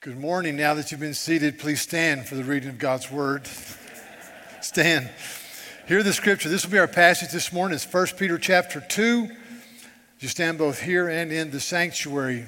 Good 0.00 0.18
morning. 0.18 0.56
Now 0.56 0.74
that 0.74 0.90
you've 0.90 1.00
been 1.00 1.14
seated, 1.14 1.58
please 1.58 1.80
stand 1.80 2.26
for 2.26 2.34
the 2.34 2.44
reading 2.44 2.68
of 2.68 2.78
God's 2.78 3.10
word. 3.10 3.48
stand. 4.60 5.08
Hear 5.88 6.02
the 6.02 6.12
scripture. 6.12 6.50
This 6.50 6.64
will 6.64 6.72
be 6.72 6.78
our 6.78 6.86
passage 6.86 7.30
this 7.32 7.52
morning. 7.52 7.76
It's 7.76 7.90
1 7.90 8.06
Peter 8.18 8.36
chapter 8.36 8.82
2. 8.86 9.28
You 10.20 10.28
stand 10.28 10.58
both 10.58 10.82
here 10.82 11.08
and 11.08 11.32
in 11.32 11.50
the 11.50 11.60
sanctuary, 11.60 12.44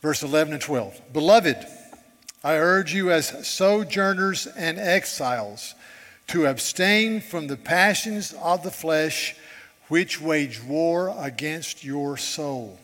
verse 0.00 0.22
11 0.22 0.54
and 0.54 0.62
12. 0.62 1.12
Beloved, 1.12 1.66
I 2.42 2.56
urge 2.56 2.94
you 2.94 3.10
as 3.10 3.46
sojourners 3.46 4.46
and 4.46 4.78
exiles 4.78 5.74
to 6.28 6.46
abstain 6.46 7.20
from 7.20 7.46
the 7.46 7.58
passions 7.58 8.32
of 8.40 8.62
the 8.62 8.70
flesh 8.70 9.36
which 9.88 10.18
wage 10.20 10.62
war 10.62 11.14
against 11.18 11.84
your 11.84 12.16
soul. 12.16 12.78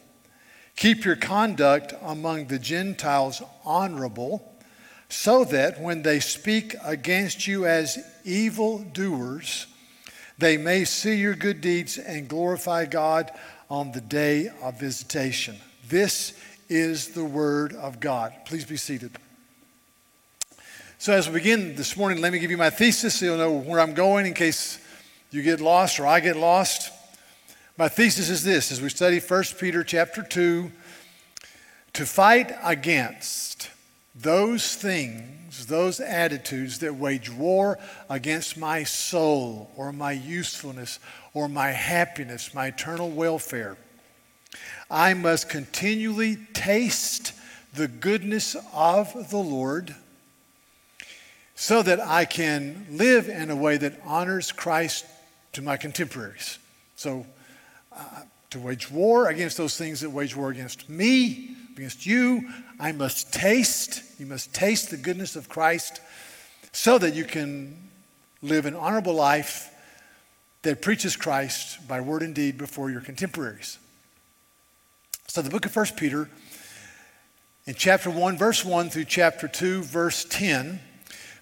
Keep 0.80 1.04
your 1.04 1.16
conduct 1.16 1.92
among 2.00 2.46
the 2.46 2.58
Gentiles 2.58 3.42
honorable, 3.66 4.50
so 5.10 5.44
that 5.44 5.78
when 5.78 6.00
they 6.00 6.20
speak 6.20 6.74
against 6.82 7.46
you 7.46 7.66
as 7.66 7.98
evil 8.24 8.78
doers, 8.78 9.66
they 10.38 10.56
may 10.56 10.86
see 10.86 11.16
your 11.16 11.34
good 11.34 11.60
deeds 11.60 11.98
and 11.98 12.30
glorify 12.30 12.86
God 12.86 13.30
on 13.68 13.92
the 13.92 14.00
day 14.00 14.48
of 14.62 14.80
visitation. 14.80 15.56
This 15.86 16.32
is 16.70 17.08
the 17.08 17.26
word 17.26 17.74
of 17.74 18.00
God. 18.00 18.32
Please 18.46 18.64
be 18.64 18.78
seated. 18.78 19.10
So, 20.96 21.12
as 21.12 21.28
we 21.28 21.34
begin 21.34 21.76
this 21.76 21.94
morning, 21.94 22.22
let 22.22 22.32
me 22.32 22.38
give 22.38 22.50
you 22.50 22.56
my 22.56 22.70
thesis 22.70 23.16
so 23.16 23.26
you'll 23.26 23.36
know 23.36 23.52
where 23.52 23.80
I'm 23.80 23.92
going 23.92 24.24
in 24.24 24.32
case 24.32 24.78
you 25.30 25.42
get 25.42 25.60
lost 25.60 26.00
or 26.00 26.06
I 26.06 26.20
get 26.20 26.38
lost. 26.38 26.90
My 27.80 27.88
thesis 27.88 28.28
is 28.28 28.44
this 28.44 28.70
as 28.72 28.82
we 28.82 28.90
study 28.90 29.20
1 29.20 29.44
Peter 29.58 29.82
chapter 29.82 30.22
2 30.22 30.70
to 31.94 32.04
fight 32.04 32.54
against 32.62 33.70
those 34.14 34.74
things, 34.74 35.64
those 35.64 35.98
attitudes 35.98 36.80
that 36.80 36.96
wage 36.96 37.30
war 37.30 37.78
against 38.10 38.58
my 38.58 38.84
soul 38.84 39.70
or 39.78 39.94
my 39.94 40.12
usefulness 40.12 40.98
or 41.32 41.48
my 41.48 41.70
happiness, 41.70 42.52
my 42.52 42.66
eternal 42.66 43.08
welfare. 43.08 43.78
I 44.90 45.14
must 45.14 45.48
continually 45.48 46.36
taste 46.52 47.32
the 47.72 47.88
goodness 47.88 48.56
of 48.74 49.30
the 49.30 49.38
Lord 49.38 49.94
so 51.54 51.80
that 51.80 51.98
I 51.98 52.26
can 52.26 52.88
live 52.90 53.30
in 53.30 53.50
a 53.50 53.56
way 53.56 53.78
that 53.78 53.98
honors 54.04 54.52
Christ 54.52 55.06
to 55.54 55.62
my 55.62 55.78
contemporaries. 55.78 56.58
So, 56.94 57.24
to 58.50 58.58
wage 58.58 58.90
war 58.90 59.28
against 59.28 59.56
those 59.56 59.76
things 59.76 60.00
that 60.00 60.10
wage 60.10 60.34
war 60.34 60.50
against 60.50 60.88
me, 60.88 61.56
against 61.76 62.04
you. 62.04 62.48
I 62.78 62.92
must 62.92 63.32
taste, 63.32 64.02
you 64.18 64.26
must 64.26 64.52
taste 64.54 64.90
the 64.90 64.96
goodness 64.96 65.36
of 65.36 65.48
Christ 65.48 66.00
so 66.72 66.98
that 66.98 67.14
you 67.14 67.24
can 67.24 67.76
live 68.42 68.66
an 68.66 68.74
honorable 68.74 69.14
life 69.14 69.72
that 70.62 70.82
preaches 70.82 71.16
Christ 71.16 71.86
by 71.88 72.00
word 72.00 72.22
and 72.22 72.34
deed 72.34 72.58
before 72.58 72.90
your 72.90 73.00
contemporaries. 73.00 73.78
So, 75.26 75.42
the 75.42 75.50
book 75.50 75.64
of 75.64 75.74
1 75.74 75.86
Peter, 75.96 76.28
in 77.66 77.74
chapter 77.74 78.10
1, 78.10 78.36
verse 78.36 78.64
1 78.64 78.90
through 78.90 79.04
chapter 79.04 79.46
2, 79.46 79.82
verse 79.82 80.26
10, 80.28 80.80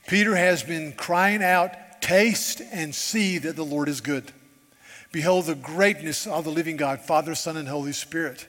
Peter 0.06 0.36
has 0.36 0.62
been 0.62 0.92
crying 0.92 1.42
out, 1.42 1.72
Taste 2.00 2.62
and 2.70 2.94
see 2.94 3.38
that 3.38 3.56
the 3.56 3.64
Lord 3.64 3.88
is 3.88 4.00
good. 4.00 4.32
Behold 5.12 5.46
the 5.46 5.54
greatness 5.54 6.26
of 6.26 6.44
the 6.44 6.50
living 6.50 6.76
God, 6.76 7.00
Father, 7.00 7.34
Son, 7.34 7.56
and 7.56 7.68
Holy 7.68 7.92
Spirit. 7.92 8.46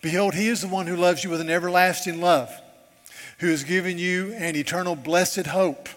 Behold, 0.00 0.34
he 0.34 0.48
is 0.48 0.60
the 0.60 0.68
one 0.68 0.86
who 0.86 0.96
loves 0.96 1.24
you 1.24 1.30
with 1.30 1.40
an 1.40 1.50
everlasting 1.50 2.20
love, 2.20 2.50
who 3.38 3.48
has 3.48 3.64
given 3.64 3.98
you 3.98 4.32
an 4.34 4.56
eternal 4.56 4.96
blessed 4.96 5.46
hope 5.46 5.88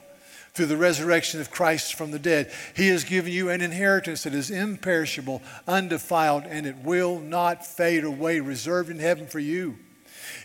through 0.53 0.65
the 0.65 0.77
resurrection 0.77 1.39
of 1.39 1.51
Christ 1.51 1.93
from 1.93 2.11
the 2.11 2.19
dead. 2.19 2.51
He 2.75 2.87
has 2.87 3.03
given 3.03 3.31
you 3.31 3.49
an 3.49 3.61
inheritance 3.61 4.23
that 4.23 4.33
is 4.33 4.49
imperishable, 4.49 5.41
undefiled, 5.67 6.43
and 6.45 6.65
it 6.65 6.77
will 6.77 7.19
not 7.19 7.65
fade 7.65 8.03
away, 8.03 8.39
reserved 8.39 8.89
in 8.89 8.99
heaven 8.99 9.27
for 9.27 9.39
you. 9.39 9.77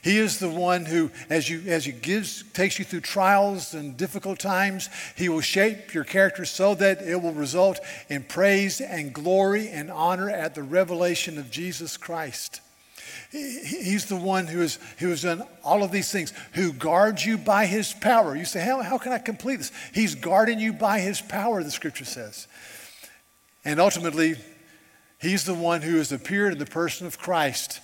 He 0.02 0.18
is 0.18 0.40
the 0.40 0.50
one 0.50 0.84
who, 0.84 1.12
as 1.30 1.48
you 1.48 1.62
as 1.68 1.84
he 1.84 1.92
gives, 1.92 2.42
takes 2.52 2.76
you 2.80 2.84
through 2.84 3.02
trials 3.02 3.72
and 3.72 3.96
difficult 3.96 4.40
times, 4.40 4.88
he 5.16 5.28
will 5.28 5.40
shape 5.40 5.94
your 5.94 6.02
character 6.02 6.44
so 6.44 6.74
that 6.74 7.02
it 7.02 7.22
will 7.22 7.32
result 7.32 7.78
in 8.08 8.24
praise 8.24 8.80
and 8.80 9.12
glory 9.12 9.68
and 9.68 9.92
honor 9.92 10.28
at 10.28 10.56
the 10.56 10.62
revelation 10.64 11.38
of 11.38 11.52
Jesus 11.52 11.96
Christ. 11.96 12.60
He's 13.30 14.06
the 14.06 14.16
one 14.16 14.48
who, 14.48 14.60
is, 14.60 14.78
who 14.98 15.08
has 15.08 15.22
done 15.22 15.44
all 15.62 15.84
of 15.84 15.92
these 15.92 16.10
things, 16.10 16.34
who 16.54 16.72
guards 16.72 17.24
you 17.24 17.38
by 17.38 17.66
his 17.66 17.92
power. 17.94 18.36
You 18.36 18.44
say, 18.44 18.60
how, 18.60 18.82
how 18.82 18.98
can 18.98 19.12
I 19.12 19.18
complete 19.18 19.56
this? 19.56 19.72
He's 19.94 20.16
guarding 20.16 20.58
you 20.58 20.72
by 20.72 20.98
his 20.98 21.20
power, 21.20 21.62
the 21.62 21.70
scripture 21.70 22.04
says. 22.04 22.48
And 23.64 23.80
ultimately, 23.80 24.34
he's 25.20 25.44
the 25.44 25.54
one 25.54 25.80
who 25.80 25.96
has 25.96 26.10
appeared 26.10 26.52
in 26.52 26.58
the 26.58 26.66
person 26.66 27.06
of 27.06 27.18
Christ 27.18 27.80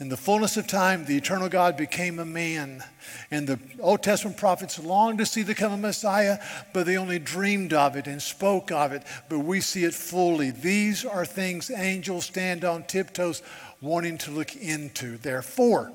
in 0.00 0.08
the 0.08 0.16
fullness 0.16 0.56
of 0.56 0.68
time, 0.68 1.04
the 1.04 1.16
eternal 1.16 1.48
God 1.48 1.76
became 1.76 2.20
a 2.20 2.24
man. 2.24 2.84
And 3.32 3.48
the 3.48 3.58
Old 3.80 4.00
Testament 4.00 4.36
prophets 4.36 4.78
longed 4.78 5.18
to 5.18 5.26
see 5.26 5.42
the 5.42 5.56
coming 5.56 5.80
Messiah, 5.80 6.38
but 6.72 6.86
they 6.86 6.96
only 6.96 7.18
dreamed 7.18 7.72
of 7.72 7.96
it 7.96 8.06
and 8.06 8.22
spoke 8.22 8.70
of 8.70 8.92
it. 8.92 9.02
But 9.28 9.40
we 9.40 9.60
see 9.60 9.82
it 9.82 9.94
fully. 9.94 10.52
These 10.52 11.04
are 11.04 11.26
things 11.26 11.68
angels 11.70 12.26
stand 12.26 12.64
on 12.64 12.84
tiptoes 12.84 13.42
wanting 13.80 14.18
to 14.18 14.30
look 14.30 14.54
into. 14.54 15.18
Therefore, 15.18 15.92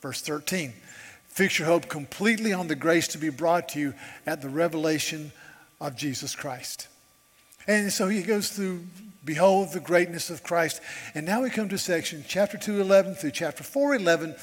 verse 0.00 0.20
13, 0.20 0.72
fix 1.28 1.60
your 1.60 1.68
hope 1.68 1.88
completely 1.88 2.52
on 2.52 2.66
the 2.66 2.74
grace 2.74 3.06
to 3.08 3.18
be 3.18 3.30
brought 3.30 3.68
to 3.70 3.78
you 3.78 3.94
at 4.26 4.42
the 4.42 4.48
revelation 4.48 5.30
of 5.80 5.94
Jesus 5.94 6.34
Christ. 6.34 6.88
And 7.68 7.92
so 7.92 8.08
he 8.08 8.22
goes 8.22 8.48
through 8.48 8.84
Behold 9.28 9.72
the 9.72 9.80
greatness 9.80 10.30
of 10.30 10.42
Christ. 10.42 10.80
And 11.14 11.26
now 11.26 11.42
we 11.42 11.50
come 11.50 11.68
to 11.68 11.76
section 11.76 12.24
chapter 12.26 12.56
211 12.56 13.14
through 13.14 13.32
chapter 13.32 13.62
411. 13.62 14.34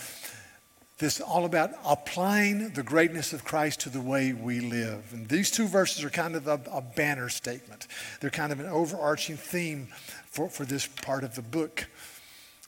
This 1.00 1.20
all 1.20 1.46
about 1.46 1.72
applying 1.84 2.70
the 2.70 2.84
greatness 2.84 3.34
of 3.34 3.44
Christ 3.44 3.80
to 3.80 3.90
the 3.90 4.00
way 4.00 4.32
we 4.32 4.60
live. 4.60 5.12
And 5.12 5.28
these 5.28 5.50
two 5.50 5.66
verses 5.68 6.04
are 6.04 6.12
kind 6.12 6.36
of 6.36 6.46
a, 6.46 6.62
a 6.72 6.84
banner 6.84 7.30
statement. 7.30 7.88
They're 8.22 8.30
kind 8.30 8.52
of 8.52 8.60
an 8.60 8.68
overarching 8.68 9.38
theme 9.38 9.88
for, 10.28 10.50
for 10.50 10.66
this 10.66 10.86
part 10.86 11.24
of 11.24 11.34
the 11.34 11.42
book. 11.42 11.88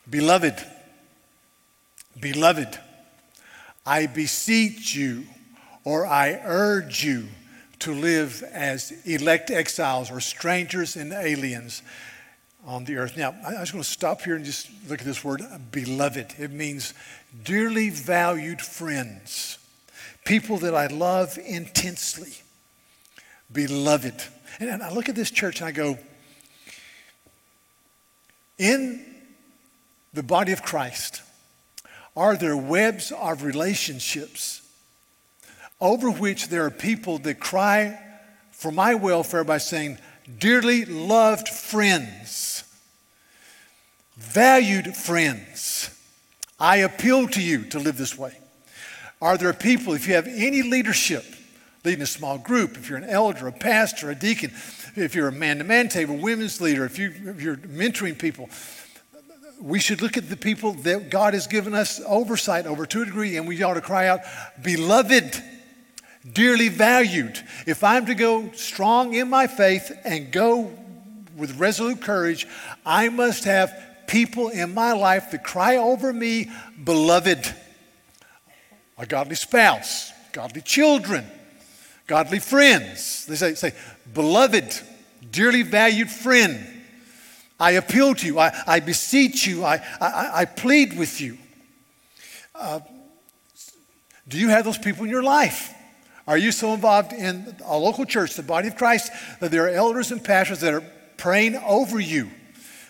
Beloved, 0.10 0.56
beloved, 2.20 2.80
I 3.86 4.08
beseech 4.08 4.96
you, 4.96 5.26
or 5.84 6.08
I 6.08 6.42
urge 6.44 7.04
you 7.04 7.28
to 7.80 7.94
live 7.94 8.44
as 8.52 8.92
elect 9.06 9.52
exiles 9.52 10.12
or 10.12 10.20
strangers 10.20 10.96
and 10.96 11.14
aliens 11.14 11.82
on 12.66 12.84
the 12.84 12.98
earth. 12.98 13.16
Now, 13.16 13.36
I 13.46 13.60
was 13.60 13.72
going 13.72 13.84
to 13.84 13.90
stop 13.90 14.22
here 14.22 14.36
and 14.36 14.44
just 14.44 14.70
look 14.90 15.00
at 15.00 15.06
this 15.06 15.24
word, 15.24 15.42
beloved. 15.72 16.36
It 16.38 16.52
means 16.52 16.94
dearly 17.44 17.90
valued 17.90 18.62
friends, 18.62 19.58
people 20.26 20.58
that 20.60 20.76
I 20.76 20.88
love 20.88 21.38
intensely. 21.38 22.34
Beloved. 23.52 24.22
And 24.60 24.84
I 24.84 24.92
look 24.92 25.08
at 25.08 25.16
this 25.16 25.32
church 25.32 25.62
and 25.62 25.70
I 25.70 25.72
go, 25.72 25.98
in 28.58 29.06
the 30.14 30.24
body 30.24 30.52
of 30.52 30.64
Christ, 30.64 31.22
are 32.16 32.36
there 32.36 32.58
webs 32.58 33.12
of 33.12 33.44
relationships 33.44 34.67
over 35.80 36.10
which 36.10 36.50
there 36.50 36.66
are 36.66 36.72
people 36.72 37.20
that 37.20 37.40
cry 37.40 38.00
for 38.52 38.72
my 38.72 38.96
welfare 38.96 39.44
by 39.44 39.60
saying, 39.60 39.98
Dearly 40.40 40.84
loved 40.84 41.48
friends, 41.48 42.64
valued 44.18 44.96
friends, 44.96 45.90
I 46.60 46.78
appeal 46.78 47.28
to 47.30 47.42
you 47.42 47.66
to 47.66 47.80
live 47.80 47.98
this 47.98 48.18
way. 48.18 48.38
Are 49.22 49.38
there 49.38 49.54
people, 49.54 49.94
if 49.94 50.07
you 50.07 50.16
have 50.16 50.28
any 50.28 50.63
leadership, 50.63 51.24
leading 51.86 52.01
a 52.01 52.07
small 52.07 52.38
group, 52.38 52.78
if 52.78 52.90
you're 52.90 52.98
an 52.98 53.10
elder, 53.10 53.48
a 53.48 53.51
pastor, 53.51 54.10
a 54.10 54.16
deacon, 54.16 54.51
if 54.96 55.16
you're 55.16 55.28
a 55.28 55.31
man 55.31 55.60
to 55.60 55.63
man 55.63 55.88
table, 55.88 56.18
women's 56.18 56.60
leader, 56.60 56.84
if, 56.84 57.00
you, 57.00 57.13
if 57.25 57.42
you're 57.42 57.57
mentoring 57.57 58.18
people, 58.18 58.50
we 59.62 59.80
should 59.80 60.01
look 60.01 60.18
at 60.18 60.30
the 60.30 60.38
people 60.38 60.74
that 60.74 61.10
God 61.10 61.34
has 61.34 61.48
given 61.48 61.74
us 61.74 62.01
oversight 62.06 62.66
over 62.66 62.86
to 62.86 63.04
a 63.04 63.06
degree, 63.06 63.38
and 63.38 63.48
we 63.48 63.62
ought 63.63 63.75
to 63.75 63.81
cry 63.81 64.07
out, 64.07 64.22
Beloved 64.62 65.42
dearly 66.33 66.69
valued. 66.69 67.39
If 67.65 67.83
I'm 67.83 68.06
to 68.07 68.15
go 68.15 68.51
strong 68.53 69.13
in 69.13 69.29
my 69.29 69.47
faith 69.47 69.91
and 70.03 70.31
go 70.31 70.71
with 71.35 71.59
resolute 71.59 72.01
courage, 72.01 72.47
I 72.85 73.09
must 73.09 73.44
have 73.45 73.74
people 74.07 74.50
in 74.50 74.74
my 74.74 74.94
life 74.94 75.31
that 75.31 75.44
cry 75.44 75.77
over 75.77 76.12
me, 76.12 76.50
beloved. 76.83 77.53
A 78.97 79.06
godly 79.06 79.35
spouse, 79.35 80.12
godly 80.31 80.62
children, 80.62 81.25
godly 82.07 82.39
friends. 82.39 83.25
They 83.25 83.35
say, 83.35 83.53
say 83.53 83.74
beloved, 84.13 84.79
dearly 85.31 85.62
valued 85.62 86.09
friend. 86.09 86.65
I 87.59 87.71
appeal 87.71 88.15
to 88.15 88.25
you. 88.25 88.39
I, 88.39 88.51
I 88.65 88.79
beseech 88.79 89.45
you. 89.45 89.63
I, 89.63 89.75
I, 90.00 90.29
I 90.33 90.45
plead 90.45 90.97
with 90.97 91.19
you. 91.21 91.38
Uh, 92.56 92.79
Do 94.27 94.38
you 94.38 94.50
have 94.50 94.65
those 94.65 94.77
people 94.77 95.03
in 95.03 95.09
your 95.09 95.24
life? 95.24 95.74
Are 96.27 96.38
you 96.38 96.51
so 96.51 96.74
involved 96.74 97.13
in 97.13 97.56
a 97.63 97.77
local 97.77 98.06
church, 98.06 98.33
the 98.33 98.44
body 98.44 98.68
of 98.68 98.75
Christ, 98.75 99.12
that 99.39 99.50
there 99.50 99.65
are 99.65 99.69
elders 99.69 100.12
and 100.12 100.21
pastors 100.21 100.59
that 100.59 100.74
are 100.74 100.83
praying 101.15 101.56
over 101.56 102.00
you, 102.00 102.29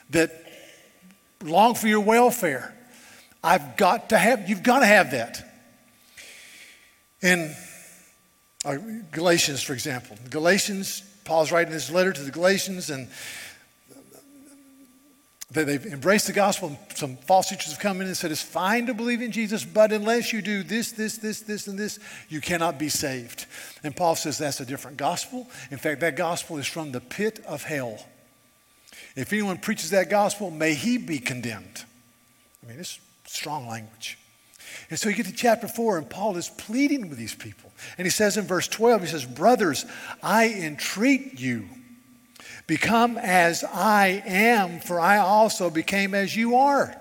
that 0.10 0.44
long 1.44 1.76
for 1.76 1.88
your 1.88 2.00
welfare? 2.00 2.74
I've 3.44 3.78
got 3.78 4.10
to 4.10 4.18
have, 4.18 4.50
you've 4.50 4.64
got 4.64 4.80
to 4.80 4.88
have 4.88 5.12
that. 5.12 5.44
In 7.22 7.56
uh, 8.66 8.78
Galatians, 9.12 9.62
for 9.62 9.74
example, 9.74 10.18
Galatians, 10.32 11.04
Paul's 11.24 11.52
writing 11.52 11.72
this 11.72 11.92
letter 11.92 12.12
to 12.12 12.22
the 12.22 12.32
Galatians, 12.32 12.90
and 12.90 13.08
they've 15.64 15.86
embraced 15.86 16.28
the 16.28 16.34
gospel. 16.34 16.78
Some 16.96 17.16
false 17.18 17.50
teachers 17.50 17.72
have 17.72 17.80
come 17.80 18.02
in 18.02 18.08
and 18.08 18.18
said, 18.18 18.32
It's 18.32 18.42
fine 18.42 18.88
to 18.88 18.94
believe 18.94 19.22
in 19.22 19.32
Jesus, 19.32 19.64
but 19.64 19.92
unless 19.92 20.34
you 20.34 20.42
do 20.42 20.64
this, 20.64 20.92
this, 20.92 21.18
this, 21.18 21.42
this, 21.42 21.68
and 21.68 21.78
this, 21.78 22.00
you 22.30 22.42
cannot 22.42 22.78
be 22.78 22.90
saved. 22.90 23.46
And 23.84 23.96
Paul 23.96 24.16
says 24.16 24.38
that's 24.38 24.60
a 24.60 24.66
different 24.66 24.98
gospel. 24.98 25.48
In 25.72 25.78
fact, 25.78 26.02
that 26.02 26.16
gospel 26.16 26.58
is 26.58 26.68
from 26.68 26.92
the 26.92 27.02
pit 27.02 27.44
of 27.48 27.64
hell. 27.64 28.00
If 29.16 29.34
anyone 29.34 29.58
preaches 29.58 29.90
that 29.92 30.10
gospel, 30.10 30.52
may 30.52 30.74
he 30.74 30.98
be 30.98 31.20
condemned. 31.20 31.84
I 32.64 32.70
mean, 32.70 32.80
it's 32.80 33.00
strong 33.26 33.68
language. 33.68 34.18
And 34.90 35.00
so 35.00 35.10
you 35.10 35.16
get 35.16 35.26
to 35.26 35.34
chapter 35.34 35.68
4, 35.68 35.98
and 35.98 36.10
Paul 36.10 36.38
is 36.38 36.50
pleading 36.50 37.10
with 37.10 37.18
these 37.18 37.36
people. 37.36 37.72
And 37.98 38.06
he 38.06 38.12
says 38.12 38.38
in 38.38 38.46
verse 38.46 38.68
12, 38.68 39.02
he 39.02 39.08
says, 39.08 39.26
Brothers, 39.26 39.86
I 40.22 40.50
entreat 40.50 41.40
you, 41.40 41.68
become 42.68 43.18
as 43.18 43.64
I 43.64 44.22
am, 44.26 44.80
for 44.80 45.00
I 45.00 45.18
also 45.18 45.70
became 45.70 46.14
as 46.14 46.36
you 46.36 46.58
are. 46.58 46.88
He 46.88 46.96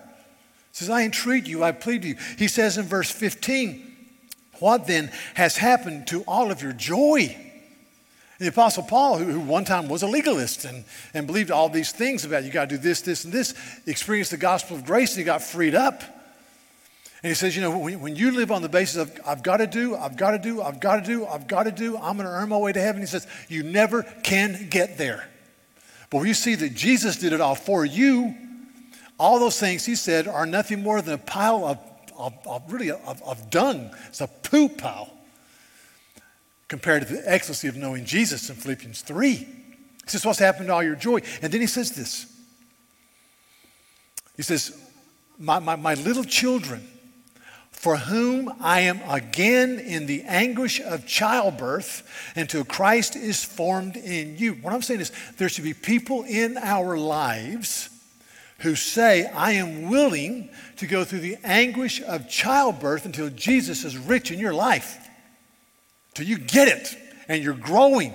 says, 0.73 0.89
I 0.89 1.03
entreat 1.03 1.47
you, 1.47 1.65
I 1.65 1.73
plead 1.73 2.03
to 2.03 2.09
you. 2.09 2.17
He 2.39 2.49
says 2.49 2.79
in 2.79 2.87
verse 2.87 3.11
15, 3.11 3.97
What 4.61 4.87
then 4.87 5.11
has 5.35 5.57
happened 5.57 6.07
to 6.09 6.23
all 6.23 6.51
of 6.51 6.63
your 6.63 6.73
joy? 6.73 7.37
The 8.39 8.49
Apostle 8.49 8.83
Paul, 8.83 9.17
who, 9.17 9.41
one 9.41 9.65
time 9.65 9.89
was 9.89 10.03
a 10.03 10.07
legalist 10.07 10.67
and, 10.67 10.85
and 11.15 11.27
believed 11.27 11.51
all 11.51 11.71
these 11.71 11.91
things 11.91 12.25
about 12.25 12.45
you 12.45 12.51
got 12.51 12.69
to 12.69 12.77
do 12.77 12.79
this, 12.83 13.01
this, 13.01 13.25
and 13.25 13.33
this, 13.33 13.55
experienced 13.87 14.31
the 14.31 14.37
gospel 14.37 14.77
of 14.77 14.85
grace 14.85 15.13
and 15.13 15.19
he 15.19 15.25
got 15.25 15.43
freed 15.43 15.75
up. 15.75 16.03
And 17.23 17.31
he 17.31 17.35
says, 17.35 17.57
you 17.57 17.63
know, 17.63 17.79
when 17.79 18.15
you 18.15 18.31
live 18.33 18.53
on 18.53 18.61
the 18.61 18.69
basis 18.69 18.97
of, 18.97 19.21
I've 19.27 19.43
got 19.43 19.57
to 19.57 19.67
do, 19.67 19.97
I've 19.97 20.19
got 20.19 20.33
to 20.33 20.39
do, 20.39 20.61
I've 20.61 20.79
got 20.79 20.97
to 20.97 21.03
do, 21.03 21.27
I've 21.27 21.49
got 21.49 21.63
to 21.63 21.73
do, 21.73 21.97
I'm 21.97 22.19
going 22.19 22.29
to 22.29 22.33
earn 22.33 22.51
my 22.51 22.59
way 22.59 22.73
to 22.73 22.81
heaven, 22.81 23.01
he 23.01 23.07
says, 23.07 23.27
you 23.49 23.63
never 23.63 24.03
can 24.23 24.69
get 24.69 24.99
there. 24.99 25.27
But 26.11 26.19
when 26.19 26.27
you 26.29 26.35
see 26.35 26.55
that 26.55 26.75
Jesus 26.75 27.17
did 27.17 27.33
it 27.33 27.41
all 27.41 27.55
for 27.55 27.85
you, 27.85 28.35
all 29.19 29.39
those 29.39 29.59
things 29.59 29.85
he 29.85 29.95
said 29.95 30.29
are 30.29 30.47
nothing 30.47 30.83
more 30.83 31.01
than 31.01 31.15
a 31.15 31.19
pile 31.19 31.65
of, 31.65 31.79
of, 32.17 32.35
of 32.47 32.73
really 32.73 32.91
of, 32.91 33.23
of 33.23 33.51
dung. 33.51 33.91
It's 34.09 34.21
a 34.21 34.29
poop 34.29 34.79
pile 34.79 35.11
compared 36.69 37.07
to 37.07 37.13
the 37.15 37.31
ecstasy 37.31 37.69
of 37.69 37.77
knowing 37.77 38.05
Jesus 38.05 38.51
in 38.51 38.57
Philippians 38.57 39.03
3. 39.03 39.35
He 39.35 39.47
says, 40.07 40.25
What's 40.25 40.39
happened 40.39 40.69
to 40.69 40.75
all 40.75 40.83
your 40.83 40.97
joy? 40.97 41.21
And 41.43 41.53
then 41.53 41.61
he 41.61 41.67
says 41.67 41.93
this. 41.93 42.33
He 44.37 44.43
says, 44.43 44.79
My, 45.39 45.59
my, 45.59 45.77
my 45.77 45.95
little 45.95 46.25
children, 46.25 46.87
for 47.87 47.99
whom 47.99 48.53
I 48.61 48.81
am 48.81 49.01
again 49.09 49.79
in 49.79 50.07
the 50.07 50.25
anguish 50.25 50.81
of 50.81 51.07
childbirth 51.07 52.33
until 52.35 52.65
Christ 52.65 53.15
is 53.15 53.45
formed 53.45 53.95
in 53.95 54.37
you. 54.37 54.55
What 54.55 54.75
I'm 54.75 54.83
saying 54.83 55.03
is, 55.03 55.13
there 55.37 55.49
should 55.49 55.63
be 55.63 55.73
people 55.73 56.25
in 56.25 56.59
our 56.59 56.99
lives 56.99 57.89
who 58.59 58.75
say, 58.75 59.27
I 59.27 59.53
am 59.53 59.89
willing 59.89 60.51
to 60.79 60.89
go 60.89 61.05
through 61.05 61.21
the 61.21 61.37
anguish 61.45 62.03
of 62.03 62.29
childbirth 62.29 63.07
until 63.07 63.31
Jesus 63.31 63.85
is 63.85 63.97
rich 63.97 64.33
in 64.33 64.41
your 64.41 64.53
life 64.53 65.09
till 66.15 66.27
you 66.27 66.39
get 66.39 66.67
it 66.67 66.99
and 67.29 67.41
you're 67.41 67.55
growing. 67.55 68.13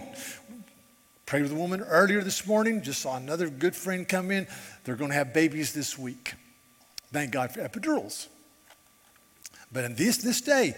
Prayed 1.25 1.43
with 1.43 1.53
a 1.53 1.55
woman 1.55 1.79
earlier 1.79 2.21
this 2.21 2.45
morning, 2.45 2.81
just 2.81 3.01
saw 3.01 3.15
another 3.15 3.49
good 3.49 3.77
friend 3.77 4.05
come 4.05 4.31
in. 4.31 4.47
They're 4.83 4.97
going 4.97 5.11
to 5.11 5.15
have 5.15 5.33
babies 5.33 5.71
this 5.71 5.97
week. 5.97 6.33
Thank 7.13 7.31
God 7.31 7.53
for 7.53 7.65
epidurals. 7.65 8.27
But 9.71 9.85
in 9.85 9.95
this, 9.95 10.17
this 10.17 10.41
day, 10.41 10.75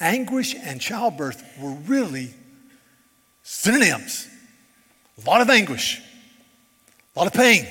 anguish 0.00 0.54
and 0.54 0.80
childbirth 0.80 1.42
were 1.60 1.72
really 1.72 2.34
synonyms. 3.42 4.28
A 5.24 5.28
lot 5.28 5.40
of 5.40 5.50
anguish, 5.50 6.00
a 7.14 7.18
lot 7.18 7.26
of 7.26 7.32
pain. 7.32 7.66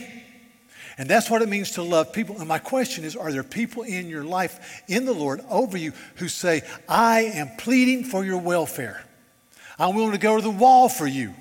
And 0.98 1.10
that's 1.10 1.30
what 1.30 1.42
it 1.42 1.50
means 1.50 1.72
to 1.72 1.84
love 1.84 2.14
people. 2.14 2.38
And 2.40 2.48
my 2.48 2.60
question 2.60 3.04
is 3.04 3.16
are 3.16 3.32
there 3.32 3.44
people 3.44 3.84
in 3.84 4.08
your 4.08 4.24
life, 4.24 4.84
in 4.88 5.06
the 5.06 5.14
Lord, 5.14 5.42
over 5.50 5.78
you, 5.78 5.92
who 6.16 6.28
say, 6.28 6.62
I 6.88 7.22
am 7.22 7.50
pleading 7.58 8.06
for 8.06 8.24
your 8.24 8.40
welfare? 8.40 9.04
I'm 9.78 9.96
willing 9.96 10.14
to 10.14 10.18
go 10.18 10.38
to 10.38 10.42
the 10.42 10.50
wall 10.50 10.88
for 10.88 11.06
you. 11.06 11.34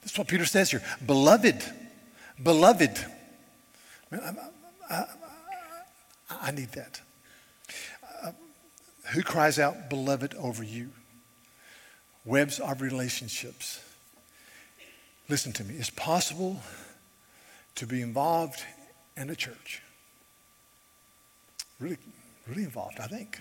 That's 0.00 0.18
what 0.18 0.26
Peter 0.26 0.44
says 0.44 0.70
here. 0.70 0.82
Beloved, 1.06 1.62
beloved. 2.42 2.98
I, 4.12 4.32
I, 4.90 5.04
I 6.28 6.50
need 6.50 6.72
that. 6.72 7.00
Who 9.12 9.22
cries 9.22 9.58
out, 9.58 9.90
beloved, 9.90 10.34
over 10.34 10.62
you? 10.62 10.90
Webs 12.24 12.58
of 12.58 12.80
relationships. 12.80 13.82
Listen 15.28 15.52
to 15.52 15.64
me. 15.64 15.74
It's 15.74 15.90
possible 15.90 16.60
to 17.76 17.86
be 17.86 18.00
involved 18.00 18.62
in 19.16 19.30
a 19.30 19.36
church. 19.36 19.82
Really, 21.78 21.98
really 22.48 22.64
involved, 22.64 22.98
I 23.00 23.06
think. 23.06 23.40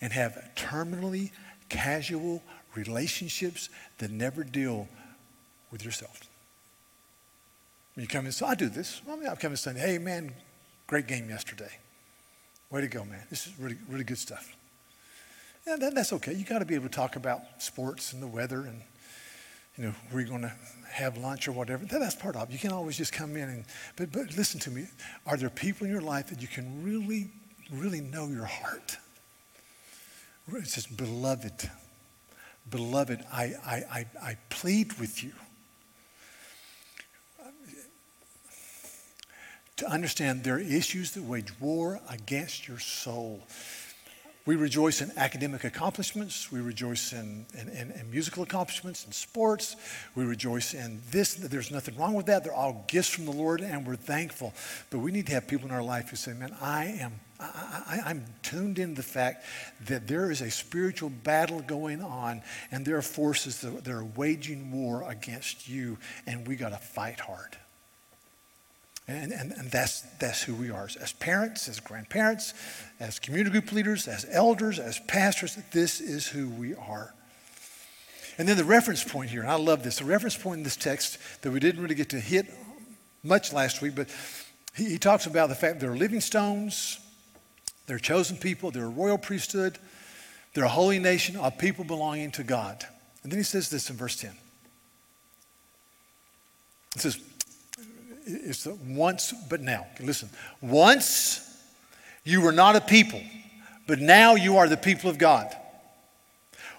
And 0.00 0.12
have 0.12 0.50
terminally 0.56 1.30
casual 1.68 2.42
relationships 2.74 3.70
that 3.98 4.10
never 4.10 4.44
deal 4.44 4.88
with 5.70 5.84
yourself. 5.84 6.20
When 7.94 8.02
you 8.02 8.08
come 8.08 8.26
in, 8.26 8.32
so 8.32 8.46
I 8.46 8.54
do 8.54 8.68
this. 8.68 9.00
I 9.10 9.16
mean, 9.16 9.26
I'll 9.26 9.36
come 9.36 9.52
and 9.52 9.58
say, 9.58 9.72
hey, 9.72 9.96
man, 9.96 10.34
great 10.86 11.06
game 11.06 11.30
yesterday. 11.30 11.78
Way 12.70 12.82
to 12.82 12.88
go, 12.88 13.04
man. 13.04 13.22
This 13.30 13.46
is 13.46 13.58
really, 13.58 13.76
really 13.88 14.04
good 14.04 14.18
stuff. 14.18 14.54
Yeah, 15.66 15.76
that, 15.76 15.94
that's 15.94 16.12
okay. 16.12 16.32
You 16.32 16.44
got 16.44 16.60
to 16.60 16.64
be 16.64 16.74
able 16.74 16.88
to 16.88 16.94
talk 16.94 17.16
about 17.16 17.40
sports 17.58 18.12
and 18.12 18.22
the 18.22 18.26
weather 18.26 18.60
and 18.60 18.82
you 19.76 19.84
know, 19.84 19.94
we're 20.12 20.24
going 20.24 20.42
to 20.42 20.52
have 20.90 21.18
lunch 21.18 21.48
or 21.48 21.52
whatever. 21.52 21.84
That, 21.84 21.98
That's 22.00 22.14
part 22.14 22.36
of 22.36 22.48
it. 22.48 22.52
You 22.52 22.58
can 22.58 22.72
always 22.72 22.96
just 22.96 23.12
come 23.12 23.36
in 23.36 23.48
and, 23.48 23.64
but, 23.96 24.10
but 24.10 24.36
listen 24.36 24.58
to 24.60 24.70
me. 24.70 24.86
Are 25.26 25.36
there 25.36 25.50
people 25.50 25.86
in 25.86 25.92
your 25.92 26.00
life 26.00 26.28
that 26.28 26.40
you 26.40 26.48
can 26.48 26.82
really, 26.82 27.30
really 27.70 28.00
know 28.00 28.28
your 28.28 28.46
heart? 28.46 28.96
It 30.52 30.68
says, 30.68 30.86
beloved, 30.86 31.68
beloved, 32.70 33.24
I, 33.32 33.42
I, 33.66 33.74
I, 33.90 34.06
I 34.22 34.36
plead 34.48 34.98
with 34.98 35.22
you. 35.22 35.32
To 39.78 39.86
understand 39.90 40.42
there 40.42 40.54
are 40.54 40.58
issues 40.58 41.10
that 41.12 41.24
wage 41.24 41.52
war 41.60 42.00
against 42.08 42.66
your 42.66 42.78
soul. 42.78 43.42
We 44.46 44.54
rejoice 44.54 45.00
in 45.02 45.10
academic 45.16 45.64
accomplishments. 45.64 46.52
We 46.52 46.60
rejoice 46.60 47.12
in, 47.12 47.46
in, 47.60 47.68
in, 47.68 47.90
in, 47.90 48.10
musical 48.12 48.44
accomplishments 48.44 49.04
and 49.04 49.12
sports. 49.12 49.74
We 50.14 50.24
rejoice 50.24 50.72
in 50.72 51.02
this. 51.10 51.34
There's 51.34 51.72
nothing 51.72 51.96
wrong 51.96 52.14
with 52.14 52.26
that. 52.26 52.44
They're 52.44 52.54
all 52.54 52.84
gifts 52.86 53.08
from 53.08 53.24
the 53.24 53.32
Lord, 53.32 53.60
and 53.60 53.84
we're 53.84 53.96
thankful. 53.96 54.54
But 54.90 54.98
we 54.98 55.10
need 55.10 55.26
to 55.26 55.32
have 55.32 55.48
people 55.48 55.66
in 55.66 55.74
our 55.74 55.82
life 55.82 56.10
who 56.10 56.16
say, 56.16 56.32
Man, 56.32 56.56
I 56.60 56.84
am. 57.00 57.20
I, 57.40 57.82
I, 57.86 58.10
I'm 58.10 58.24
tuned 58.42 58.78
in 58.78 58.90
to 58.90 59.02
the 59.02 59.02
fact 59.02 59.44
that 59.86 60.06
there 60.06 60.30
is 60.30 60.40
a 60.40 60.50
spiritual 60.50 61.10
battle 61.10 61.60
going 61.60 62.00
on, 62.00 62.40
and 62.70 62.86
there 62.86 62.96
are 62.96 63.02
forces 63.02 63.60
that, 63.62 63.82
that 63.82 63.92
are 63.92 64.04
waging 64.04 64.70
war 64.70 65.10
against 65.10 65.68
you, 65.68 65.98
and 66.24 66.46
we 66.46 66.54
got 66.54 66.68
to 66.68 66.78
fight 66.78 67.18
hard. 67.18 67.56
And, 69.08 69.32
and, 69.32 69.52
and 69.52 69.70
that's, 69.70 70.00
that's 70.18 70.42
who 70.42 70.54
we 70.54 70.70
are. 70.70 70.88
As 71.00 71.12
parents, 71.12 71.68
as 71.68 71.78
grandparents, 71.78 72.54
as 72.98 73.18
community 73.18 73.50
group 73.50 73.70
leaders, 73.70 74.08
as 74.08 74.26
elders, 74.30 74.78
as 74.78 74.98
pastors, 74.98 75.56
this 75.72 76.00
is 76.00 76.26
who 76.26 76.48
we 76.48 76.74
are. 76.74 77.14
And 78.38 78.48
then 78.48 78.56
the 78.56 78.64
reference 78.64 79.04
point 79.04 79.30
here, 79.30 79.42
and 79.42 79.50
I 79.50 79.54
love 79.54 79.82
this. 79.82 79.98
The 79.98 80.04
reference 80.04 80.36
point 80.36 80.58
in 80.58 80.64
this 80.64 80.76
text 80.76 81.18
that 81.42 81.50
we 81.50 81.60
didn't 81.60 81.80
really 81.80 81.94
get 81.94 82.10
to 82.10 82.20
hit 82.20 82.46
much 83.22 83.52
last 83.52 83.80
week, 83.80 83.94
but 83.94 84.08
he, 84.76 84.90
he 84.90 84.98
talks 84.98 85.26
about 85.26 85.48
the 85.48 85.54
fact 85.54 85.78
that 85.78 85.86
they're 85.86 85.96
living 85.96 86.20
stones, 86.20 86.98
they're 87.86 87.98
chosen 87.98 88.36
people, 88.36 88.70
they're 88.72 88.84
a 88.84 88.88
royal 88.88 89.18
priesthood, 89.18 89.78
they're 90.52 90.64
a 90.64 90.68
holy 90.68 90.98
nation, 90.98 91.36
a 91.36 91.50
people 91.50 91.84
belonging 91.84 92.32
to 92.32 92.42
God. 92.42 92.84
And 93.22 93.30
then 93.30 93.38
he 93.38 93.44
says 93.44 93.70
this 93.70 93.88
in 93.88 93.96
verse 93.96 94.16
10. 94.16 94.32
It 96.96 97.00
says, 97.00 97.18
it's 98.26 98.64
the 98.64 98.74
once 98.88 99.32
but 99.48 99.60
now. 99.60 99.86
Listen, 100.00 100.28
once 100.60 101.42
you 102.24 102.40
were 102.40 102.52
not 102.52 102.76
a 102.76 102.80
people, 102.80 103.22
but 103.86 104.00
now 104.00 104.34
you 104.34 104.56
are 104.56 104.68
the 104.68 104.76
people 104.76 105.08
of 105.08 105.18
God. 105.18 105.54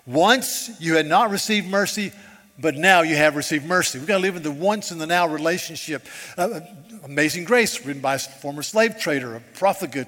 Once 0.05 0.69
you 0.79 0.95
had 0.95 1.05
not 1.05 1.31
received 1.31 1.67
mercy, 1.67 2.11
but 2.59 2.75
now 2.75 3.01
you 3.01 3.15
have 3.15 3.35
received 3.35 3.65
mercy. 3.65 3.99
We've 3.99 4.07
got 4.07 4.17
to 4.17 4.21
live 4.21 4.35
in 4.35 4.43
the 4.43 4.51
once 4.51 4.91
and 4.91 4.99
the 4.99 5.07
now 5.07 5.27
relationship. 5.27 6.05
Uh, 6.37 6.61
amazing 7.03 7.45
Grace, 7.45 7.85
written 7.85 8.01
by 8.01 8.15
a 8.15 8.19
former 8.19 8.63
slave 8.63 8.99
trader, 8.99 9.35
a 9.35 9.39
profligate, 9.39 10.07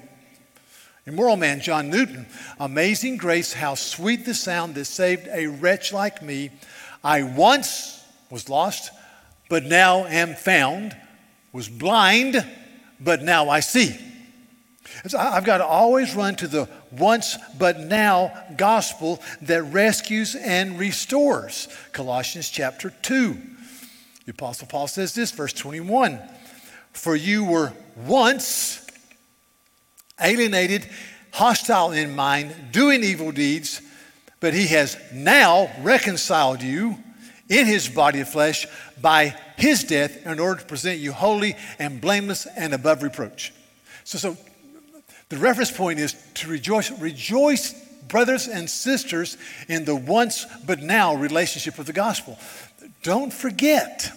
Immoral 1.06 1.36
man, 1.36 1.60
John 1.60 1.88
Newton. 1.88 2.26
Amazing 2.58 3.16
grace, 3.16 3.52
how 3.52 3.74
sweet 3.74 4.24
the 4.24 4.34
sound 4.34 4.74
that 4.74 4.84
saved 4.84 5.26
a 5.28 5.46
wretch 5.46 5.92
like 5.92 6.22
me. 6.22 6.50
I 7.02 7.22
once 7.22 8.04
was 8.30 8.48
lost, 8.48 8.92
but 9.48 9.64
now 9.64 10.04
am 10.04 10.34
found, 10.34 10.94
was 11.52 11.68
blind, 11.68 12.44
but 13.00 13.22
now 13.22 13.48
I 13.48 13.60
see. 13.60 13.96
I've 15.16 15.44
got 15.44 15.58
to 15.58 15.66
always 15.66 16.14
run 16.14 16.36
to 16.36 16.48
the 16.48 16.68
once 16.90 17.36
but 17.58 17.80
now 17.80 18.32
gospel 18.56 19.20
that 19.42 19.62
rescues 19.64 20.34
and 20.34 20.78
restores. 20.78 21.68
Colossians 21.92 22.50
chapter 22.50 22.90
2. 23.02 23.38
The 24.26 24.32
Apostle 24.32 24.66
Paul 24.66 24.88
says 24.88 25.14
this, 25.14 25.30
verse 25.30 25.52
21 25.52 26.20
For 26.92 27.16
you 27.16 27.44
were 27.44 27.72
once 27.96 28.86
alienated, 30.20 30.88
hostile 31.32 31.92
in 31.92 32.14
mind, 32.14 32.54
doing 32.72 33.02
evil 33.02 33.32
deeds, 33.32 33.80
but 34.40 34.54
he 34.54 34.66
has 34.68 34.96
now 35.12 35.70
reconciled 35.82 36.62
you 36.62 36.98
in 37.50 37.66
his 37.66 37.88
body 37.88 38.20
of 38.20 38.28
flesh 38.28 38.66
by 39.02 39.34
his 39.56 39.84
death 39.84 40.24
in 40.24 40.38
order 40.38 40.60
to 40.60 40.66
present 40.66 41.00
you 41.00 41.12
holy 41.12 41.56
and 41.78 42.00
blameless 42.00 42.46
and 42.56 42.72
above 42.72 43.02
reproach. 43.02 43.52
So, 44.04 44.16
so 44.16 44.36
the 45.28 45.36
reference 45.36 45.70
point 45.70 45.98
is 45.98 46.14
to 46.34 46.48
rejoice. 46.48 46.90
Rejoice, 46.92 47.74
brothers 48.08 48.48
and 48.48 48.70
sisters, 48.70 49.36
in 49.68 49.84
the 49.84 49.96
once 49.96 50.46
but 50.64 50.80
now 50.80 51.14
relationship 51.16 51.78
of 51.78 51.86
the 51.86 51.92
gospel. 51.92 52.38
Don't 53.02 53.32
forget, 53.32 54.10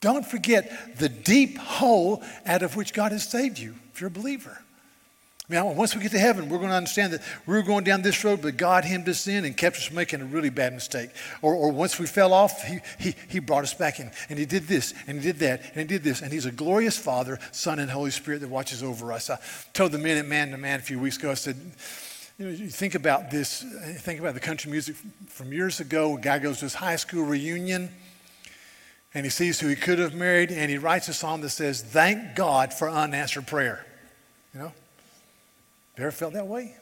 don't 0.00 0.24
forget 0.24 0.98
the 0.98 1.08
deep 1.08 1.56
hole 1.58 2.22
out 2.44 2.62
of 2.62 2.76
which 2.76 2.92
God 2.92 3.12
has 3.12 3.26
saved 3.26 3.58
you 3.58 3.74
if 3.92 4.00
you're 4.00 4.08
a 4.08 4.10
believer. 4.10 4.58
I 5.50 5.62
mean, 5.62 5.76
once 5.76 5.94
we 5.94 6.02
get 6.02 6.12
to 6.12 6.18
heaven, 6.18 6.50
we're 6.50 6.58
going 6.58 6.68
to 6.68 6.76
understand 6.76 7.14
that 7.14 7.22
we 7.46 7.54
were 7.54 7.62
going 7.62 7.82
down 7.82 8.02
this 8.02 8.22
road, 8.22 8.42
but 8.42 8.58
God 8.58 8.84
hemmed 8.84 9.08
us 9.08 9.26
in 9.26 9.46
and 9.46 9.56
kept 9.56 9.76
us 9.76 9.84
from 9.84 9.96
making 9.96 10.20
a 10.20 10.26
really 10.26 10.50
bad 10.50 10.74
mistake. 10.74 11.08
Or, 11.40 11.54
or 11.54 11.70
once 11.70 11.98
we 11.98 12.06
fell 12.06 12.34
off, 12.34 12.62
he, 12.64 12.80
he, 12.98 13.14
he 13.28 13.38
brought 13.38 13.62
us 13.62 13.72
back 13.72 13.98
in. 13.98 14.10
And 14.28 14.38
He 14.38 14.44
did 14.44 14.64
this, 14.64 14.92
and 15.06 15.16
He 15.16 15.22
did 15.22 15.38
that, 15.38 15.62
and 15.74 15.76
He 15.76 15.84
did 15.84 16.02
this. 16.02 16.20
And 16.20 16.30
He's 16.32 16.44
a 16.44 16.52
glorious 16.52 16.98
Father, 16.98 17.38
Son, 17.50 17.78
and 17.78 17.90
Holy 17.90 18.10
Spirit 18.10 18.40
that 18.40 18.48
watches 18.48 18.82
over 18.82 19.10
us. 19.10 19.30
I 19.30 19.38
told 19.72 19.92
the 19.92 19.98
men 19.98 20.18
at 20.18 20.26
Man 20.26 20.50
to 20.50 20.58
Man 20.58 20.80
a 20.80 20.82
few 20.82 20.98
weeks 20.98 21.16
ago, 21.16 21.30
I 21.30 21.34
said, 21.34 21.56
you 22.38 22.44
know, 22.44 22.50
you 22.52 22.68
think 22.68 22.94
about 22.94 23.30
this, 23.30 23.64
think 23.98 24.20
about 24.20 24.34
the 24.34 24.40
country 24.40 24.70
music 24.70 24.96
from 25.28 25.52
years 25.52 25.80
ago. 25.80 26.16
A 26.16 26.20
guy 26.20 26.38
goes 26.38 26.58
to 26.58 26.66
his 26.66 26.74
high 26.74 26.96
school 26.96 27.24
reunion 27.24 27.90
and 29.14 29.24
he 29.24 29.30
sees 29.30 29.58
who 29.58 29.68
he 29.68 29.74
could 29.74 29.98
have 29.98 30.14
married, 30.14 30.52
and 30.52 30.70
he 30.70 30.76
writes 30.76 31.08
a 31.08 31.14
song 31.14 31.40
that 31.40 31.48
says, 31.48 31.82
Thank 31.82 32.36
God 32.36 32.74
for 32.74 32.90
unanswered 32.90 33.46
prayer. 33.46 33.84
You 34.52 34.60
know? 34.60 34.72
You 35.98 36.04
ever 36.04 36.12
felt 36.12 36.34
that 36.34 36.46
way? 36.46 36.76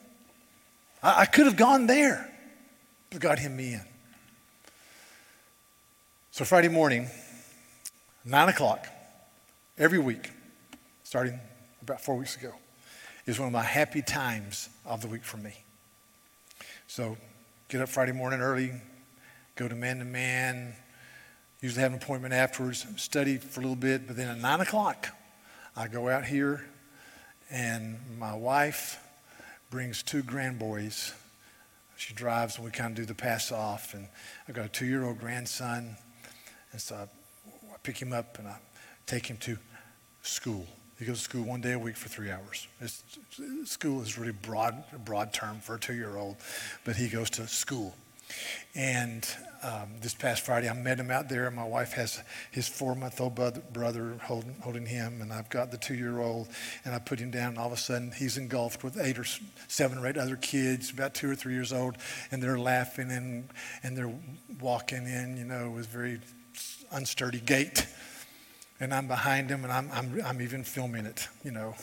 I, 1.01 1.21
I 1.21 1.25
could 1.25 1.47
have 1.47 1.55
gone 1.55 1.87
there, 1.87 2.31
but 3.09 3.19
God 3.19 3.39
hemmed 3.39 3.57
me 3.57 3.73
in. 3.73 3.81
So 6.29 6.45
Friday 6.45 6.67
morning, 6.67 7.07
nine 8.23 8.47
o'clock, 8.47 8.87
every 9.75 9.97
week, 9.97 10.29
starting 11.03 11.39
about 11.81 11.99
four 11.99 12.15
weeks 12.15 12.37
ago, 12.37 12.53
is 13.25 13.39
one 13.39 13.47
of 13.47 13.53
my 13.53 13.63
happy 13.63 14.03
times 14.03 14.69
of 14.85 15.01
the 15.01 15.07
week 15.07 15.23
for 15.23 15.37
me. 15.37 15.63
So 16.85 17.17
get 17.69 17.81
up 17.81 17.89
Friday 17.89 18.11
morning 18.11 18.39
early, 18.39 18.71
go 19.55 19.67
to 19.67 19.73
man 19.73 19.97
to 19.97 20.05
man, 20.05 20.75
usually 21.59 21.81
have 21.81 21.91
an 21.91 21.97
appointment 21.97 22.35
afterwards, 22.35 22.85
study 22.97 23.37
for 23.37 23.61
a 23.61 23.63
little 23.63 23.75
bit, 23.75 24.05
but 24.05 24.15
then 24.15 24.27
at 24.27 24.37
nine 24.37 24.61
o'clock, 24.61 25.07
I 25.75 25.87
go 25.87 26.07
out 26.07 26.23
here 26.23 26.63
and 27.49 27.97
my 28.19 28.35
wife 28.35 28.99
brings 29.69 30.03
two 30.03 30.23
grandboys. 30.23 31.13
She 31.97 32.13
drives 32.13 32.55
and 32.55 32.65
we 32.65 32.71
kind 32.71 32.91
of 32.91 32.95
do 32.95 33.05
the 33.05 33.15
pass 33.15 33.51
off. 33.51 33.93
And 33.93 34.07
I've 34.47 34.55
got 34.55 34.65
a 34.65 34.69
two 34.69 34.85
year 34.85 35.03
old 35.03 35.19
grandson. 35.19 35.95
And 36.71 36.81
so 36.81 36.95
I, 36.95 37.03
I 37.73 37.77
pick 37.83 38.01
him 38.01 38.13
up 38.13 38.39
and 38.39 38.47
I 38.47 38.57
take 39.05 39.25
him 39.25 39.37
to 39.37 39.57
school. 40.21 40.65
He 40.99 41.05
goes 41.05 41.17
to 41.17 41.23
school 41.23 41.43
one 41.43 41.61
day 41.61 41.73
a 41.73 41.79
week 41.79 41.95
for 41.95 42.09
three 42.09 42.31
hours. 42.31 42.67
It's, 42.81 43.03
school 43.65 44.01
is 44.01 44.17
really 44.17 44.31
broad, 44.31 44.83
broad 45.05 45.31
term 45.33 45.59
for 45.59 45.75
a 45.75 45.79
two 45.79 45.93
year 45.93 46.17
old, 46.17 46.37
but 46.85 46.95
he 46.95 47.07
goes 47.07 47.29
to 47.31 47.47
school. 47.47 47.95
And 48.75 49.27
um, 49.63 49.89
this 50.01 50.13
past 50.13 50.45
Friday, 50.45 50.69
I 50.69 50.73
met 50.73 50.99
him 50.99 51.11
out 51.11 51.29
there. 51.29 51.49
My 51.51 51.63
wife 51.63 51.93
has 51.93 52.21
his 52.51 52.67
four 52.67 52.95
month 52.95 53.19
old 53.19 53.35
brother 53.73 54.17
holding, 54.23 54.55
holding 54.61 54.85
him, 54.85 55.21
and 55.21 55.31
I've 55.33 55.49
got 55.49 55.71
the 55.71 55.77
two 55.77 55.95
year 55.95 56.19
old, 56.19 56.47
and 56.85 56.93
I 56.93 56.99
put 56.99 57.19
him 57.19 57.31
down, 57.31 57.49
and 57.49 57.57
all 57.57 57.67
of 57.67 57.73
a 57.73 57.77
sudden, 57.77 58.11
he's 58.11 58.37
engulfed 58.37 58.83
with 58.83 58.99
eight 58.99 59.17
or 59.17 59.25
seven 59.67 59.97
or 59.97 60.07
eight 60.07 60.17
other 60.17 60.35
kids, 60.35 60.91
about 60.91 61.13
two 61.13 61.29
or 61.29 61.35
three 61.35 61.53
years 61.53 61.73
old, 61.73 61.97
and 62.31 62.41
they're 62.41 62.59
laughing 62.59 63.11
and, 63.11 63.49
and 63.83 63.97
they're 63.97 64.13
walking 64.59 65.05
in, 65.05 65.37
you 65.37 65.45
know, 65.45 65.71
with 65.71 65.87
very 65.87 66.19
unsturdy 66.93 67.43
gait. 67.45 67.85
And 68.79 68.93
I'm 68.93 69.07
behind 69.07 69.49
him, 69.49 69.63
and 69.63 69.73
I'm, 69.73 69.89
I'm, 69.91 70.21
I'm 70.23 70.41
even 70.41 70.63
filming 70.63 71.05
it, 71.05 71.27
you 71.43 71.51
know 71.51 71.75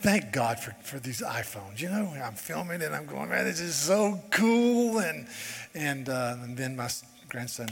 thank 0.00 0.32
God 0.32 0.58
for, 0.60 0.72
for 0.82 0.98
these 0.98 1.20
iPhones. 1.20 1.80
You 1.80 1.88
know, 1.88 2.12
I'm 2.22 2.34
filming 2.34 2.82
and 2.82 2.94
I'm 2.94 3.06
going, 3.06 3.28
man, 3.28 3.44
this 3.44 3.60
is 3.60 3.74
so 3.74 4.20
cool. 4.30 4.98
And, 4.98 5.26
and, 5.74 6.08
uh, 6.08 6.36
and 6.42 6.56
then 6.56 6.76
my 6.76 6.88
grandson 7.28 7.68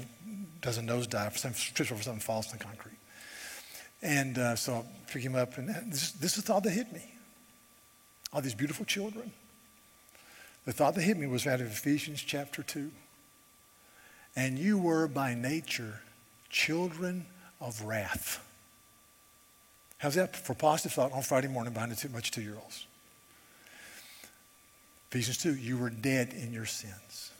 does 0.60 0.78
a 0.78 0.82
nosedive, 0.82 1.32
for 1.32 1.38
some, 1.38 1.52
trips 1.52 1.92
over 1.92 2.02
something, 2.02 2.20
falls 2.20 2.50
in 2.52 2.58
the 2.58 2.64
concrete. 2.64 2.98
And 4.02 4.38
uh, 4.38 4.56
so 4.56 4.74
I 4.74 5.12
pick 5.12 5.22
him 5.22 5.34
up, 5.34 5.56
and 5.56 5.68
this, 5.90 6.12
this 6.12 6.36
is 6.36 6.44
thought 6.44 6.62
that 6.64 6.70
hit 6.70 6.92
me. 6.92 7.02
All 8.32 8.40
these 8.40 8.54
beautiful 8.54 8.84
children. 8.84 9.30
The 10.64 10.72
thought 10.72 10.94
that 10.94 11.02
hit 11.02 11.16
me 11.16 11.26
was 11.26 11.46
out 11.46 11.60
of 11.60 11.66
Ephesians 11.66 12.22
chapter 12.22 12.62
2. 12.62 12.90
And 14.36 14.58
you 14.58 14.78
were 14.78 15.06
by 15.06 15.34
nature 15.34 16.00
children 16.50 17.26
of 17.60 17.82
wrath 17.82 18.44
How's 20.04 20.16
that 20.16 20.36
for 20.36 20.52
positive 20.52 20.92
thought 20.92 21.12
on 21.12 21.22
Friday 21.22 21.48
morning 21.48 21.72
behind 21.72 21.90
a 21.90 21.96
too 21.96 22.10
much 22.10 22.30
two 22.30 22.42
year 22.42 22.58
olds? 22.62 22.84
Ephesians 25.10 25.38
2, 25.38 25.54
you 25.54 25.78
were 25.78 25.88
dead 25.88 26.34
in 26.34 26.52
your 26.52 26.66
sins. 26.66 27.30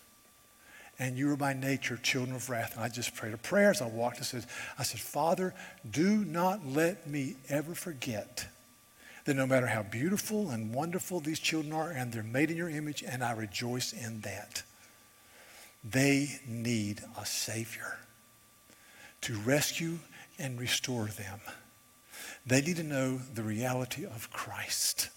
And 0.99 1.19
you 1.19 1.27
were 1.27 1.37
by 1.37 1.53
nature 1.53 1.99
children 1.99 2.35
of 2.35 2.49
wrath. 2.49 2.75
And 2.75 2.83
I 2.83 2.89
just 2.89 3.15
prayed 3.15 3.35
a 3.35 3.37
prayer 3.37 3.69
as 3.69 3.83
I 3.83 3.87
walked. 3.87 4.17
I 4.19 4.23
said, 4.23 4.47
I 4.79 4.83
said, 4.83 4.99
Father, 4.99 5.53
do 5.91 6.25
not 6.25 6.67
let 6.67 7.07
me 7.07 7.37
ever 7.51 7.75
forget 7.75 8.47
that 9.27 9.37
no 9.37 9.47
matter 9.47 9.67
how 9.67 9.83
beautiful 9.83 10.49
and 10.49 10.75
wonderful 10.75 11.21
these 11.21 11.41
children 11.41 11.75
are, 11.75 11.91
and 11.91 12.15
they're 12.15 12.23
made 12.23 12.51
in 12.51 12.57
your 12.57 12.71
image, 12.71 13.05
and 13.07 13.23
I 13.23 13.33
rejoice 13.33 13.93
in 13.93 14.23
that, 14.23 14.63
they 15.85 16.41
need 16.49 17.03
a 17.21 17.27
Savior 17.27 17.99
to 19.21 19.35
rescue 19.41 19.99
and 20.39 20.59
restore 20.59 21.09
them. 21.09 21.41
They 22.47 22.61
need 22.61 22.77
to 22.77 22.83
know 22.83 23.19
the 23.35 23.43
reality 23.43 24.05
of 24.05 24.31
Christ 24.33 25.09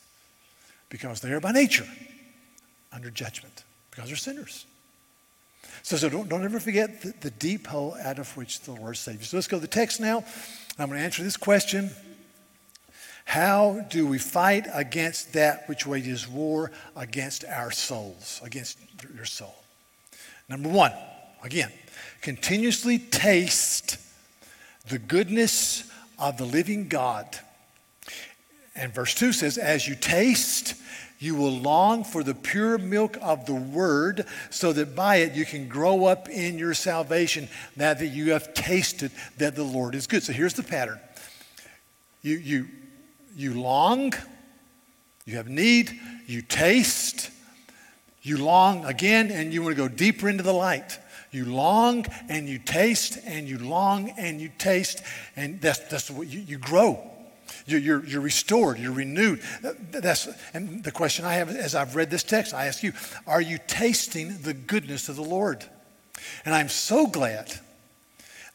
because 0.90 1.22
they 1.22 1.32
are 1.32 1.40
by 1.40 1.52
nature 1.52 1.88
under 2.92 3.10
judgment 3.10 3.64
because 3.92 4.08
they're 4.08 4.16
sinners. 4.16 4.66
So, 5.84 5.98
so 5.98 6.10
don't, 6.10 6.30
don't 6.30 6.44
ever 6.44 6.60
forget 6.60 7.02
the, 7.02 7.14
the 7.22 7.32
deep 7.32 7.68
hole 7.68 7.96
out 8.02 8.20
of 8.20 8.36
which 8.38 8.62
the 8.62 8.72
Lord 8.72 8.98
saves 8.98 9.20
you. 9.20 9.26
So 9.26 9.38
let's 9.38 9.48
go 9.48 9.58
to 9.58 9.62
the 9.62 9.68
text 9.68 10.00
now. 10.00 10.24
I'm 10.80 10.88
going 10.88 11.00
to 11.00 11.06
answer 11.06 11.24
this 11.24 11.38
question. 11.38 11.92
How 13.26 13.86
do 13.90 14.08
we 14.08 14.20
fight 14.20 14.68
against 14.74 15.34
that 15.34 15.68
which 15.68 15.86
wages 15.86 16.28
war 16.28 16.72
against 16.96 17.44
our 17.44 17.72
souls, 17.72 18.40
against 18.44 18.78
your 19.14 19.26
soul? 19.26 19.56
Number 20.48 20.70
one, 20.70 20.94
again, 21.44 21.72
continuously 22.22 23.00
taste 23.00 23.98
the 24.88 24.98
goodness 24.98 25.92
of 26.20 26.38
the 26.38 26.46
living 26.46 26.88
God. 26.88 27.38
And 28.76 28.94
verse 28.94 29.16
2 29.16 29.34
says, 29.34 29.58
As 29.58 29.88
you 29.88 29.96
taste, 29.96 30.76
you 31.20 31.36
will 31.36 31.52
long 31.52 32.04
for 32.04 32.24
the 32.24 32.36
pure 32.36 32.78
milk 32.78 33.18
of 33.22 33.46
the 33.46 33.56
word, 33.56 34.26
so 34.52 34.72
that 34.74 34.96
by 34.96 35.18
it 35.18 35.34
you 35.34 35.46
can 35.46 35.68
grow 35.68 36.06
up 36.06 36.30
in 36.30 36.60
your 36.60 36.76
salvation 36.76 37.50
now 37.76 37.94
that 37.94 38.08
you 38.08 38.34
have 38.34 38.54
tasted 38.54 39.12
that 39.38 39.56
the 39.56 39.64
Lord 39.64 39.96
is 39.96 40.06
good. 40.06 40.22
So 40.22 40.34
here's 40.34 40.54
the 40.54 40.64
pattern 40.64 41.00
you, 42.22 42.38
you, 42.38 42.68
you 43.36 43.60
long, 43.60 44.14
you 45.26 45.38
have 45.38 45.48
need, 45.48 46.00
you 46.28 46.42
taste, 46.42 47.32
you 48.22 48.38
long 48.38 48.86
again, 48.86 49.32
and 49.32 49.54
you 49.54 49.64
want 49.64 49.76
to 49.76 49.82
go 49.82 49.88
deeper 49.88 50.30
into 50.30 50.44
the 50.44 50.54
light. 50.54 51.00
You 51.32 51.46
long 51.46 52.06
and 52.30 52.48
you 52.48 52.60
taste 52.60 53.20
and 53.26 53.48
you 53.48 53.58
long 53.58 54.10
and 54.18 54.40
you 54.40 54.50
taste, 54.58 55.02
and 55.36 55.62
that's, 55.62 55.80
that's 55.80 56.10
what 56.10 56.28
you, 56.28 56.40
you 56.40 56.58
grow. 56.58 57.00
You're, 57.66 57.80
you're, 57.80 58.06
you're, 58.06 58.22
restored, 58.22 58.80
you're 58.80 58.94
renewed. 58.94 59.42
That's, 59.62 60.28
and 60.54 60.84
the 60.84 60.92
question 60.92 61.26
I 61.26 61.34
have 61.34 61.50
as 61.50 61.76
I've 61.76 61.96
read 61.96 62.10
this 62.10 62.24
text, 62.24 62.54
I 62.54 62.66
ask 62.66 62.84
you, 62.84 62.94
are 63.26 63.42
you 63.42 63.60
tasting 63.68 64.38
the 64.42 64.54
goodness 64.54 65.10
of 65.10 65.16
the 65.16 65.24
Lord? 65.24 65.66
And 66.46 66.56
I'm 66.56 66.70
so 66.70 67.08
glad 67.08 67.54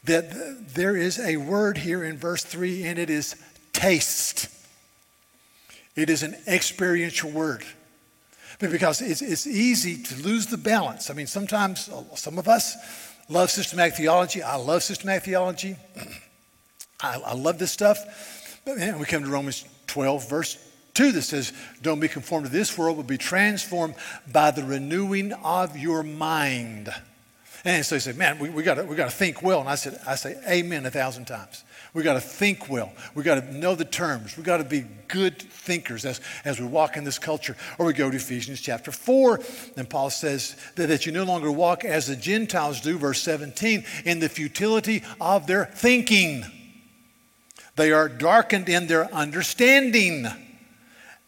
that 0.03 0.73
there 0.73 0.97
is 0.97 1.19
a 1.19 1.37
word 1.37 1.77
here 1.77 2.03
in 2.03 2.17
verse 2.17 2.43
3, 2.43 2.83
and 2.85 2.99
it 2.99 3.09
is 3.09 3.35
taste. 3.71 4.49
It 5.95 6.09
is 6.09 6.23
an 6.23 6.35
experiential 6.47 7.31
word. 7.31 7.63
Because 8.71 9.01
it's, 9.01 9.21
it's 9.21 9.47
easy 9.47 10.01
to 10.01 10.15
lose 10.23 10.47
the 10.47 10.57
balance. 10.57 11.09
I 11.09 11.13
mean, 11.13 11.27
sometimes 11.27 11.89
uh, 11.89 12.15
some 12.15 12.37
of 12.37 12.47
us 12.47 12.75
love 13.29 13.49
systematic 13.49 13.95
theology. 13.95 14.41
I 14.41 14.55
love 14.55 14.83
systematic 14.83 15.23
theology. 15.23 15.75
I, 17.01 17.19
I 17.25 17.33
love 17.33 17.59
this 17.59 17.71
stuff. 17.71 18.61
But 18.65 18.77
man, 18.77 18.99
we 18.99 19.05
come 19.05 19.23
to 19.23 19.29
Romans 19.29 19.65
12, 19.87 20.29
verse 20.29 20.57
2 20.93 21.11
that 21.11 21.23
says, 21.23 21.51
Don't 21.81 21.99
be 21.99 22.07
conformed 22.07 22.45
to 22.45 22.51
this 22.51 22.77
world, 22.77 22.97
but 22.97 23.07
be 23.07 23.17
transformed 23.17 23.95
by 24.31 24.51
the 24.51 24.63
renewing 24.63 25.33
of 25.33 25.77
your 25.77 26.03
mind. 26.03 26.93
And 27.65 27.85
so 27.85 27.95
he 27.95 27.99
said, 27.99 28.17
Man, 28.17 28.39
we, 28.39 28.49
we 28.49 28.63
got 28.63 28.85
we 28.87 28.95
to 28.95 29.09
think 29.09 29.41
well. 29.41 29.59
And 29.59 29.69
I 29.69 29.75
said, 29.75 29.99
I 30.07 30.15
say, 30.15 30.39
Amen 30.47 30.85
a 30.85 30.91
thousand 30.91 31.25
times. 31.25 31.63
We 31.93 32.01
got 32.01 32.13
to 32.13 32.21
think 32.21 32.69
well. 32.69 32.91
We 33.13 33.23
got 33.23 33.35
to 33.35 33.53
know 33.53 33.75
the 33.75 33.85
terms. 33.85 34.35
We 34.35 34.43
got 34.43 34.57
to 34.57 34.63
be 34.63 34.85
good 35.07 35.39
thinkers 35.39 36.05
as, 36.05 36.21
as 36.43 36.59
we 36.59 36.65
walk 36.65 36.97
in 36.97 37.03
this 37.03 37.19
culture. 37.19 37.55
Or 37.77 37.85
we 37.85 37.93
go 37.93 38.09
to 38.09 38.17
Ephesians 38.17 38.61
chapter 38.61 38.91
4, 38.91 39.39
and 39.77 39.87
Paul 39.87 40.09
says 40.09 40.55
that, 40.75 40.87
that 40.87 41.05
you 41.05 41.11
no 41.11 41.23
longer 41.23 41.51
walk 41.51 41.85
as 41.85 42.07
the 42.07 42.15
Gentiles 42.15 42.81
do, 42.81 42.97
verse 42.97 43.21
17, 43.21 43.85
in 44.05 44.19
the 44.19 44.29
futility 44.29 45.03
of 45.21 45.45
their 45.45 45.65
thinking. 45.65 46.43
They 47.75 47.91
are 47.91 48.09
darkened 48.09 48.69
in 48.69 48.87
their 48.87 49.13
understanding 49.13 50.27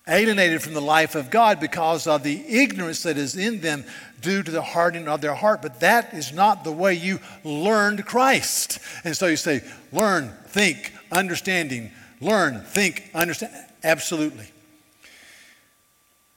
alienated 0.07 0.61
from 0.61 0.73
the 0.73 0.81
life 0.81 1.15
of 1.15 1.31
God 1.31 1.59
because 1.59 2.05
of 2.07 2.23
the 2.23 2.43
ignorance 2.47 3.03
that 3.03 3.17
is 3.17 3.35
in 3.35 3.61
them 3.61 3.83
due 4.21 4.43
to 4.43 4.51
the 4.51 4.61
hardening 4.61 5.07
of 5.07 5.21
their 5.21 5.33
heart. 5.33 5.61
But 5.61 5.79
that 5.79 6.13
is 6.13 6.31
not 6.31 6.63
the 6.63 6.71
way 6.71 6.93
you 6.93 7.19
learned 7.43 8.05
Christ. 8.05 8.79
And 9.03 9.17
so 9.17 9.27
you 9.27 9.37
say, 9.37 9.61
learn, 9.91 10.31
think, 10.47 10.93
understanding, 11.11 11.91
learn, 12.21 12.61
think, 12.61 13.09
understand. 13.13 13.53
Absolutely. 13.83 14.47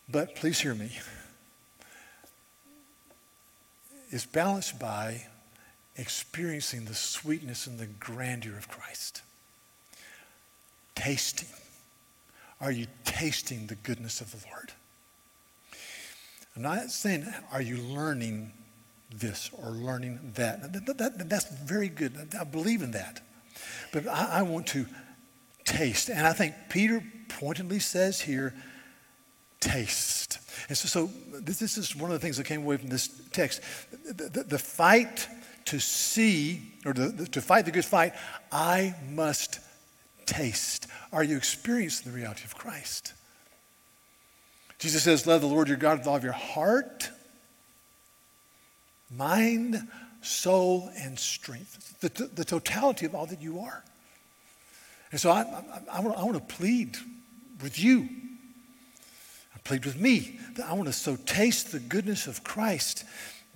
But 0.09 0.35
please 0.35 0.61
hear 0.61 0.75
me. 0.75 0.91
It's 4.11 4.25
balanced 4.25 4.79
by 4.79 5.27
experiencing 5.97 6.87
the 6.87 6.95
sweetness 6.95 7.67
and 7.67 7.79
the 7.79 7.87
grandeur 7.87 8.57
of 8.57 8.69
Christ. 8.69 9.21
Tasting 10.95 11.49
are 12.61 12.73
you 12.73 12.87
tasting 13.05 13.67
the 13.67 13.77
goodness 13.77 14.21
of 14.21 14.31
the 14.33 14.47
Lord? 14.49 14.73
I'm 16.57 16.63
not 16.63 16.91
saying, 16.91 17.27
are 17.53 17.63
you 17.63 17.77
learning 17.77 18.53
this 19.15 19.51
or 19.53 19.71
learning 19.71 20.33
that? 20.35 20.73
that, 20.73 20.99
that 20.99 21.29
that's 21.29 21.49
very 21.63 21.89
good. 21.89 22.35
I 22.39 22.45
believe 22.45 22.83
in 22.83 22.91
that. 22.93 23.21
But 23.93 24.09
I, 24.09 24.41
I 24.41 24.43
want 24.43 24.67
to 24.69 24.87
taste. 25.65 26.09
And 26.09 26.27
I 26.27 26.33
think 26.33 26.55
Peter 26.69 27.03
pointedly 27.29 27.79
says 27.79 28.21
here, 28.21 28.55
taste. 29.61 30.39
And 30.69 30.77
so, 30.77 30.89
so 30.89 31.11
this, 31.41 31.59
this, 31.61 31.79
is 31.79 31.95
one 31.95 32.11
of 32.11 32.21
the 32.21 32.25
things 32.25 32.37
that 32.39 32.45
came 32.45 32.63
away 32.63 32.77
from 32.77 32.89
this 32.89 33.09
text. 33.33 33.61
The, 34.07 34.29
the, 34.29 34.43
the 34.43 34.59
fight 34.59 35.29
to 35.67 35.79
see, 35.79 36.73
or 36.85 36.93
the, 36.93 37.27
to 37.27 37.41
fight 37.41 37.67
the 37.67 37.71
good 37.71 37.85
fight, 37.85 38.15
I 38.51 38.95
must 39.11 39.61
taste? 40.29 40.87
Are 41.13 41.25
you 41.25 41.37
experiencing 41.37 42.13
the 42.13 42.17
reality 42.17 42.45
of 42.45 42.55
Christ? 42.55 43.15
Jesus 44.79 45.03
says, 45.03 45.27
Love 45.27 45.41
the 45.41 45.47
Lord 45.47 45.69
your 45.69 45.77
God 45.77 45.99
with 45.99 46.07
all 46.07 46.17
of 46.17 46.25
your 46.25 46.33
heart, 46.33 47.11
mind, 49.11 49.89
soul, 50.21 50.91
and 50.97 51.19
strength. 51.19 51.99
The, 52.01 52.31
the 52.33 52.45
totality 52.45 53.07
of 53.07 53.15
all 53.15 53.27
that 53.27 53.43
you 53.43 53.61
are. 53.61 53.83
And 55.11 55.21
so 55.21 55.31
I, 55.31 55.41
I, 55.41 55.99
I, 55.99 56.01
want, 56.01 56.19
I 56.19 56.23
want 56.23 56.35
to 56.49 56.55
plead 56.55 56.97
with 57.63 57.79
you. 57.79 58.09
I 59.55 59.59
plead 59.65 59.85
with 59.85 59.99
me 59.99 60.39
that 60.57 60.67
I 60.67 60.75
want 60.75 60.87
to 60.87 60.93
so 60.93 61.17
taste 61.17 61.73
the 61.73 61.81
goodness 61.81 62.27
of 62.27 62.45
Christ 62.45 63.05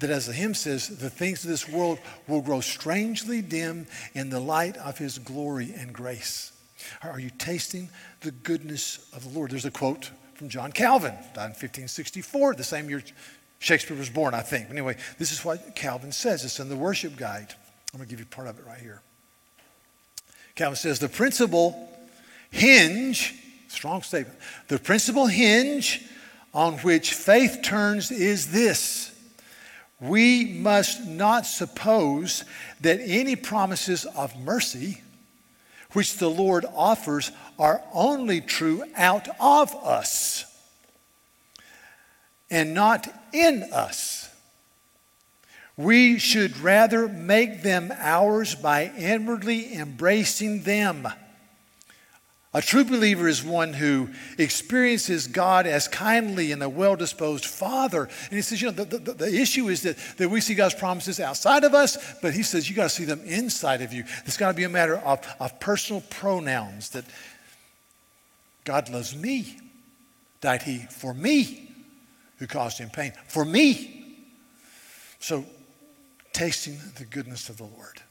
that, 0.00 0.10
as 0.10 0.26
the 0.26 0.32
hymn 0.32 0.54
says, 0.54 0.88
the 0.88 1.10
things 1.10 1.44
of 1.44 1.50
this 1.50 1.68
world 1.68 1.98
will 2.26 2.40
grow 2.40 2.60
strangely 2.60 3.40
dim 3.42 3.86
in 4.14 4.30
the 4.30 4.40
light 4.40 4.76
of 4.78 4.98
his 4.98 5.18
glory 5.18 5.72
and 5.76 5.92
grace. 5.92 6.51
Are 7.02 7.20
you 7.20 7.30
tasting 7.30 7.88
the 8.20 8.30
goodness 8.30 9.08
of 9.14 9.24
the 9.24 9.30
Lord? 9.30 9.50
There's 9.50 9.64
a 9.64 9.70
quote 9.70 10.10
from 10.34 10.48
John 10.48 10.72
Calvin, 10.72 11.12
died 11.34 11.44
in 11.44 11.50
1564, 11.50 12.54
the 12.54 12.64
same 12.64 12.90
year 12.90 13.02
Shakespeare 13.60 13.96
was 13.96 14.10
born, 14.10 14.34
I 14.34 14.40
think. 14.40 14.70
Anyway, 14.70 14.96
this 15.18 15.30
is 15.30 15.44
what 15.44 15.76
Calvin 15.76 16.10
says. 16.10 16.44
It's 16.44 16.58
in 16.58 16.68
the 16.68 16.76
worship 16.76 17.16
guide. 17.16 17.54
I'm 17.94 17.98
going 17.98 18.08
to 18.08 18.10
give 18.10 18.18
you 18.18 18.26
part 18.26 18.48
of 18.48 18.58
it 18.58 18.66
right 18.66 18.80
here. 18.80 19.02
Calvin 20.56 20.74
says 20.74 20.98
the 20.98 21.08
principal 21.08 21.88
hinge, 22.50 23.34
strong 23.68 24.02
statement, 24.02 24.36
the 24.66 24.80
principal 24.80 25.26
hinge 25.26 26.04
on 26.52 26.74
which 26.78 27.14
faith 27.14 27.60
turns 27.62 28.10
is 28.10 28.50
this. 28.50 29.14
We 30.00 30.44
must 30.44 31.06
not 31.06 31.46
suppose 31.46 32.44
that 32.80 32.98
any 33.00 33.36
promises 33.36 34.04
of 34.04 34.36
mercy 34.40 35.02
which 35.92 36.16
the 36.16 36.30
Lord 36.30 36.64
offers 36.74 37.32
are 37.58 37.82
only 37.92 38.40
true 38.40 38.84
out 38.96 39.28
of 39.40 39.74
us 39.76 40.44
and 42.50 42.74
not 42.74 43.08
in 43.32 43.64
us. 43.72 44.28
We 45.76 46.18
should 46.18 46.58
rather 46.58 47.08
make 47.08 47.62
them 47.62 47.92
ours 47.96 48.54
by 48.54 48.92
inwardly 48.96 49.74
embracing 49.74 50.62
them 50.62 51.08
a 52.54 52.60
true 52.60 52.84
believer 52.84 53.28
is 53.28 53.42
one 53.42 53.72
who 53.72 54.10
experiences 54.36 55.26
God 55.26 55.66
as 55.66 55.88
kindly 55.88 56.52
and 56.52 56.62
a 56.62 56.68
well 56.68 56.96
disposed 56.96 57.46
father. 57.46 58.04
And 58.04 58.32
he 58.32 58.42
says, 58.42 58.60
you 58.60 58.70
know, 58.70 58.84
the, 58.84 58.98
the, 58.98 59.12
the, 59.14 59.40
issue 59.40 59.68
is 59.68 59.82
that, 59.82 59.96
that 60.18 60.28
we 60.28 60.40
see 60.42 60.54
God's 60.54 60.74
promises 60.74 61.18
outside 61.18 61.64
of 61.64 61.74
us, 61.74 61.96
but 62.20 62.34
he 62.34 62.42
says 62.42 62.68
you 62.68 62.76
got 62.76 62.84
to 62.84 62.88
see 62.90 63.04
them 63.04 63.22
inside 63.24 63.80
of 63.80 63.92
you. 63.92 64.04
It's 64.26 64.36
got 64.36 64.48
to 64.48 64.54
be 64.54 64.64
a 64.64 64.68
matter 64.68 64.96
of, 64.96 65.26
of 65.40 65.58
personal 65.60 66.02
pronouns 66.10 66.90
that 66.90 67.04
God 68.64 68.90
loves 68.90 69.16
me. 69.16 69.58
Died 70.42 70.62
he 70.62 70.78
for 70.90 71.14
me 71.14 71.72
who 72.42 72.48
caused 72.48 72.78
him 72.78 72.90
pain? 72.90 73.12
For 73.28 73.44
me. 73.44 74.16
So, 75.20 75.46
tasting 76.32 76.76
the 76.98 77.04
goodness 77.04 77.48
of 77.48 77.56
the 77.56 77.62
Lord. 77.62 78.02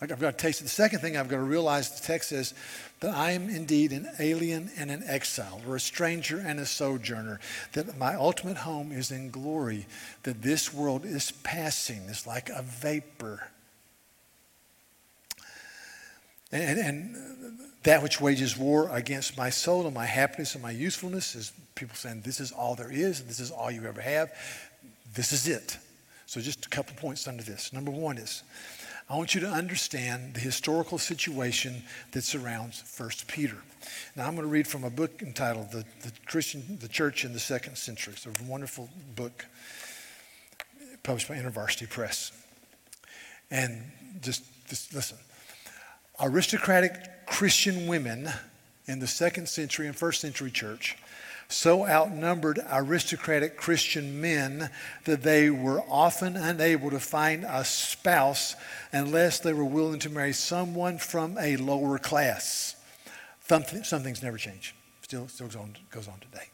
I've 0.00 0.20
got 0.20 0.20
to 0.20 0.32
taste 0.32 0.60
it. 0.60 0.64
The 0.64 0.70
second 0.70 1.00
thing 1.00 1.16
I've 1.16 1.28
got 1.28 1.36
to 1.36 1.42
realize 1.42 2.00
the 2.00 2.06
text 2.06 2.28
says 2.28 2.54
that 3.00 3.14
I 3.14 3.32
am 3.32 3.50
indeed 3.50 3.92
an 3.92 4.08
alien 4.20 4.70
and 4.76 4.90
an 4.90 5.02
exile, 5.04 5.60
or 5.66 5.74
a 5.76 5.80
stranger 5.80 6.38
and 6.38 6.60
a 6.60 6.66
sojourner, 6.66 7.40
that 7.72 7.98
my 7.98 8.14
ultimate 8.14 8.58
home 8.58 8.92
is 8.92 9.10
in 9.10 9.30
glory, 9.30 9.86
that 10.22 10.42
this 10.42 10.72
world 10.72 11.04
is 11.04 11.32
passing, 11.42 12.02
it's 12.08 12.26
like 12.26 12.48
a 12.48 12.62
vapor. 12.62 13.48
And, 16.52 16.78
and, 16.78 17.16
that 17.84 18.02
which 18.02 18.20
wages 18.20 18.56
war 18.56 18.90
against 18.90 19.38
my 19.38 19.50
soul 19.50 19.86
and 19.86 19.94
my 19.94 20.04
happiness 20.04 20.54
and 20.54 20.62
my 20.62 20.72
usefulness 20.72 21.34
is 21.34 21.52
people 21.74 21.94
saying, 21.94 22.22
This 22.22 22.40
is 22.40 22.52
all 22.52 22.74
there 22.74 22.90
is, 22.90 23.20
and 23.20 23.28
this 23.28 23.40
is 23.40 23.50
all 23.50 23.70
you 23.70 23.86
ever 23.86 24.00
have. 24.00 24.30
This 25.14 25.32
is 25.32 25.46
it. 25.46 25.78
So, 26.26 26.40
just 26.40 26.66
a 26.66 26.68
couple 26.68 26.94
points 26.96 27.26
under 27.28 27.42
this. 27.42 27.72
Number 27.72 27.90
one 27.90 28.18
is, 28.18 28.42
I 29.10 29.16
want 29.16 29.34
you 29.34 29.40
to 29.40 29.48
understand 29.48 30.34
the 30.34 30.40
historical 30.40 30.98
situation 30.98 31.82
that 32.12 32.24
surrounds 32.24 32.82
1 32.98 33.10
Peter. 33.26 33.56
Now, 34.14 34.26
I'm 34.26 34.34
going 34.34 34.46
to 34.46 34.52
read 34.52 34.66
from 34.66 34.84
a 34.84 34.90
book 34.90 35.22
entitled 35.22 35.70
The, 35.70 35.84
the 36.02 36.12
Christian, 36.26 36.78
the 36.78 36.88
Church 36.88 37.24
in 37.24 37.32
the 37.32 37.38
Second 37.38 37.78
Century. 37.78 38.12
It's 38.14 38.26
a 38.26 38.44
wonderful 38.44 38.90
book 39.16 39.46
published 41.02 41.28
by 41.28 41.36
InterVarsity 41.36 41.88
Press. 41.88 42.32
And 43.50 43.90
just, 44.20 44.44
just 44.68 44.92
listen. 44.94 45.16
Aristocratic 46.20 47.26
Christian 47.26 47.86
women 47.86 48.28
in 48.86 48.98
the 48.98 49.06
second 49.06 49.48
century 49.48 49.86
and 49.86 49.96
first 49.96 50.20
century 50.20 50.50
church 50.50 50.98
so 51.48 51.86
outnumbered 51.86 52.60
aristocratic 52.70 53.56
Christian 53.56 54.20
men 54.20 54.70
that 55.04 55.22
they 55.22 55.48
were 55.48 55.80
often 55.88 56.36
unable 56.36 56.90
to 56.90 57.00
find 57.00 57.44
a 57.44 57.64
spouse 57.64 58.54
unless 58.92 59.40
they 59.40 59.54
were 59.54 59.64
willing 59.64 59.98
to 60.00 60.10
marry 60.10 60.34
someone 60.34 60.98
from 60.98 61.38
a 61.38 61.56
lower 61.56 61.98
class. 61.98 62.76
Something, 63.48 63.82
some 63.82 64.02
things 64.02 64.22
never 64.22 64.36
change. 64.36 64.74
Still, 65.00 65.26
still 65.28 65.46
goes 65.46 65.56
on, 65.56 65.76
goes 65.90 66.06
on 66.06 66.18
today. 66.20 66.48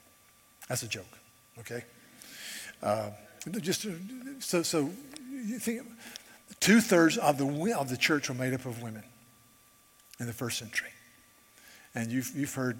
That's 0.68 0.84
a 0.84 0.88
joke, 0.88 1.18
okay? 1.58 1.82
Uh, 2.80 3.10
just 3.60 3.86
so, 4.38 4.62
so 4.62 4.90
you 5.30 5.58
think 5.58 5.82
two 6.60 6.80
thirds 6.80 7.18
of 7.18 7.36
the 7.36 7.74
of 7.76 7.88
the 7.88 7.96
church 7.96 8.28
were 8.28 8.34
made 8.34 8.54
up 8.54 8.64
of 8.64 8.80
women 8.80 9.02
in 10.20 10.26
the 10.26 10.32
first 10.32 10.58
century, 10.58 10.90
and 11.94 12.10
you've 12.10 12.30
you've 12.34 12.54
heard 12.54 12.78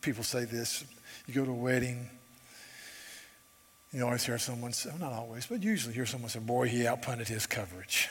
people 0.00 0.24
say 0.24 0.44
this 0.44 0.84
you 1.26 1.34
go 1.34 1.44
to 1.44 1.50
a 1.50 1.54
wedding, 1.54 2.08
you 3.92 4.04
always 4.04 4.24
hear 4.24 4.38
someone 4.38 4.72
say, 4.72 4.90
well, 4.90 4.98
not 4.98 5.12
always, 5.12 5.46
but 5.46 5.62
usually 5.62 5.94
hear 5.94 6.06
someone 6.06 6.28
say, 6.28 6.40
boy, 6.40 6.68
he 6.68 6.80
outpunted 6.80 7.28
his 7.28 7.46
coverage. 7.46 8.10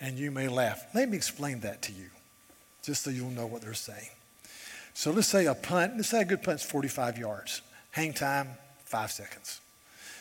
And 0.00 0.18
you 0.18 0.30
may 0.30 0.48
laugh. 0.48 0.84
Let 0.92 1.08
me 1.08 1.16
explain 1.16 1.60
that 1.60 1.82
to 1.82 1.92
you, 1.92 2.10
just 2.82 3.04
so 3.04 3.10
you'll 3.10 3.30
know 3.30 3.46
what 3.46 3.62
they're 3.62 3.74
saying. 3.74 4.10
So 4.92 5.12
let's 5.12 5.28
say 5.28 5.46
a 5.46 5.54
punt, 5.54 5.94
let's 5.96 6.08
say 6.08 6.22
a 6.22 6.24
good 6.24 6.42
punt's 6.42 6.64
45 6.64 7.18
yards. 7.18 7.62
Hang 7.92 8.12
time, 8.12 8.48
five 8.84 9.12
seconds. 9.12 9.60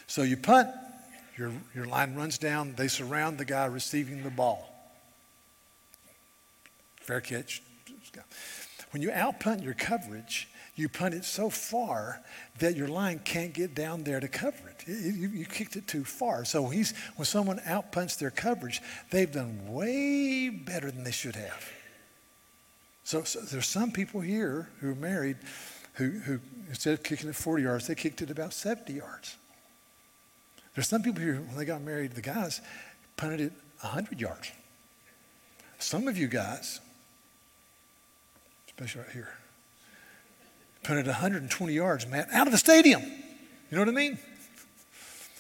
So 0.08 0.22
you 0.22 0.38
punt, 0.38 0.70
your, 1.38 1.52
your 1.74 1.86
line 1.86 2.14
runs 2.14 2.38
down, 2.38 2.76
they 2.76 2.88
surround 2.88 3.40
the 3.40 3.46
guy 3.46 3.66
receiving 3.66 4.24
the 4.24 4.30
ball. 4.30 4.70
Fair 6.98 7.20
catch. 7.20 7.62
When 8.92 9.02
you 9.02 9.10
outpunt 9.10 9.64
your 9.64 9.74
coverage, 9.74 10.48
you 10.76 10.90
punt 10.90 11.14
it 11.14 11.24
so 11.24 11.50
far 11.50 12.22
that 12.60 12.76
your 12.76 12.88
line 12.88 13.20
can't 13.20 13.54
get 13.54 13.76
down 13.76 14.04
there 14.04 14.20
to 14.20 14.28
cover 14.28 14.58
it. 14.70 14.88
You, 14.88 15.30
you 15.30 15.46
kicked 15.46 15.76
it 15.76 15.88
too 15.88 16.04
far. 16.04 16.46
So 16.46 16.68
he's, 16.68 16.94
when 17.16 17.26
someone 17.26 17.60
outpunts 17.60 18.18
their 18.18 18.32
coverage, 18.32 18.82
they've 19.12 19.32
done 19.32 19.72
way 19.72 20.50
better 20.50 20.90
than 20.90 21.04
they 21.04 21.12
should 21.12 21.36
have. 21.36 21.72
So, 23.04 23.24
so 23.24 23.42
there's 23.42 23.68
some 23.68 23.92
people 23.92 24.22
here 24.22 24.70
who 24.80 24.92
are 24.92 24.96
married 24.96 25.38
who, 25.94 26.10
who, 26.10 26.40
instead 26.70 26.94
of 26.94 27.04
kicking 27.04 27.30
it 27.30 27.36
40 27.36 27.64
yards, 27.64 27.88
they 27.88 27.96
kicked 27.96 28.22
it 28.22 28.32
about 28.32 28.54
70 28.54 28.94
yards. 28.94 29.36
There's 30.76 30.88
some 30.88 31.04
people 31.04 31.22
here, 31.22 31.36
when 31.36 31.56
they 31.56 31.66
got 31.66 31.82
married, 31.82 32.14
the 32.14 32.22
guys 32.22 32.62
punted 33.16 33.42
it 33.42 33.54
100 33.82 34.20
yards. 34.20 34.52
Some 35.78 36.08
of 36.08 36.18
you 36.18 36.28
guys, 36.28 36.80
especially 38.68 39.02
right 39.02 39.12
here, 39.12 39.34
punted 40.84 41.08
120 41.08 41.74
yards, 41.74 42.08
man, 42.08 42.28
out 42.32 42.48
of 42.48 42.52
the 42.52 42.58
stadium. 42.58 43.02
You 43.02 43.78
know 43.78 43.80
what 43.80 43.90
I 43.90 43.92
mean? 43.92 44.18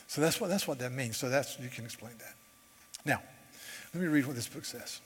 So 0.07 0.21
that's 0.21 0.39
what, 0.39 0.49
that's 0.49 0.67
what 0.67 0.79
that 0.79 0.91
means. 0.91 1.17
So 1.17 1.29
that's, 1.29 1.59
you 1.59 1.69
can 1.69 1.85
explain 1.85 2.13
that. 2.19 2.33
Now, 3.05 3.21
let 3.93 4.01
me 4.01 4.07
read 4.07 4.25
what 4.25 4.35
this 4.35 4.47
book 4.47 4.65
says. 4.65 5.01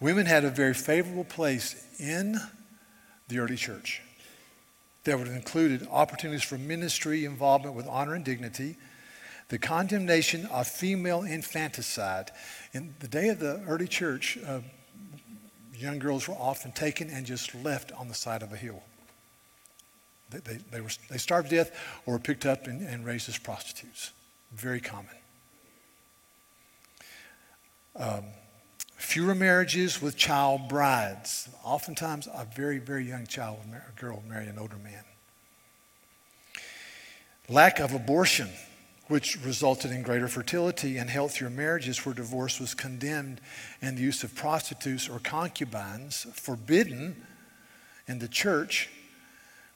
Women 0.00 0.26
had 0.26 0.44
a 0.44 0.50
very 0.50 0.74
favorable 0.74 1.24
place 1.24 1.84
in 1.98 2.36
the 3.28 3.38
early 3.38 3.56
church 3.56 4.00
that 5.04 5.18
would 5.18 5.26
have 5.26 5.36
included 5.36 5.86
opportunities 5.90 6.42
for 6.42 6.58
ministry 6.58 7.24
involvement 7.24 7.74
with 7.74 7.86
honor 7.86 8.14
and 8.14 8.24
dignity, 8.24 8.76
the 9.48 9.58
condemnation 9.58 10.46
of 10.46 10.66
female 10.66 11.22
infanticide. 11.22 12.30
In 12.72 12.94
the 13.00 13.08
day 13.08 13.28
of 13.28 13.40
the 13.40 13.62
early 13.66 13.88
church, 13.88 14.38
uh, 14.46 14.60
young 15.80 15.98
girls 15.98 16.28
were 16.28 16.34
often 16.34 16.72
taken 16.72 17.10
and 17.10 17.26
just 17.26 17.54
left 17.54 17.92
on 17.92 18.08
the 18.08 18.14
side 18.14 18.42
of 18.42 18.52
a 18.52 18.56
hill. 18.56 18.82
They, 20.30 20.38
they, 20.38 20.58
they, 20.70 20.80
were, 20.80 20.90
they 21.08 21.18
starved 21.18 21.50
to 21.50 21.56
death 21.56 21.72
or 22.06 22.14
were 22.14 22.18
picked 22.20 22.46
up 22.46 22.66
and, 22.66 22.82
and 22.82 23.04
raised 23.04 23.28
as 23.28 23.38
prostitutes. 23.38 24.12
Very 24.52 24.80
common. 24.80 25.14
Um, 27.96 28.24
fewer 28.96 29.34
marriages 29.34 30.00
with 30.00 30.16
child 30.16 30.68
brides. 30.68 31.48
Oftentimes, 31.64 32.28
a 32.28 32.46
very, 32.54 32.78
very 32.78 33.04
young 33.04 33.26
child, 33.26 33.58
girl, 33.96 34.22
marry 34.28 34.46
an 34.46 34.58
older 34.58 34.76
man. 34.76 35.04
Lack 37.48 37.80
of 37.80 37.92
abortion 37.92 38.48
which 39.10 39.36
resulted 39.44 39.90
in 39.90 40.02
greater 40.02 40.28
fertility 40.28 40.96
and 40.96 41.10
healthier 41.10 41.50
marriages 41.50 42.06
where 42.06 42.14
divorce 42.14 42.60
was 42.60 42.74
condemned 42.74 43.40
and 43.82 43.98
the 43.98 44.02
use 44.02 44.22
of 44.22 44.32
prostitutes 44.36 45.08
or 45.08 45.18
concubines 45.18 46.28
forbidden 46.32 47.20
in 48.06 48.20
the 48.20 48.28
church, 48.28 48.88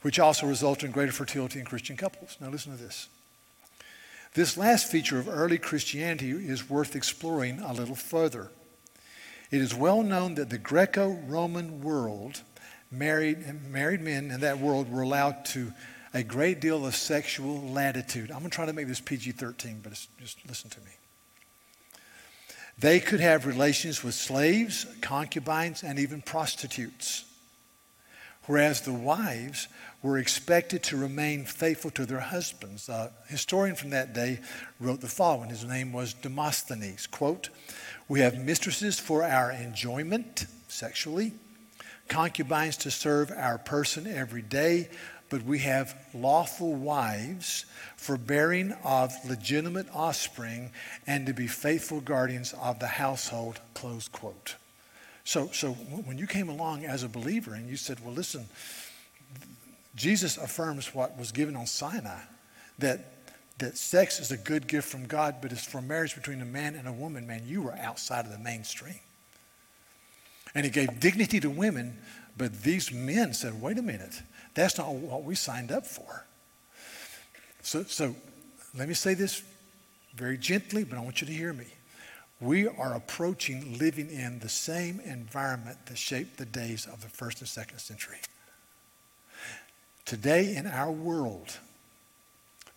which 0.02 0.20
also 0.20 0.46
resulted 0.46 0.84
in 0.86 0.92
greater 0.92 1.10
fertility 1.10 1.58
in 1.58 1.64
Christian 1.64 1.96
couples. 1.96 2.36
Now, 2.40 2.48
listen 2.48 2.76
to 2.76 2.80
this. 2.80 3.08
This 4.34 4.56
last 4.56 4.88
feature 4.88 5.18
of 5.18 5.28
early 5.28 5.58
Christianity 5.58 6.30
is 6.30 6.70
worth 6.70 6.94
exploring 6.94 7.58
a 7.58 7.72
little 7.72 7.96
further. 7.96 8.52
It 9.50 9.60
is 9.60 9.74
well 9.74 10.04
known 10.04 10.36
that 10.36 10.50
the 10.50 10.58
Greco 10.58 11.08
Roman 11.26 11.80
world, 11.80 12.42
married, 12.88 13.44
married 13.68 14.00
men 14.00 14.30
in 14.30 14.42
that 14.42 14.60
world 14.60 14.92
were 14.92 15.02
allowed 15.02 15.44
to 15.46 15.72
a 16.14 16.22
great 16.22 16.60
deal 16.60 16.86
of 16.86 16.94
sexual 16.94 17.60
latitude. 17.60 18.30
I'm 18.30 18.38
going 18.38 18.50
to 18.50 18.54
try 18.54 18.66
to 18.66 18.72
make 18.72 18.86
this 18.86 19.00
PG 19.00 19.32
13, 19.32 19.80
but 19.82 19.92
just 20.20 20.38
listen 20.48 20.70
to 20.70 20.80
me. 20.80 20.92
They 22.78 23.00
could 23.00 23.20
have 23.20 23.46
relations 23.46 24.02
with 24.02 24.14
slaves, 24.14 24.86
concubines, 25.00 25.82
and 25.82 25.98
even 25.98 26.22
prostitutes. 26.22 27.24
Whereas 28.46 28.82
the 28.82 28.92
wives 28.92 29.68
were 30.02 30.18
expected 30.18 30.82
to 30.84 30.96
remain 30.96 31.44
faithful 31.44 31.90
to 31.92 32.06
their 32.06 32.20
husbands. 32.20 32.88
A 32.88 33.10
historian 33.26 33.74
from 33.74 33.90
that 33.90 34.12
day 34.12 34.40
wrote 34.78 35.00
the 35.00 35.08
following. 35.08 35.50
His 35.50 35.64
name 35.64 35.92
was 35.92 36.14
Demosthenes. 36.14 37.06
Quote, 37.06 37.48
We 38.06 38.20
have 38.20 38.38
mistresses 38.38 39.00
for 39.00 39.24
our 39.24 39.50
enjoyment 39.50 40.46
sexually, 40.68 41.32
concubines 42.08 42.76
to 42.78 42.90
serve 42.90 43.32
our 43.34 43.56
person 43.56 44.06
every 44.06 44.42
day, 44.42 44.90
but 45.34 45.42
we 45.42 45.58
have 45.58 45.96
lawful 46.14 46.74
wives 46.74 47.66
for 47.96 48.16
bearing 48.16 48.70
of 48.84 49.12
legitimate 49.28 49.88
offspring 49.92 50.70
and 51.08 51.26
to 51.26 51.34
be 51.34 51.48
faithful 51.48 52.00
guardians 52.00 52.54
of 52.62 52.78
the 52.78 52.86
household, 52.86 53.58
close 53.74 54.06
quote. 54.06 54.54
So, 55.24 55.48
so 55.48 55.72
when 55.72 56.18
you 56.18 56.28
came 56.28 56.48
along 56.48 56.84
as 56.84 57.02
a 57.02 57.08
believer 57.08 57.52
and 57.52 57.68
you 57.68 57.76
said, 57.76 57.98
well, 57.98 58.14
listen, 58.14 58.46
Jesus 59.96 60.36
affirms 60.36 60.94
what 60.94 61.18
was 61.18 61.32
given 61.32 61.56
on 61.56 61.66
Sinai, 61.66 62.20
that, 62.78 63.00
that 63.58 63.76
sex 63.76 64.20
is 64.20 64.30
a 64.30 64.36
good 64.36 64.68
gift 64.68 64.88
from 64.88 65.06
God, 65.06 65.38
but 65.42 65.50
it's 65.50 65.66
for 65.66 65.82
marriage 65.82 66.14
between 66.14 66.40
a 66.42 66.44
man 66.44 66.76
and 66.76 66.86
a 66.86 66.92
woman, 66.92 67.26
man, 67.26 67.42
you 67.44 67.60
were 67.60 67.74
outside 67.74 68.24
of 68.24 68.30
the 68.30 68.38
mainstream. 68.38 69.00
And 70.54 70.64
he 70.64 70.70
gave 70.70 71.00
dignity 71.00 71.40
to 71.40 71.50
women, 71.50 71.98
but 72.38 72.62
these 72.62 72.92
men 72.92 73.34
said, 73.34 73.60
wait 73.60 73.78
a 73.78 73.82
minute, 73.82 74.22
that's 74.54 74.78
not 74.78 74.92
what 74.92 75.24
we 75.24 75.34
signed 75.34 75.72
up 75.72 75.86
for. 75.86 76.24
So, 77.62 77.82
so 77.84 78.14
let 78.76 78.88
me 78.88 78.94
say 78.94 79.14
this 79.14 79.42
very 80.14 80.38
gently, 80.38 80.84
but 80.84 80.98
I 80.98 81.00
want 81.00 81.20
you 81.20 81.26
to 81.26 81.32
hear 81.32 81.52
me. 81.52 81.66
We 82.40 82.68
are 82.68 82.94
approaching 82.94 83.78
living 83.78 84.10
in 84.10 84.38
the 84.40 84.48
same 84.48 85.00
environment 85.00 85.78
that 85.86 85.96
shaped 85.96 86.36
the 86.36 86.44
days 86.44 86.86
of 86.86 87.00
the 87.00 87.08
first 87.08 87.40
and 87.40 87.48
second 87.48 87.78
century. 87.78 88.18
Today 90.04 90.54
in 90.54 90.66
our 90.66 90.90
world, 90.90 91.58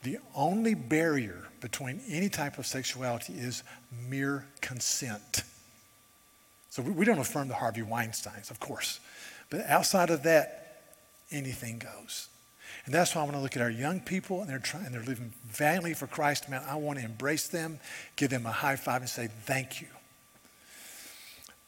the 0.03 0.19
only 0.35 0.73
barrier 0.73 1.47
between 1.59 2.01
any 2.07 2.29
type 2.29 2.57
of 2.57 2.65
sexuality 2.65 3.33
is 3.33 3.63
mere 4.07 4.45
consent. 4.61 5.43
So 6.69 6.81
we 6.81 7.05
don't 7.05 7.19
affirm 7.19 7.47
the 7.47 7.55
Harvey 7.55 7.81
Weinsteins, 7.81 8.51
of 8.51 8.59
course. 8.59 8.99
But 9.49 9.65
outside 9.65 10.09
of 10.09 10.23
that, 10.23 10.66
anything 11.31 11.79
goes. 11.79 12.29
And 12.85 12.93
that's 12.93 13.15
why 13.15 13.21
I 13.21 13.23
want 13.25 13.35
to 13.35 13.41
look 13.41 13.55
at 13.55 13.61
our 13.61 13.69
young 13.69 13.99
people 13.99 14.41
and 14.41 14.49
they're 14.49 14.59
trying, 14.59 14.91
they're 14.91 15.01
living 15.01 15.33
valiantly 15.45 15.93
for 15.93 16.07
Christ. 16.07 16.49
Man, 16.49 16.61
I 16.67 16.75
want 16.75 16.99
to 16.99 17.05
embrace 17.05 17.47
them, 17.47 17.79
give 18.15 18.29
them 18.29 18.45
a 18.45 18.51
high 18.51 18.75
five, 18.75 19.01
and 19.01 19.09
say 19.09 19.27
thank 19.43 19.81
you. 19.81 19.87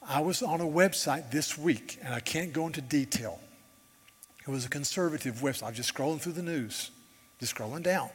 I 0.07 0.21
was 0.21 0.41
on 0.41 0.61
a 0.61 0.65
website 0.65 1.29
this 1.29 1.57
week, 1.57 1.99
and 2.01 2.13
I 2.13 2.19
can't 2.19 2.53
go 2.53 2.65
into 2.65 2.81
detail. 2.81 3.39
It 4.47 4.49
was 4.49 4.65
a 4.65 4.69
conservative 4.69 5.35
website. 5.35 5.67
I'm 5.67 5.73
just 5.73 5.93
scrolling 5.93 6.19
through 6.19 6.33
the 6.33 6.41
news, 6.41 6.89
just 7.39 7.53
scrolling 7.53 7.83
down. 7.83 8.09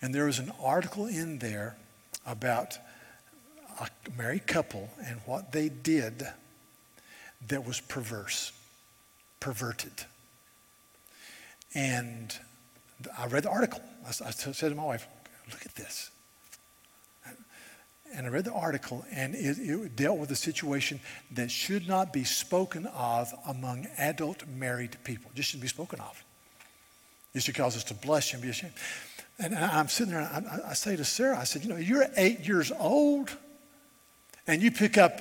And 0.00 0.14
there 0.14 0.26
was 0.26 0.38
an 0.38 0.52
article 0.62 1.06
in 1.06 1.38
there 1.38 1.76
about 2.26 2.78
a 3.80 3.88
married 4.16 4.46
couple 4.46 4.88
and 5.06 5.20
what 5.26 5.52
they 5.52 5.68
did 5.68 6.26
that 7.48 7.66
was 7.66 7.80
perverse, 7.80 8.52
perverted. 9.40 10.06
And 11.74 12.36
I 13.18 13.26
read 13.26 13.44
the 13.44 13.50
article. 13.50 13.80
I, 14.04 14.08
I 14.08 14.30
said 14.30 14.54
to 14.54 14.74
my 14.74 14.84
wife, 14.84 15.06
look 15.50 15.64
at 15.64 15.74
this. 15.74 16.10
And 18.14 18.26
I 18.26 18.28
read 18.28 18.44
the 18.44 18.52
article, 18.52 19.06
and 19.10 19.34
it, 19.34 19.58
it, 19.58 19.96
dealt 19.96 20.18
with 20.18 20.30
a 20.30 20.36
situation 20.36 21.00
that 21.30 21.50
should 21.50 21.88
not 21.88 22.12
be 22.12 22.24
spoken 22.24 22.86
of 22.88 23.32
among 23.48 23.86
adult 23.96 24.46
married 24.46 24.98
people. 25.02 25.30
Just 25.34 25.48
shouldn't 25.48 25.62
be 25.62 25.68
spoken 25.68 25.98
of. 26.00 26.22
It 27.32 27.42
should 27.42 27.54
cause 27.54 27.74
us 27.74 27.84
to 27.84 27.94
blush 27.94 28.34
and 28.34 28.42
be 28.42 28.50
ashamed. 28.50 28.74
And 29.38 29.54
I'm 29.54 29.88
sitting 29.88 30.12
there, 30.12 30.28
and 30.30 30.46
I, 30.46 30.58
I 30.68 30.72
say 30.74 30.94
to 30.94 31.04
Sarah, 31.06 31.38
I 31.38 31.44
said, 31.44 31.62
You 31.62 31.70
know, 31.70 31.76
you're 31.76 32.06
eight 32.18 32.40
years 32.40 32.70
old, 32.78 33.34
and 34.46 34.60
you 34.60 34.70
pick 34.70 34.98
up 34.98 35.18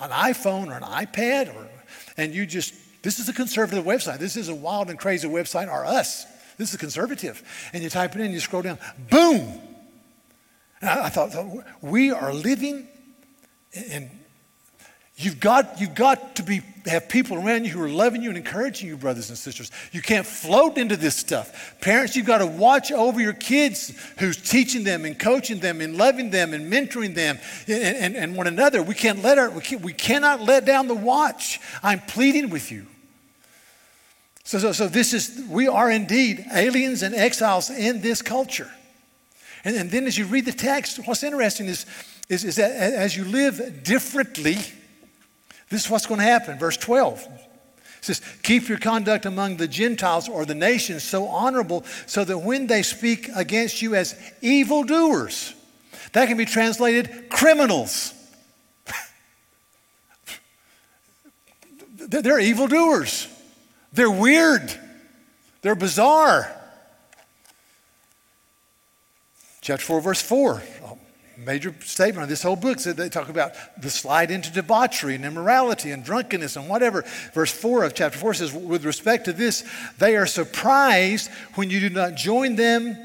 an 0.00 0.10
iPhone 0.10 0.68
or 0.68 0.74
an 0.74 0.84
iPad, 0.84 1.52
or, 1.54 1.68
and 2.16 2.32
you 2.32 2.46
just 2.46 2.74
this 3.02 3.18
is 3.18 3.28
a 3.28 3.32
conservative 3.32 3.84
website. 3.84 4.18
This 4.18 4.36
is 4.36 4.48
a 4.48 4.54
wild 4.54 4.90
and 4.90 4.98
crazy 4.98 5.28
website, 5.28 5.68
or 5.68 5.84
us. 5.84 6.24
This 6.56 6.68
is 6.70 6.74
a 6.74 6.78
conservative. 6.78 7.42
And 7.72 7.82
you 7.82 7.90
type 7.90 8.14
it 8.14 8.20
in, 8.20 8.32
you 8.32 8.40
scroll 8.40 8.62
down, 8.62 8.78
boom. 9.10 9.60
And 10.80 10.90
I, 10.90 11.06
I 11.06 11.08
thought, 11.08 11.34
we 11.82 12.10
are 12.10 12.32
living 12.32 12.86
in 13.72 14.10
You've 15.22 15.38
got, 15.38 15.78
you've 15.78 15.94
got 15.94 16.36
to 16.36 16.42
be, 16.42 16.62
have 16.86 17.10
people 17.10 17.36
around 17.36 17.66
you 17.66 17.72
who 17.72 17.82
are 17.82 17.90
loving 17.90 18.22
you 18.22 18.30
and 18.30 18.38
encouraging 18.38 18.88
you, 18.88 18.96
brothers 18.96 19.28
and 19.28 19.36
sisters. 19.36 19.70
You 19.92 20.00
can't 20.00 20.24
float 20.24 20.78
into 20.78 20.96
this 20.96 21.14
stuff. 21.14 21.78
Parents, 21.82 22.16
you've 22.16 22.24
got 22.24 22.38
to 22.38 22.46
watch 22.46 22.90
over 22.90 23.20
your 23.20 23.34
kids 23.34 23.92
who's 24.18 24.38
teaching 24.38 24.82
them 24.82 25.04
and 25.04 25.18
coaching 25.18 25.60
them 25.60 25.82
and 25.82 25.98
loving 25.98 26.30
them 26.30 26.54
and 26.54 26.72
mentoring 26.72 27.14
them 27.14 27.38
and, 27.68 27.96
and, 27.96 28.16
and 28.16 28.34
one 28.34 28.46
another. 28.46 28.82
We 28.82 28.94
can't 28.94 29.22
let 29.22 29.36
our, 29.36 29.50
we, 29.50 29.60
can, 29.60 29.82
we 29.82 29.92
cannot 29.92 30.40
let 30.40 30.64
down 30.64 30.88
the 30.88 30.94
watch. 30.94 31.60
I'm 31.82 32.00
pleading 32.00 32.48
with 32.48 32.72
you. 32.72 32.86
So, 34.50 34.58
so, 34.58 34.72
so 34.72 34.88
this 34.88 35.14
is, 35.14 35.44
we 35.48 35.68
are 35.68 35.88
indeed 35.88 36.44
aliens 36.52 37.04
and 37.04 37.14
exiles 37.14 37.70
in 37.70 38.00
this 38.00 38.20
culture. 38.20 38.68
And, 39.62 39.76
and 39.76 39.88
then 39.92 40.08
as 40.08 40.18
you 40.18 40.24
read 40.24 40.44
the 40.44 40.50
text, 40.50 40.98
what's 41.06 41.22
interesting 41.22 41.66
is, 41.66 41.86
is, 42.28 42.42
is 42.42 42.56
that 42.56 42.72
as 42.72 43.16
you 43.16 43.24
live 43.26 43.84
differently, 43.84 44.56
this 45.68 45.84
is 45.84 45.88
what's 45.88 46.06
going 46.06 46.18
to 46.18 46.26
happen. 46.26 46.58
Verse 46.58 46.76
12 46.76 47.28
says, 48.00 48.20
Keep 48.42 48.68
your 48.68 48.78
conduct 48.78 49.24
among 49.24 49.56
the 49.56 49.68
Gentiles 49.68 50.28
or 50.28 50.44
the 50.44 50.56
nations 50.56 51.04
so 51.04 51.28
honorable, 51.28 51.84
so 52.06 52.24
that 52.24 52.38
when 52.38 52.66
they 52.66 52.82
speak 52.82 53.28
against 53.36 53.80
you 53.80 53.94
as 53.94 54.20
evildoers, 54.40 55.54
that 56.12 56.26
can 56.26 56.36
be 56.36 56.44
translated 56.44 57.30
criminals. 57.30 58.12
They're 62.08 62.40
evildoers. 62.40 63.28
They're 63.92 64.10
weird. 64.10 64.72
They're 65.62 65.74
bizarre. 65.74 66.56
Chapter 69.60 69.84
4, 69.84 70.00
verse 70.00 70.22
4, 70.22 70.62
major 71.36 71.74
statement 71.80 72.22
of 72.22 72.28
this 72.28 72.42
whole 72.42 72.56
book. 72.56 72.80
So 72.80 72.92
they 72.92 73.08
talk 73.08 73.28
about 73.28 73.52
the 73.80 73.90
slide 73.90 74.30
into 74.30 74.50
debauchery 74.50 75.14
and 75.14 75.24
immorality 75.24 75.90
and 75.90 76.02
drunkenness 76.02 76.56
and 76.56 76.68
whatever. 76.68 77.04
Verse 77.34 77.52
4 77.52 77.84
of 77.84 77.94
chapter 77.94 78.18
4 78.18 78.34
says, 78.34 78.52
With 78.52 78.84
respect 78.84 79.26
to 79.26 79.32
this, 79.32 79.64
they 79.98 80.16
are 80.16 80.26
surprised 80.26 81.30
when 81.54 81.68
you 81.68 81.80
do 81.80 81.90
not 81.90 82.14
join 82.14 82.56
them 82.56 82.96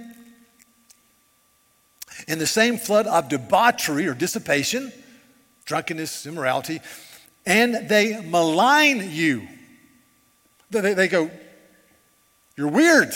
in 2.28 2.40
the 2.40 2.48
same 2.48 2.78
flood 2.78 3.08
of 3.08 3.30
debauchery 3.30 4.08
or 4.08 4.14
dissipation, 4.14 4.92
drunkenness, 5.66 6.26
immorality, 6.26 6.80
and 7.46 7.90
they 7.90 8.22
malign 8.22 9.12
you. 9.12 9.48
They, 10.70 10.94
they 10.94 11.08
go, 11.08 11.30
You're 12.56 12.70
weird. 12.70 13.14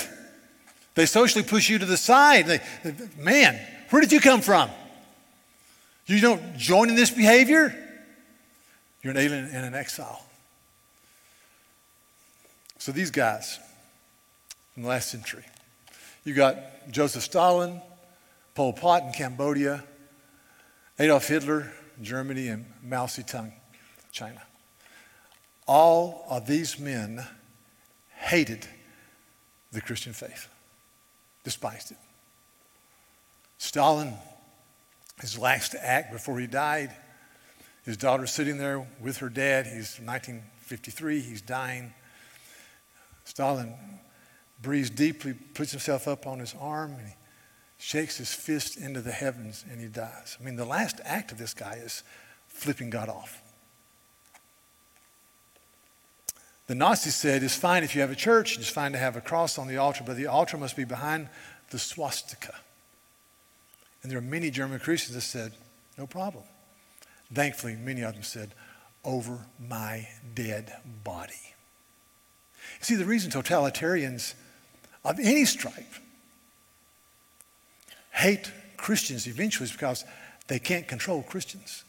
They 0.96 1.06
socially 1.06 1.44
push 1.44 1.70
you 1.70 1.80
to 1.80 1.86
the 1.86 1.98
side. 1.98 2.46
They, 2.48 2.60
man, 3.18 3.60
where 3.90 4.02
did 4.02 4.12
you 4.12 4.20
come 4.20 4.42
from? 4.42 4.70
You 6.06 6.20
don't 6.20 6.58
join 6.58 6.90
in 6.90 6.96
this 6.96 7.12
behavior? 7.12 7.74
You're 9.02 9.12
an 9.12 9.18
alien 9.18 9.46
and 9.46 9.66
an 9.66 9.76
exile. 9.76 10.26
So 12.80 12.92
these 12.92 13.12
guys 13.12 13.60
in 14.76 14.84
the 14.84 14.90
last 14.90 15.10
century, 15.10 15.44
you 16.24 16.34
got 16.34 16.58
Joseph 16.92 17.24
Stalin, 17.24 17.82
Pol 18.56 18.74
Pot 18.74 19.04
in 19.04 19.12
Cambodia, 19.12 19.84
Adolf 20.98 21.28
Hitler 21.28 21.72
Germany, 22.02 22.48
and 22.48 22.66
Mao 22.84 23.06
Zedong, 23.06 23.52
China. 24.12 24.42
All 25.68 26.26
of 26.30 26.48
these 26.48 26.80
men 26.80 27.26
hated 28.20 28.68
the 29.72 29.82
Christian 29.82 30.14
faith, 30.14 30.50
despised 31.44 31.92
it. 31.92 31.98
Stalin, 33.58 34.14
his 35.22 35.38
last 35.38 35.76
act 35.80 36.12
before 36.12 36.40
he 36.40 36.48
died, 36.48 36.92
his 37.86 37.98
daughter 37.98 38.28
sitting 38.28 38.58
there 38.58 38.86
with 39.02 39.18
her 39.18 39.30
dad. 39.30 39.66
He's 39.66 40.00
1953, 40.00 41.22
he's 41.22 41.42
dying. 41.42 41.94
Stalin 43.24 43.74
breathes 44.62 44.90
deeply, 44.90 45.34
puts 45.34 45.72
himself 45.72 46.08
up 46.08 46.28
on 46.28 46.40
his 46.40 46.54
arm, 46.60 46.94
and 46.94 47.08
he 47.08 47.14
shakes 47.78 48.18
his 48.18 48.34
fist 48.34 48.78
into 48.78 49.02
the 49.02 49.12
heavens, 49.12 49.64
and 49.72 49.80
he 49.80 49.88
dies. 49.88 50.38
I 50.40 50.44
mean, 50.44 50.58
the 50.58 50.66
last 50.66 51.00
act 51.06 51.32
of 51.32 51.38
this 51.38 51.54
guy 51.54 51.76
is 51.76 52.04
flipping 52.48 52.90
God 52.90 53.08
off. 53.08 53.42
The 56.70 56.76
Nazis 56.76 57.16
said 57.16 57.42
it's 57.42 57.56
fine 57.56 57.84
if 57.84 57.96
you 57.96 58.02
have 58.02 58.12
a 58.12 58.16
church, 58.16 58.60
it's 58.60 58.70
fine 58.70 58.92
to 58.92 59.00
have 59.00 59.16
a 59.16 59.22
cross 59.22 59.58
on 59.58 59.68
the 59.68 59.78
altar, 59.78 60.04
but 60.06 60.16
the 60.18 60.28
altar 60.28 60.56
must 60.56 60.76
be 60.76 60.84
behind 60.84 61.28
the 61.72 61.80
swastika. 61.80 62.54
And 64.04 64.12
there 64.12 64.20
are 64.20 64.22
many 64.22 64.52
German 64.52 64.78
Christians 64.78 65.16
that 65.16 65.22
said, 65.22 65.54
no 65.98 66.06
problem. 66.06 66.44
Thankfully, 67.34 67.76
many 67.76 68.04
of 68.04 68.14
them 68.14 68.22
said, 68.22 68.52
over 69.04 69.40
my 69.60 70.10
dead 70.36 70.72
body. 71.04 71.34
You 72.78 72.84
See, 72.84 72.96
the 72.96 73.06
reason 73.06 73.32
totalitarians 73.32 74.36
of 75.04 75.18
any 75.20 75.46
stripe 75.46 75.96
hate 78.12 78.52
Christians 78.78 79.26
eventually 79.26 79.66
is 79.66 79.72
because 79.72 80.06
they 80.48 80.60
can't 80.60 80.88
control 80.88 81.24
Christians. 81.24 81.84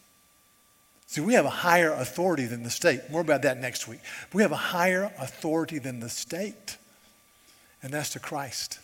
See, 1.10 1.20
we 1.20 1.34
have 1.34 1.44
a 1.44 1.50
higher 1.50 1.92
authority 1.92 2.46
than 2.46 2.62
the 2.62 2.70
state. 2.70 3.10
More 3.10 3.20
about 3.20 3.42
that 3.42 3.58
next 3.58 3.88
week. 3.88 3.98
We 4.32 4.42
have 4.42 4.52
a 4.52 4.56
higher 4.56 5.10
authority 5.18 5.80
than 5.80 5.98
the 5.98 6.08
state, 6.08 6.76
and 7.82 7.92
that's 7.92 8.10
to 8.10 8.20
Christ. 8.20 8.78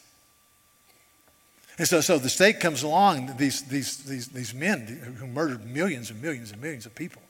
And 1.79 1.87
so, 1.87 2.01
so 2.01 2.19
the 2.19 2.29
state 2.29 2.59
comes 2.59 2.83
along, 2.83 3.37
these, 3.37 3.63
these, 3.63 3.99
these, 3.99 4.27
these 4.27 4.53
men 4.53 5.17
who 5.21 5.29
murdered 5.29 5.65
millions 5.67 6.11
and 6.11 6.21
millions 6.21 6.51
and 6.51 6.61
millions 6.61 6.85
of 6.85 6.97
people. 6.97 7.23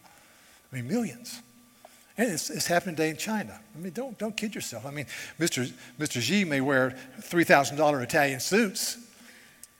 I 0.72 0.76
mean, 0.76 0.88
millions. 0.88 1.42
And 2.16 2.32
it's, 2.32 2.48
it's 2.48 2.66
happening 2.66 2.96
today 2.96 3.10
in 3.10 3.18
China. 3.18 3.60
I 3.74 3.78
mean, 3.78 3.92
don't, 3.92 4.16
don't 4.16 4.34
kid 4.34 4.54
yourself. 4.54 4.86
I 4.86 4.92
mean, 4.92 5.04
Mr. 5.38 5.70
Mr. 6.00 6.22
Xi 6.22 6.46
may 6.46 6.62
wear 6.62 6.96
$3,000 7.20 8.02
Italian 8.02 8.40
suits, 8.40 8.96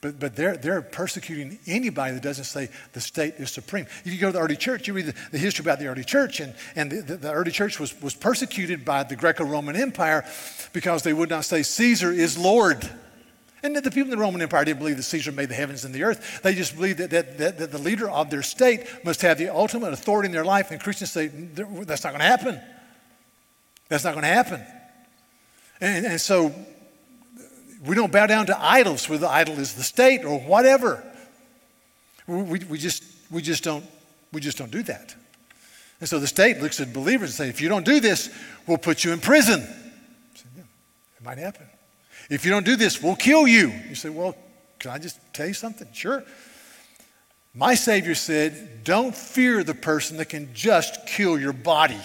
but, 0.01 0.21
but 0.21 0.37
they're, 0.37 0.57
they're 0.57 0.83
persecuting 0.83 1.59
anybody 1.67 2.15
that 2.15 2.23
doesn't 2.23 2.45
say 2.45 2.69
the 2.93 3.01
state 3.01 3.35
is 3.39 3.51
supreme. 3.51 3.87
If 4.05 4.13
you 4.13 4.19
go 4.19 4.29
to 4.29 4.33
the 4.35 4.41
early 4.41 4.57
church, 4.57 4.87
you 4.87 4.95
read 4.95 5.07
the, 5.07 5.15
the 5.33 5.39
history 5.39 5.63
about 5.63 5.79
the 5.79 5.87
early 5.87 6.05
church, 6.05 6.41
and, 6.41 6.55
and 6.75 6.91
the, 6.91 7.17
the 7.17 7.33
early 7.33 7.51
church 7.51 7.81
was, 7.81 7.99
was 8.03 8.15
persecuted 8.15 8.85
by 8.85 9.03
the 9.05 9.17
Greco 9.17 9.45
Roman 9.45 9.75
Empire 9.75 10.25
because 10.73 11.03
they 11.03 11.13
would 11.13 11.31
not 11.31 11.45
say 11.45 11.63
Caesar 11.63 12.13
is 12.13 12.37
Lord. 12.37 12.89
And 13.63 13.75
the 13.75 13.91
people 13.91 14.05
in 14.05 14.11
the 14.11 14.19
Roman 14.19 14.43
Empire 14.43 14.65
didn't 14.65 14.79
believe 14.79 14.99
that 14.99 15.03
Caesar 15.05 15.33
made 15.33 15.49
the 15.49 15.55
heavens 15.55 15.85
and 15.85 15.95
the 15.95 16.05
earth. 16.05 16.41
They 16.43 16.55
just 16.55 16.77
believed 16.77 16.99
that, 16.99 17.11
that, 17.11 17.39
that, 17.39 17.59
that 17.59 17.73
the 17.73 17.79
leader 17.79 18.09
of 18.09 18.31
their 18.31 18.43
state 18.43 18.87
must 19.05 19.23
have 19.23 19.39
the 19.39 19.49
ultimate 19.49 19.93
authority 19.93 20.27
in 20.27 20.33
their 20.33 20.45
life. 20.45 20.71
And 20.71 20.81
Christians 20.81 21.11
say, 21.11 21.29
that's 21.29 22.05
not 22.05 22.11
going 22.11 22.21
to 22.21 22.27
happen. 22.27 22.61
That's 23.89 24.05
not 24.05 24.13
going 24.13 24.23
to 24.23 24.29
happen. 24.29 24.63
And, 25.81 26.07
and 26.07 26.21
so 26.21 26.55
we 27.87 27.95
don't 27.95 28.13
bow 28.13 28.27
down 28.27 28.47
to 28.47 28.65
idols, 28.65 29.09
whether 29.09 29.21
the 29.21 29.31
idol 29.31 29.59
is 29.59 29.75
the 29.75 29.83
state 29.83 30.25
or 30.25 30.41
whatever. 30.41 31.03
We, 32.27 32.59
we, 32.65 32.79
just, 32.79 33.05
we, 33.31 33.43
just 33.43 33.63
don't, 33.63 33.85
we 34.33 34.41
just 34.41 34.59
don't 34.59 34.71
do 34.71 34.83
that. 34.85 35.15
And 36.01 36.09
so 36.09 36.19
the 36.19 36.27
state 36.27 36.61
looks 36.61 36.81
at 36.81 36.93
believers 36.93 37.31
and 37.31 37.37
says, 37.37 37.49
if 37.49 37.61
you 37.61 37.69
don't 37.69 37.85
do 37.85 38.01
this, 38.01 38.31
we'll 38.67 38.79
put 38.79 39.05
you 39.05 39.13
in 39.13 39.21
prison. 39.21 39.61
Say, 40.35 40.47
yeah, 40.57 40.63
it 41.19 41.25
might 41.25 41.39
happen. 41.39 41.67
If 42.29 42.45
you 42.45 42.51
don't 42.51 42.67
do 42.67 42.77
this, 42.77 43.03
we'll 43.03 43.17
kill 43.17 43.47
you. 43.47 43.69
You 43.89 43.95
say, 43.95 44.09
well, 44.09 44.37
can 44.79 44.91
I 44.91 44.99
just 44.99 45.19
tell 45.33 45.47
you 45.47 45.55
something? 45.55 45.89
Sure. 45.93 46.23
My 47.55 47.75
Savior 47.75 48.15
said, 48.15 48.85
don't 48.85 49.15
fear 49.15 49.65
the 49.65 49.75
person 49.75 50.19
that 50.19 50.29
can 50.29 50.53
just 50.53 51.07
kill 51.07 51.39
your 51.39 51.55
body. 51.55 52.01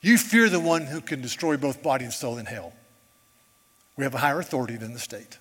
You 0.00 0.18
fear 0.18 0.48
the 0.48 0.58
one 0.58 0.86
who 0.86 1.00
can 1.00 1.20
destroy 1.20 1.56
both 1.56 1.82
body 1.82 2.04
and 2.04 2.12
soul 2.12 2.38
in 2.38 2.46
hell. 2.46 2.72
We 3.98 4.04
have 4.04 4.14
a 4.14 4.18
higher 4.18 4.40
authority 4.40 4.76
than 4.76 4.94
the 4.94 4.98
state. 4.98 5.38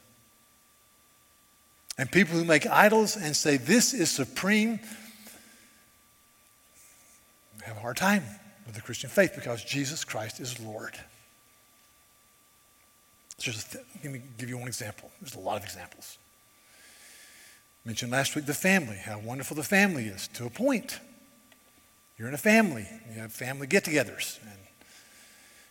And 1.97 2.11
people 2.11 2.35
who 2.35 2.43
make 2.43 2.67
idols 2.67 3.15
and 3.15 3.35
say 3.35 3.55
this 3.55 3.93
is 3.93 4.11
supreme 4.11 4.79
have 7.67 7.77
a 7.77 7.81
hard 7.81 7.97
time 7.97 8.23
with 8.65 8.75
the 8.75 8.81
Christian 8.81 9.09
faith 9.09 9.33
because 9.35 9.63
Jesus 9.63 10.05
Christ 10.05 10.39
is 10.39 10.59
Lord. 10.59 10.97
Just 13.37 13.75
let 14.03 14.11
me 14.11 14.21
give 14.37 14.49
you 14.49 14.57
one 14.57 14.67
example. 14.67 15.11
There's 15.21 15.35
a 15.35 15.39
lot 15.39 15.57
of 15.57 15.63
examples. 15.63 16.17
I 17.85 17.89
mentioned 17.89 18.11
last 18.11 18.35
week 18.35 18.45
the 18.45 18.53
family, 18.53 18.95
how 18.95 19.19
wonderful 19.19 19.55
the 19.55 19.63
family 19.63 20.05
is 20.05 20.27
to 20.29 20.45
a 20.45 20.49
point. 20.49 20.99
You're 22.17 22.29
in 22.29 22.33
a 22.33 22.39
family, 22.39 22.87
you 23.13 23.19
have 23.19 23.31
family 23.31 23.67
get 23.67 23.83
togethers, 23.83 24.39
and 24.41 24.59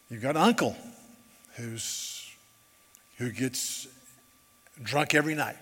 you've 0.09 0.23
got 0.23 0.37
an 0.37 0.43
uncle 0.43 0.77
who's 1.57 2.16
who 3.17 3.31
gets 3.31 3.89
drunk 4.83 5.15
every 5.15 5.35
night. 5.35 5.57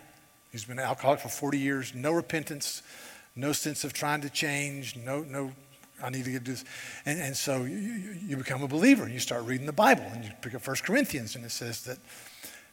He's 0.52 0.64
been 0.64 0.78
an 0.78 0.84
alcoholic 0.84 1.20
for 1.20 1.28
40 1.28 1.58
years, 1.58 1.94
no 1.94 2.12
repentance, 2.12 2.82
no 3.34 3.52
sense 3.52 3.84
of 3.84 3.92
trying 3.92 4.20
to 4.20 4.30
change, 4.30 4.96
no, 4.96 5.22
no, 5.22 5.52
I 6.02 6.10
need 6.10 6.24
to 6.24 6.30
get 6.30 6.44
this. 6.44 6.64
And, 7.06 7.20
and 7.20 7.36
so 7.36 7.64
you, 7.64 8.16
you 8.26 8.36
become 8.36 8.62
a 8.62 8.68
believer 8.68 9.04
and 9.04 9.12
you 9.12 9.20
start 9.20 9.44
reading 9.44 9.66
the 9.66 9.72
Bible 9.72 10.04
and 10.12 10.24
you 10.24 10.30
pick 10.42 10.54
up 10.54 10.66
1 10.66 10.76
Corinthians 10.84 11.34
and 11.36 11.44
it 11.44 11.50
says 11.50 11.82
that 11.84 11.98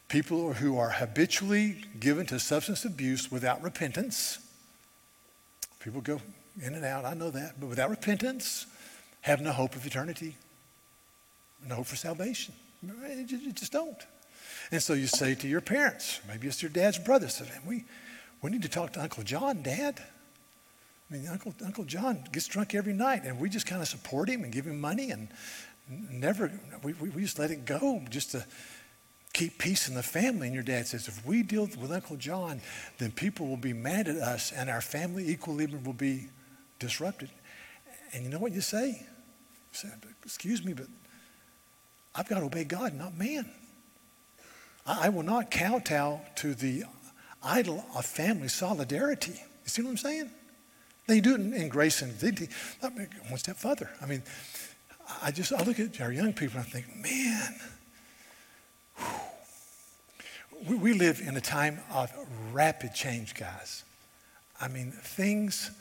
people 0.10 0.54
who 0.54 0.78
are 0.78 0.90
habitually 0.90 1.84
given 2.00 2.26
to 2.28 2.40
substance 2.40 2.86
abuse 2.86 3.32
without 3.32 3.62
repentance, 3.64 4.40
people 5.80 6.02
go 6.02 6.20
in 6.62 6.76
and 6.76 6.84
out, 6.84 7.06
I 7.06 7.14
know 7.14 7.30
that, 7.32 7.60
but 7.60 7.68
without 7.68 7.90
repentance, 7.90 8.66
have 9.22 9.42
no 9.42 9.52
hope 9.52 9.76
of 9.76 9.86
eternity, 9.86 10.36
no 11.68 11.76
hope 11.76 11.86
for 11.86 11.96
salvation. 11.96 12.54
You 12.84 13.54
just 13.54 13.72
don't. 13.72 13.98
And 14.72 14.82
so 14.82 14.94
you 14.94 15.08
say 15.08 15.36
to 15.36 15.48
your 15.48 15.62
parents, 15.62 16.20
maybe 16.28 16.48
it's 16.48 16.62
your 16.62 16.72
dad's 16.72 16.98
brother, 17.00 17.28
say, 17.28 17.46
we, 17.66 17.86
we 18.42 18.52
need 18.52 18.62
to 18.62 18.70
talk 18.70 18.94
to 18.94 19.02
Uncle 19.02 19.24
John, 19.24 19.62
Dad. 19.62 20.02
I 21.10 21.14
mean, 21.14 21.28
Uncle, 21.28 21.54
Uncle 21.66 21.84
John 21.84 22.24
gets 22.32 22.48
drunk 22.48 22.76
every 22.76 22.94
night, 22.94 23.24
and 23.26 23.40
we 23.40 23.50
just 23.50 23.66
kind 23.66 23.82
of 23.82 23.88
support 23.88 24.30
him 24.30 24.44
and 24.44 24.52
give 24.52 24.66
him 24.66 24.80
money 24.80 25.12
and 25.12 25.28
never, 25.90 26.52
we, 26.84 26.94
we, 26.94 27.10
we 27.10 27.22
just 27.22 27.40
let 27.40 27.52
it 27.52 27.66
go 27.66 28.02
just 28.10 28.32
to 28.32 28.46
keep 29.34 29.58
peace 29.58 29.88
in 29.88 29.96
the 29.96 30.04
family. 30.04 30.48
And 30.48 30.54
your 30.54 30.64
dad 30.64 30.88
says, 30.88 31.08
if 31.08 31.26
we 31.26 31.44
deal 31.44 31.64
with 31.80 31.92
Uncle 31.92 32.16
John, 32.18 32.62
then 32.98 33.12
people 33.12 33.48
will 33.48 33.58
be 33.58 33.74
mad 33.74 34.08
at 34.08 34.18
us 34.18 34.52
and 34.52 34.70
our 34.70 34.82
family 34.82 35.30
equilibrium 35.30 35.84
will 35.84 35.94
be 35.94 36.28
disrupted. 36.80 37.30
And 38.14 38.24
you 38.24 38.30
know 38.30 38.40
what 38.40 38.52
you 38.52 38.62
say? 38.62 38.88
You 38.90 39.08
say, 39.72 39.90
excuse 40.24 40.64
me, 40.64 40.74
but 40.74 40.88
I've 42.14 42.28
got 42.28 42.40
to 42.40 42.46
obey 42.46 42.66
God, 42.66 42.94
not 42.94 43.18
man. 43.18 43.50
I, 44.86 45.10
will 45.10 45.24
not 45.24 45.52
kowtow 45.52 46.22
to 46.38 46.54
the 46.54 46.84
idol 47.44 47.86
of 47.96 48.06
family 48.06 48.48
solidarity. 48.48 49.34
You 49.34 49.70
see 49.70 49.82
what 49.82 49.90
I'm 49.90 49.98
saying? 49.98 50.30
They 51.08 51.20
do 51.20 51.36
it 51.36 51.42
in, 51.42 51.70
grace 51.70 52.02
and 52.02 52.18
dignity. 52.20 52.54
One 52.82 53.38
step 53.38 53.58
further. 53.58 53.90
I 54.02 54.06
mean, 54.06 54.24
I 55.22 55.32
just 55.32 55.52
I 55.54 55.64
look 55.64 55.80
at 55.80 56.00
our 56.02 56.12
young 56.12 56.34
people 56.34 56.60
and 56.60 56.68
I 56.68 56.70
think, 56.70 56.86
man, 56.96 57.56
we, 60.68 60.76
we 60.76 60.94
live 60.94 61.22
in 61.22 61.36
a 61.36 61.42
time 61.42 61.80
of 61.94 62.12
rapid 62.52 62.94
change, 62.94 63.36
guys. 63.36 63.84
I 64.60 64.68
mean, 64.68 64.92
things 64.92 65.72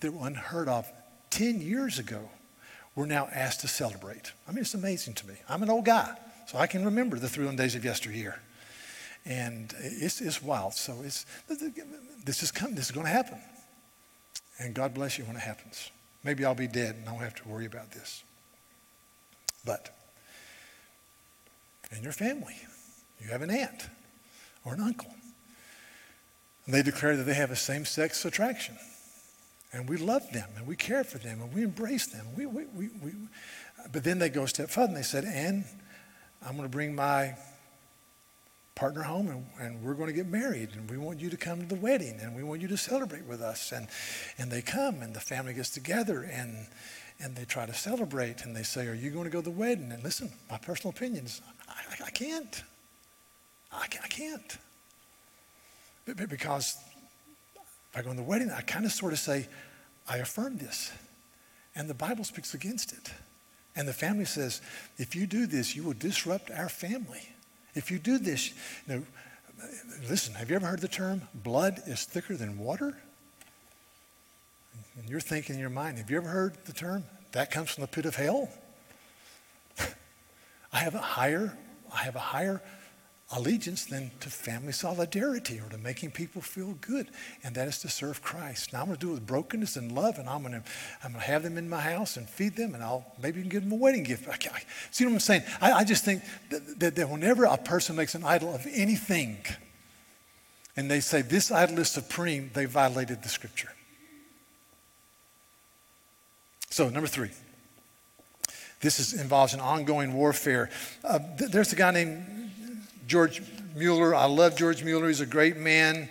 that 0.00 0.12
were 0.12 0.26
unheard 0.26 0.68
of 0.68 0.86
10 1.30 1.60
years 1.60 1.98
ago, 1.98 2.28
we're 2.94 3.06
now 3.06 3.28
asked 3.32 3.60
to 3.60 3.68
celebrate. 3.68 4.32
I 4.48 4.52
mean, 4.52 4.60
it's 4.60 4.74
amazing 4.74 5.14
to 5.14 5.26
me. 5.26 5.34
I'm 5.48 5.62
an 5.62 5.70
old 5.70 5.84
guy, 5.84 6.16
so 6.46 6.58
I 6.58 6.66
can 6.66 6.84
remember 6.84 7.18
the 7.18 7.28
thrilling 7.28 7.56
days 7.56 7.74
of 7.74 7.84
yesteryear. 7.84 8.40
And 9.26 9.74
it's, 9.80 10.20
it's 10.20 10.40
wild. 10.40 10.74
So 10.74 10.94
it's, 11.04 11.26
this 12.24 12.42
is 12.42 12.52
coming. 12.52 12.76
This 12.76 12.86
is 12.86 12.92
going 12.92 13.06
to 13.06 13.12
happen. 13.12 13.38
And 14.58 14.72
God 14.74 14.94
bless 14.94 15.18
you 15.18 15.24
when 15.24 15.36
it 15.36 15.42
happens. 15.42 15.90
Maybe 16.22 16.44
I'll 16.44 16.54
be 16.54 16.68
dead 16.68 16.96
and 16.96 17.08
I 17.08 17.12
won't 17.12 17.24
have 17.24 17.34
to 17.36 17.48
worry 17.48 17.66
about 17.66 17.90
this. 17.90 18.22
But 19.64 19.94
in 21.94 22.02
your 22.02 22.12
family, 22.12 22.56
you 23.20 23.28
have 23.30 23.42
an 23.42 23.50
aunt 23.50 23.88
or 24.64 24.74
an 24.74 24.80
uncle. 24.80 25.12
And 26.64 26.74
they 26.74 26.82
declare 26.82 27.16
that 27.16 27.24
they 27.24 27.34
have 27.34 27.50
a 27.50 27.56
same 27.56 27.84
sex 27.84 28.24
attraction. 28.24 28.76
And 29.72 29.88
we 29.88 29.96
love 29.96 30.30
them 30.32 30.48
and 30.56 30.66
we 30.66 30.76
care 30.76 31.04
for 31.04 31.18
them 31.18 31.42
and 31.42 31.52
we 31.52 31.62
embrace 31.62 32.06
them. 32.06 32.26
We, 32.36 32.46
we, 32.46 32.64
we, 32.66 32.88
we, 33.02 33.12
but 33.92 34.04
then 34.04 34.18
they 34.18 34.28
go 34.28 34.44
a 34.44 34.48
step 34.48 34.70
further 34.70 34.88
and 34.88 34.96
they 34.96 35.02
said, 35.02 35.24
and 35.24 35.64
I'm 36.44 36.56
going 36.56 36.68
to 36.68 36.72
bring 36.72 36.94
my 36.94 37.34
partner 38.76 39.02
home 39.02 39.28
and, 39.28 39.46
and, 39.58 39.82
we're 39.82 39.94
going 39.94 40.06
to 40.06 40.12
get 40.12 40.26
married 40.26 40.68
and 40.74 40.88
we 40.88 40.98
want 40.98 41.18
you 41.18 41.30
to 41.30 41.36
come 41.36 41.60
to 41.60 41.66
the 41.66 41.80
wedding 41.80 42.18
and 42.20 42.36
we 42.36 42.44
want 42.44 42.60
you 42.60 42.68
to 42.68 42.76
celebrate 42.76 43.24
with 43.24 43.40
us. 43.40 43.72
And, 43.72 43.88
and 44.38 44.52
they 44.52 44.60
come 44.60 45.00
and 45.00 45.14
the 45.14 45.20
family 45.20 45.54
gets 45.54 45.70
together 45.70 46.28
and, 46.30 46.66
and 47.18 47.34
they 47.34 47.46
try 47.46 47.64
to 47.64 47.72
celebrate 47.72 48.44
and 48.44 48.54
they 48.54 48.62
say 48.62 48.86
are 48.86 48.94
you 48.94 49.10
going 49.10 49.24
to 49.24 49.30
go 49.30 49.40
to 49.40 49.44
the 49.44 49.50
wedding? 49.50 49.90
And 49.90 50.04
listen 50.04 50.30
my 50.50 50.58
personal 50.58 50.94
opinion 50.94 51.24
is 51.24 51.40
i, 51.68 52.04
I 52.04 52.10
can't. 52.10 52.62
I, 53.72 53.84
I 53.84 54.08
can't. 54.08 54.58
Because 56.04 56.76
if 57.56 57.96
i 57.96 58.02
go 58.02 58.10
to 58.10 58.16
the 58.16 58.22
wedding 58.22 58.50
i 58.50 58.60
kind 58.60 58.84
of 58.84 58.92
sort 58.92 59.14
of 59.14 59.18
say 59.18 59.48
i 60.06 60.18
affirm 60.18 60.58
this. 60.58 60.92
And 61.74 61.88
the 61.88 61.94
bible 61.94 62.24
speaks 62.24 62.52
against 62.52 62.92
it. 62.92 63.10
And 63.74 63.88
the 63.88 63.94
family 63.94 64.26
says 64.26 64.60
if 64.98 65.16
you 65.16 65.26
do 65.26 65.46
this 65.46 65.74
you 65.74 65.82
will 65.82 65.94
disrupt 65.94 66.50
our 66.50 66.68
family 66.68 67.30
if 67.76 67.90
you 67.90 67.98
do 67.98 68.18
this, 68.18 68.52
you 68.88 68.94
know, 68.94 69.02
listen, 70.08 70.34
have 70.34 70.50
you 70.50 70.56
ever 70.56 70.66
heard 70.66 70.80
the 70.80 70.88
term 70.88 71.22
blood 71.34 71.82
is 71.86 72.04
thicker 72.04 72.34
than 72.34 72.58
water? 72.58 72.96
And 74.98 75.08
you're 75.08 75.20
thinking 75.20 75.56
in 75.56 75.60
your 75.60 75.70
mind, 75.70 75.98
have 75.98 76.10
you 76.10 76.16
ever 76.16 76.28
heard 76.28 76.56
the 76.64 76.72
term 76.72 77.04
that 77.32 77.50
comes 77.50 77.70
from 77.70 77.82
the 77.82 77.88
pit 77.88 78.06
of 78.06 78.16
hell? 78.16 78.48
I 80.72 80.78
have 80.78 80.94
a 80.94 81.00
higher, 81.00 81.56
I 81.94 82.04
have 82.04 82.16
a 82.16 82.20
higher 82.20 82.62
allegiance 83.32 83.86
than 83.86 84.12
to 84.20 84.30
family 84.30 84.72
solidarity 84.72 85.58
or 85.58 85.68
to 85.68 85.78
making 85.78 86.12
people 86.12 86.40
feel 86.40 86.74
good, 86.80 87.08
and 87.42 87.54
that 87.56 87.66
is 87.66 87.80
to 87.80 87.88
serve 87.88 88.22
Christ. 88.22 88.72
Now 88.72 88.80
I'm 88.80 88.86
going 88.86 88.98
to 88.98 89.04
do 89.04 89.10
it 89.10 89.14
with 89.14 89.26
brokenness 89.26 89.76
and 89.76 89.90
love, 89.92 90.18
and 90.18 90.28
I'm 90.28 90.42
going 90.42 90.52
to 90.52 90.62
I'm 91.02 91.12
going 91.12 91.22
to 91.22 91.30
have 91.30 91.42
them 91.42 91.58
in 91.58 91.68
my 91.68 91.80
house 91.80 92.16
and 92.16 92.28
feed 92.28 92.56
them, 92.56 92.74
and 92.74 92.84
I'll 92.84 93.04
maybe 93.20 93.40
even 93.40 93.50
give 93.50 93.64
them 93.64 93.72
a 93.72 93.76
wedding 93.76 94.04
gift. 94.04 94.28
I, 94.28 94.32
I, 94.32 94.62
see 94.90 95.04
what 95.04 95.12
I'm 95.12 95.20
saying? 95.20 95.42
I, 95.60 95.72
I 95.72 95.84
just 95.84 96.04
think 96.04 96.22
that, 96.50 96.78
that, 96.78 96.96
that 96.96 97.10
whenever 97.10 97.44
a 97.44 97.56
person 97.56 97.96
makes 97.96 98.14
an 98.14 98.22
idol 98.22 98.54
of 98.54 98.64
anything, 98.72 99.38
and 100.76 100.88
they 100.88 101.00
say 101.00 101.22
this 101.22 101.50
idol 101.50 101.80
is 101.80 101.90
supreme, 101.90 102.50
they 102.54 102.66
violated 102.66 103.22
the 103.22 103.28
Scripture. 103.28 103.72
So 106.70 106.88
number 106.88 107.08
three. 107.08 107.30
This 108.80 109.00
is, 109.00 109.18
involves 109.18 109.54
an 109.54 109.60
ongoing 109.60 110.12
warfare. 110.12 110.68
Uh, 111.02 111.18
th- 111.38 111.50
there's 111.50 111.72
a 111.72 111.76
guy 111.76 111.90
named 111.92 112.52
George 113.06 113.40
Mueller. 113.76 114.14
I 114.14 114.24
love 114.24 114.56
George 114.56 114.82
Mueller. 114.82 115.08
He's 115.08 115.20
a 115.20 115.26
great 115.26 115.56
man. 115.56 116.08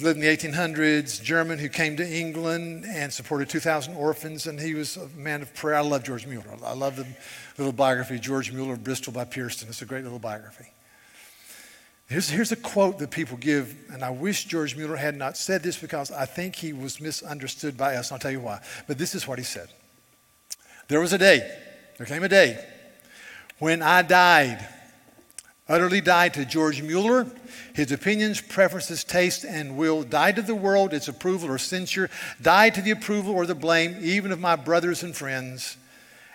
Lived 0.00 0.18
in 0.18 0.20
the 0.20 0.28
1800s, 0.28 1.22
German 1.22 1.58
who 1.58 1.68
came 1.68 1.96
to 1.96 2.06
England 2.06 2.84
and 2.88 3.12
supported 3.12 3.50
2,000 3.50 3.94
orphans, 3.96 4.46
and 4.46 4.58
he 4.58 4.74
was 4.74 4.96
a 4.96 5.08
man 5.08 5.42
of 5.42 5.52
prayer. 5.54 5.76
I 5.76 5.80
love 5.80 6.04
George 6.04 6.26
Mueller. 6.26 6.56
I 6.64 6.72
love 6.72 6.96
the 6.96 7.06
little 7.58 7.72
biography, 7.72 8.18
George 8.18 8.50
Mueller 8.50 8.74
of 8.74 8.84
Bristol 8.84 9.12
by 9.12 9.24
Pierson. 9.24 9.68
It's 9.68 9.82
a 9.82 9.84
great 9.84 10.04
little 10.04 10.18
biography. 10.18 10.66
Here's, 12.06 12.28
here's 12.28 12.52
a 12.52 12.56
quote 12.56 12.98
that 13.00 13.10
people 13.10 13.36
give, 13.36 13.74
and 13.92 14.02
I 14.02 14.10
wish 14.10 14.44
George 14.44 14.76
Mueller 14.76 14.96
had 14.96 15.16
not 15.16 15.36
said 15.36 15.62
this 15.62 15.78
because 15.78 16.10
I 16.10 16.24
think 16.24 16.56
he 16.56 16.72
was 16.72 17.00
misunderstood 17.00 17.76
by 17.76 17.96
us, 17.96 18.10
and 18.10 18.14
I'll 18.14 18.20
tell 18.20 18.30
you 18.30 18.40
why. 18.40 18.60
But 18.86 18.96
this 18.96 19.14
is 19.14 19.26
what 19.26 19.38
he 19.38 19.44
said 19.44 19.68
There 20.88 21.00
was 21.00 21.12
a 21.12 21.18
day, 21.18 21.40
there 21.98 22.06
came 22.06 22.22
a 22.22 22.28
day, 22.28 22.64
when 23.58 23.82
I 23.82 24.02
died 24.02 24.66
utterly 25.68 26.00
died 26.00 26.34
to 26.34 26.44
George 26.44 26.82
Mueller. 26.82 27.26
His 27.74 27.92
opinions, 27.92 28.40
preferences, 28.40 29.04
taste, 29.04 29.44
and 29.44 29.76
will 29.76 30.02
died 30.02 30.36
to 30.36 30.42
the 30.42 30.54
world, 30.54 30.92
its 30.92 31.08
approval 31.08 31.50
or 31.50 31.58
censure, 31.58 32.10
died 32.40 32.74
to 32.74 32.82
the 32.82 32.90
approval 32.90 33.34
or 33.34 33.46
the 33.46 33.54
blame, 33.54 33.96
even 34.00 34.32
of 34.32 34.40
my 34.40 34.56
brothers 34.56 35.02
and 35.02 35.16
friends. 35.16 35.76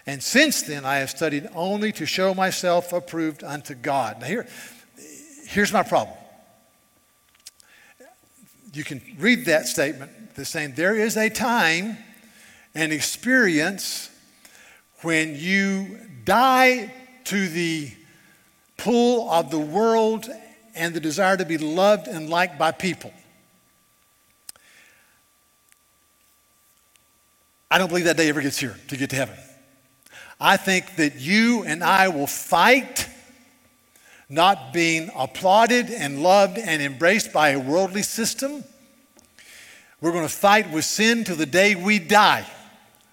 And 0.06 0.24
since 0.24 0.64
then, 0.64 0.86
I 0.86 0.98
have 0.98 1.10
studied 1.10 1.48
only 1.54 1.92
to 1.94 2.06
show 2.06 2.34
myself 2.34 2.94
approved 2.94 3.44
unto 3.44 3.76
God. 3.76 4.22
Now, 4.22 4.28
here, 4.28 4.48
here's 5.46 5.72
my 5.72 5.84
problem. 5.84 6.18
You 8.74 8.84
can 8.84 9.02
read 9.20 9.46
that 9.46 9.68
statement 9.68 10.36
the 10.36 10.46
same. 10.46 10.74
there 10.74 10.96
is 10.96 11.18
a 11.18 11.30
time 11.30 11.98
and 12.74 12.94
experience 12.94 14.10
when 15.02 15.36
you 15.36 16.00
die 16.24 16.94
to 17.26 17.48
the 17.50 17.92
pull 18.80 19.30
of 19.30 19.52
the 19.52 19.60
world 19.60 20.28
and 20.74 20.94
the 20.94 21.00
desire 21.00 21.38
to 21.38 21.46
be 21.46 21.58
loved 21.58 22.08
and 22.08 22.30
liked 22.30 22.58
by 22.58 22.72
people. 22.72 23.14
I 27.70 27.78
don't 27.78 27.90
believe 27.90 28.06
that 28.06 28.18
day 28.18 28.30
ever 28.30 28.42
gets 28.42 28.58
here 28.58 28.76
to 28.88 28.98
get 28.98 29.12
to 29.12 29.16
heaven. 29.16 29.36
I 30.40 30.58
think 30.58 30.96
that 30.96 31.20
you 31.20 31.64
and 31.64 31.84
I 31.84 32.08
will 32.08 32.26
fight 32.26 33.08
not 34.30 34.74
being 34.74 35.12
applauded 35.16 35.90
and 35.90 36.24
loved 36.24 36.58
and 36.58 36.82
embraced 36.82 37.34
by 37.34 37.50
a 37.50 37.60
worldly 37.60 38.04
system. 38.04 38.64
We're 40.02 40.14
going 40.14 40.26
to 40.26 40.34
fight 40.34 40.72
with 40.72 40.86
sin 40.86 41.26
till 41.26 41.36
the 41.36 41.46
day 41.46 41.76
we 41.76 42.00
die. 42.00 42.46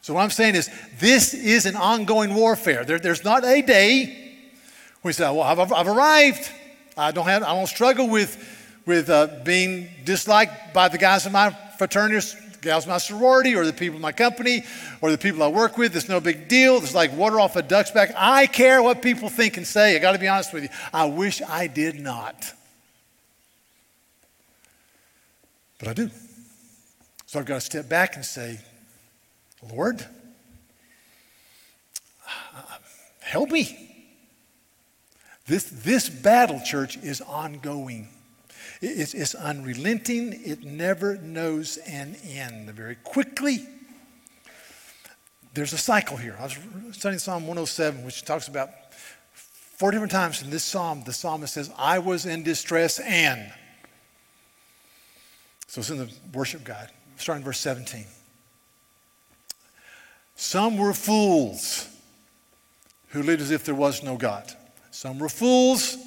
So, 0.03 0.15
what 0.15 0.23
I'm 0.23 0.31
saying 0.31 0.55
is, 0.55 0.71
this 1.01 1.35
is 1.35 1.67
an 1.67 1.75
ongoing 1.75 2.35
warfare. 2.35 2.85
There, 2.85 3.01
there's 3.01 3.25
not 3.25 3.45
a 3.45 3.61
day 3.61 4.26
we 5.07 5.13
say, 5.13 5.25
well, 5.25 5.43
I've, 5.43 5.73
I've 5.73 5.89
arrived. 5.89 6.51
I 6.97 7.13
don't 7.13 7.27
have, 7.27 7.43
I 7.43 7.55
don't 7.55 7.67
struggle 7.67 8.09
with, 8.09 8.37
with 8.87 9.09
uh, 9.09 9.29
being 9.45 9.89
disliked 10.05 10.75
by 10.75 10.89
the 10.89 10.99
guys 10.99 11.27
in 11.27 11.33
my 11.33 11.51
fraternity, 11.79 12.27
gals 12.61 12.85
in 12.85 12.91
my 12.91 12.99
sorority, 12.99 13.55
or 13.55 13.65
the 13.65 13.73
people 13.73 13.97
in 13.97 14.03
my 14.03 14.13
company, 14.13 14.65
or 15.01 15.11
the 15.11 15.19
people 15.19 15.43
I 15.43 15.49
work 15.49 15.79
with. 15.79 15.95
It's 15.95 16.09
no 16.09 16.21
big 16.21 16.49
deal. 16.49 16.77
It's 16.79 16.95
like 16.95 17.17
water 17.17 17.39
off 17.39 17.55
a 17.57 17.63
duck's 17.63 17.93
back. 17.93 18.13
I 18.17 18.47
care 18.47 18.83
what 18.83 19.01
people 19.01 19.29
think 19.29 19.57
and 19.57 19.67
say. 19.67 19.95
I 19.95 19.99
got 20.01 20.13
to 20.13 20.19
be 20.19 20.29
honest 20.29 20.53
with 20.53 20.65
you. 20.65 20.69
I 20.93 21.07
wish 21.07 21.41
I 21.41 21.69
did 21.69 22.01
not. 22.01 22.53
But 25.79 25.89
I 25.89 25.93
do. 25.93 26.11
So 27.27 27.39
I've 27.39 27.47
got 27.47 27.55
to 27.55 27.61
step 27.61 27.89
back 27.89 28.17
and 28.17 28.25
say, 28.25 28.59
Lord, 29.71 30.05
help 33.21 33.51
me. 33.51 33.96
This, 35.47 35.65
this 35.65 36.09
battle, 36.09 36.61
church, 36.61 36.97
is 36.97 37.21
ongoing. 37.21 38.09
It's, 38.81 39.15
it's 39.15 39.35
unrelenting. 39.35 40.41
It 40.45 40.65
never 40.65 41.17
knows 41.17 41.77
an 41.79 42.17
end. 42.25 42.71
Very 42.71 42.97
quickly, 42.97 43.67
there's 45.55 45.73
a 45.73 45.79
cycle 45.79 46.17
here. 46.17 46.37
I 46.39 46.45
was 46.45 46.57
studying 46.93 47.19
Psalm 47.19 47.43
107, 47.43 48.05
which 48.05 48.25
talks 48.25 48.49
about 48.49 48.71
four 49.77 49.91
different 49.91 50.13
times 50.13 50.43
in 50.43 50.51
this 50.51 50.65
psalm, 50.65 51.03
the 51.05 51.13
psalmist 51.13 51.55
says, 51.55 51.71
I 51.79 51.99
was 51.99 52.27
in 52.27 52.43
distress 52.43 52.99
and. 52.99 53.53
So 55.69 55.81
it's 55.81 55.91
in 55.91 55.99
the 55.99 56.11
worship 56.33 56.65
guide, 56.65 56.89
starting 57.17 57.45
verse 57.45 57.61
17. 57.61 58.05
Some 60.35 60.77
were 60.77 60.93
fools 60.93 61.89
who 63.09 63.23
lived 63.23 63.43
as 63.43 63.51
if 63.51 63.65
there 63.65 63.75
was 63.75 64.03
no 64.03 64.17
God. 64.17 64.53
Some 64.97 65.19
were 65.19 65.29
fools 65.29 65.99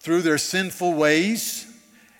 through 0.00 0.22
their 0.22 0.36
sinful 0.36 0.94
ways, 0.94 1.64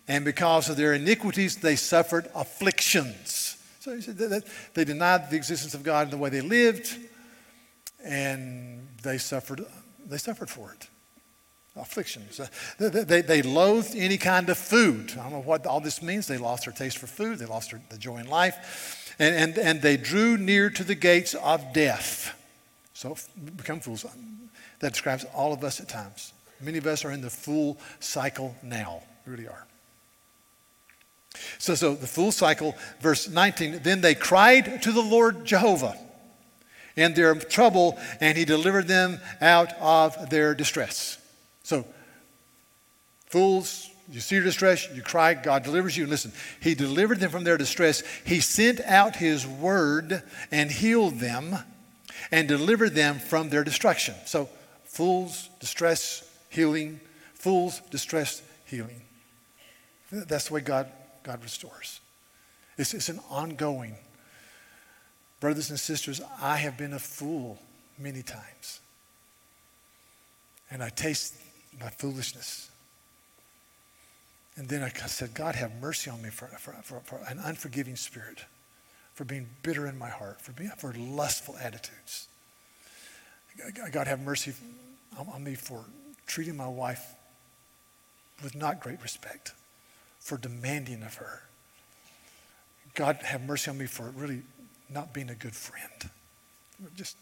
and 0.07 0.25
because 0.25 0.69
of 0.69 0.77
their 0.77 0.95
iniquities, 0.95 1.57
they 1.57 1.75
suffered 1.75 2.31
afflictions. 2.33 3.57
So 3.81 3.97
he 3.97 4.01
said 4.01 4.17
that 4.19 4.45
they 4.73 4.85
denied 4.85 5.31
the 5.31 5.37
existence 5.37 5.75
of 5.75 5.83
God 5.83 6.07
in 6.07 6.11
the 6.13 6.17
way 6.17 6.31
they 6.31 6.43
lived, 6.43 6.97
and 8.05 8.87
they 9.03 9.19
suffered, 9.19 9.67
they 10.07 10.17
suffered 10.17 10.49
for 10.49 10.73
it. 10.73 10.87
Afflictions. 11.75 12.39
Uh, 12.39 12.47
they, 12.79 13.03
they, 13.03 13.21
they 13.21 13.43
loathed 13.43 13.97
any 13.97 14.17
kind 14.17 14.49
of 14.49 14.57
food. 14.57 15.11
I 15.19 15.25
don't 15.25 15.33
know 15.33 15.41
what 15.41 15.67
all 15.67 15.81
this 15.81 16.03
means. 16.03 16.29
They 16.29 16.39
lost 16.39 16.67
their 16.67 16.73
taste 16.73 16.99
for 16.99 17.09
food, 17.09 17.41
they 17.41 17.47
lost 17.47 17.73
their, 17.73 17.83
the 17.91 17.99
joy 17.99 18.19
in 18.19 18.29
life, 18.29 19.17
and, 19.19 19.35
and, 19.35 19.59
and 19.59 19.83
they 19.83 19.97
drew 19.97 20.37
near 20.37 20.71
to 20.71 20.85
the 20.85 20.95
gates 20.95 21.35
of 21.35 21.73
death. 21.73 22.41
So 22.93 23.17
become 23.57 23.81
fools. 23.81 24.07
That 24.85 24.93
describes 24.93 25.25
all 25.35 25.55
of 25.55 25.65
us 25.65 25.81
at 25.81 25.89
times. 25.89 26.35
Many 26.61 26.77
of 26.77 26.87
us 26.87 27.07
are 27.07 27.11
in 27.11 27.23
the 27.23 27.31
fool 27.31 27.79
cycle 28.01 28.55
now. 28.63 29.03
We 29.25 29.33
really 29.33 29.49
are. 29.49 29.67
So, 31.57 31.75
so 31.75 31.95
the 31.95 32.07
fool 32.07 32.31
cycle, 32.31 32.77
verse 33.01 33.27
19, 33.27 33.81
then 33.83 34.03
they 34.03 34.15
cried 34.15 34.83
to 34.83 34.93
the 34.93 35.01
Lord 35.01 35.47
Jehovah 35.47 35.97
in 36.97 37.15
their 37.15 37.35
trouble, 37.35 37.99
and 38.21 38.37
he 38.37 38.45
delivered 38.45 38.87
them 38.87 39.21
out 39.41 39.73
of 39.81 40.29
their 40.29 40.55
distress. 40.55 41.17
So, 41.63 41.87
fools, 43.31 43.89
you 44.11 44.21
see 44.21 44.35
your 44.35 44.45
distress, 44.45 44.87
you 44.95 45.01
cry, 45.01 45.33
God 45.33 45.63
delivers 45.63 45.97
you. 45.97 46.03
And 46.03 46.11
listen, 46.11 46.33
he 46.61 46.75
delivered 46.75 47.21
them 47.21 47.31
from 47.31 47.45
their 47.45 47.57
distress. 47.57 48.03
He 48.27 48.41
sent 48.41 48.83
out 48.83 49.17
his 49.17 49.47
word 49.47 50.23
and 50.51 50.71
healed 50.71 51.21
them 51.21 51.57
and 52.31 52.47
delivered 52.47 52.95
them 52.95 53.19
from 53.19 53.49
their 53.49 53.65
destruction. 53.65 54.15
So, 54.27 54.51
fools, 54.95 55.51
distress, 55.59 56.23
healing, 56.51 57.01
fools, 57.35 57.81
distress, 57.91 58.43
healing. 58.65 59.03
That's 60.13 60.49
the 60.49 60.55
way 60.55 60.61
God, 60.61 60.87
God 61.25 61.43
restores. 61.43 62.01
It's, 62.79 62.95
it's 62.95 63.09
an 63.09 63.19
ongoing. 63.29 63.97
Brothers 65.41 65.71
and 65.71 65.81
sisters, 65.81 66.21
I 66.41 66.59
have 66.59 66.79
been 66.79 66.93
a 66.93 67.01
fool 67.01 67.59
many 67.99 68.23
times. 68.23 68.81
And 70.71 70.81
I 70.81 70.91
taste 70.91 71.35
my 71.81 71.91
foolishness. 71.91 72.71
And 74.57 74.69
then 74.69 74.85
I 74.85 74.91
said, 74.91 75.35
God, 75.35 75.57
have 75.57 75.73
mercy 75.81 76.09
on 76.09 76.23
me 76.23 76.31
for, 76.31 76.47
for, 76.47 76.73
for, 76.85 77.01
for 77.01 77.21
an 77.29 77.41
unforgiving 77.41 77.97
spirit, 77.97 78.45
for 79.15 79.25
being 79.25 79.49
bitter 79.65 79.89
in 79.89 79.99
my 79.99 80.09
heart, 80.09 80.41
for, 80.41 80.53
being, 80.53 80.71
for 80.79 80.95
lustful 80.97 81.57
attitudes. 81.61 82.29
God, 83.93 84.07
have 84.07 84.21
mercy 84.21 84.53
on 85.19 85.45
me 85.45 85.55
for 85.55 85.85
treating 86.27 86.57
my 86.57 86.69
wife 86.69 87.15
with 88.43 88.55
not 88.55 88.81
great 88.81 89.03
respect, 89.03 89.53
for 90.21 90.37
demanding 90.37 91.03
of 91.03 91.15
her. 91.17 91.43
God, 92.95 93.17
have 93.23 93.43
mercy 93.43 93.71
on 93.71 93.79
me 93.79 93.87
for 93.87 94.11
really 94.11 94.43
not 94.89 95.13
being 95.13 95.31
a 95.31 95.35
good 95.35 95.55
friend. 95.55 96.11
Just 96.97 97.17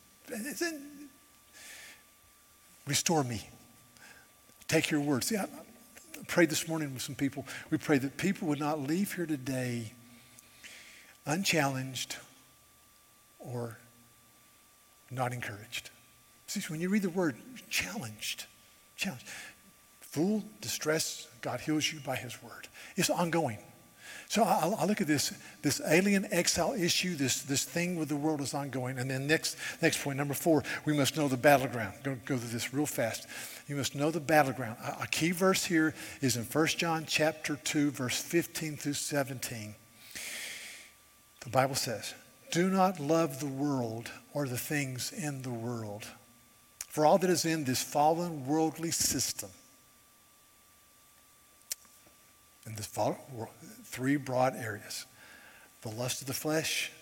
restore 2.87 3.25
me. 3.25 3.49
Take 4.69 4.91
your 4.91 5.01
word. 5.01 5.25
See, 5.25 5.37
I 5.37 5.47
prayed 6.29 6.51
this 6.51 6.69
morning 6.69 6.95
with 6.95 7.03
some 7.03 7.15
people. 7.15 7.47
We 7.71 7.79
pray 7.79 7.99
that 7.99 8.17
people 8.17 8.49
would 8.49 8.61
not 8.61 8.81
leave 8.81 9.15
here 9.15 9.27
today 9.27 9.93
unchallenged 11.27 12.17
or 13.39 13.79
not 15.11 15.33
encouraged. 15.33 15.91
See, 16.53 16.61
when 16.71 16.83
you 16.83 16.91
read 16.91 17.01
the 17.01 17.09
word 17.09 17.37
challenged, 17.71 18.45
challenged. 18.95 19.25
Fool, 20.03 20.45
distress, 20.61 21.27
God 21.41 21.61
heals 21.63 21.91
you 21.91 21.99
by 22.01 22.15
his 22.15 22.43
word. 22.43 22.69
It's 22.95 23.09
ongoing. 23.09 23.57
So 24.29 24.43
I, 24.43 24.71
I, 24.79 24.85
look 24.85 25.01
at 25.01 25.07
this, 25.07 25.33
this 25.63 25.81
alien 25.89 26.29
exile 26.31 26.75
issue, 26.75 27.15
this, 27.15 27.41
this 27.41 27.65
thing 27.65 27.97
with 27.97 28.11
the 28.11 28.17
world 28.17 28.43
is 28.43 28.53
ongoing. 28.53 28.99
And 28.99 29.11
then 29.11 29.27
next, 29.27 29.57
next 29.81 30.05
point, 30.05 30.19
number 30.19 30.35
four, 30.35 30.63
we 30.85 30.95
must 30.95 31.17
know 31.17 31.27
the 31.27 31.39
battleground. 31.39 31.95
Go, 32.03 32.19
go 32.27 32.37
through 32.37 32.51
this 32.51 32.75
real 32.75 32.85
fast. 32.85 33.27
You 33.67 33.77
must 33.77 33.95
know 33.95 34.11
the 34.11 34.21
battleground. 34.21 34.77
A, 34.85 35.05
a 35.05 35.07
key 35.07 35.31
verse 35.31 35.65
here 35.65 35.95
is 36.21 36.37
in 36.37 36.45
1 36.45 36.67
John 36.67 37.07
chapter 37.09 37.57
2, 37.57 37.93
verse 37.93 38.21
15 38.21 38.77
through 38.77 38.93
17. 38.93 39.75
The 41.45 41.51
Bible 41.51 41.77
says, 41.77 42.13
Do 42.51 42.69
not 42.69 43.01
love 43.01 43.41
the 43.41 43.47
world 43.47 44.11
or 44.35 44.47
the 44.47 44.59
things 44.59 45.13
in 45.13 45.41
the 45.41 45.51
world. 45.51 46.09
For 46.93 47.07
all 47.07 47.17
that 47.17 47.31
is 47.31 47.47
in 47.47 47.65
this 47.65 47.83
fallen 47.83 48.47
worldly 48.47 48.91
system, 48.91 49.49
in 52.67 52.75
this 52.75 52.91
three 53.85 54.17
broad 54.17 54.55
areas 54.55 55.07
the 55.81 55.89
lust 55.89 56.21
of 56.21 56.27
the 56.27 56.35
flesh, 56.35 56.93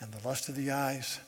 and 0.00 0.12
the 0.12 0.28
lust 0.28 0.50
of 0.50 0.54
the 0.54 0.70
eyes, 0.70 1.18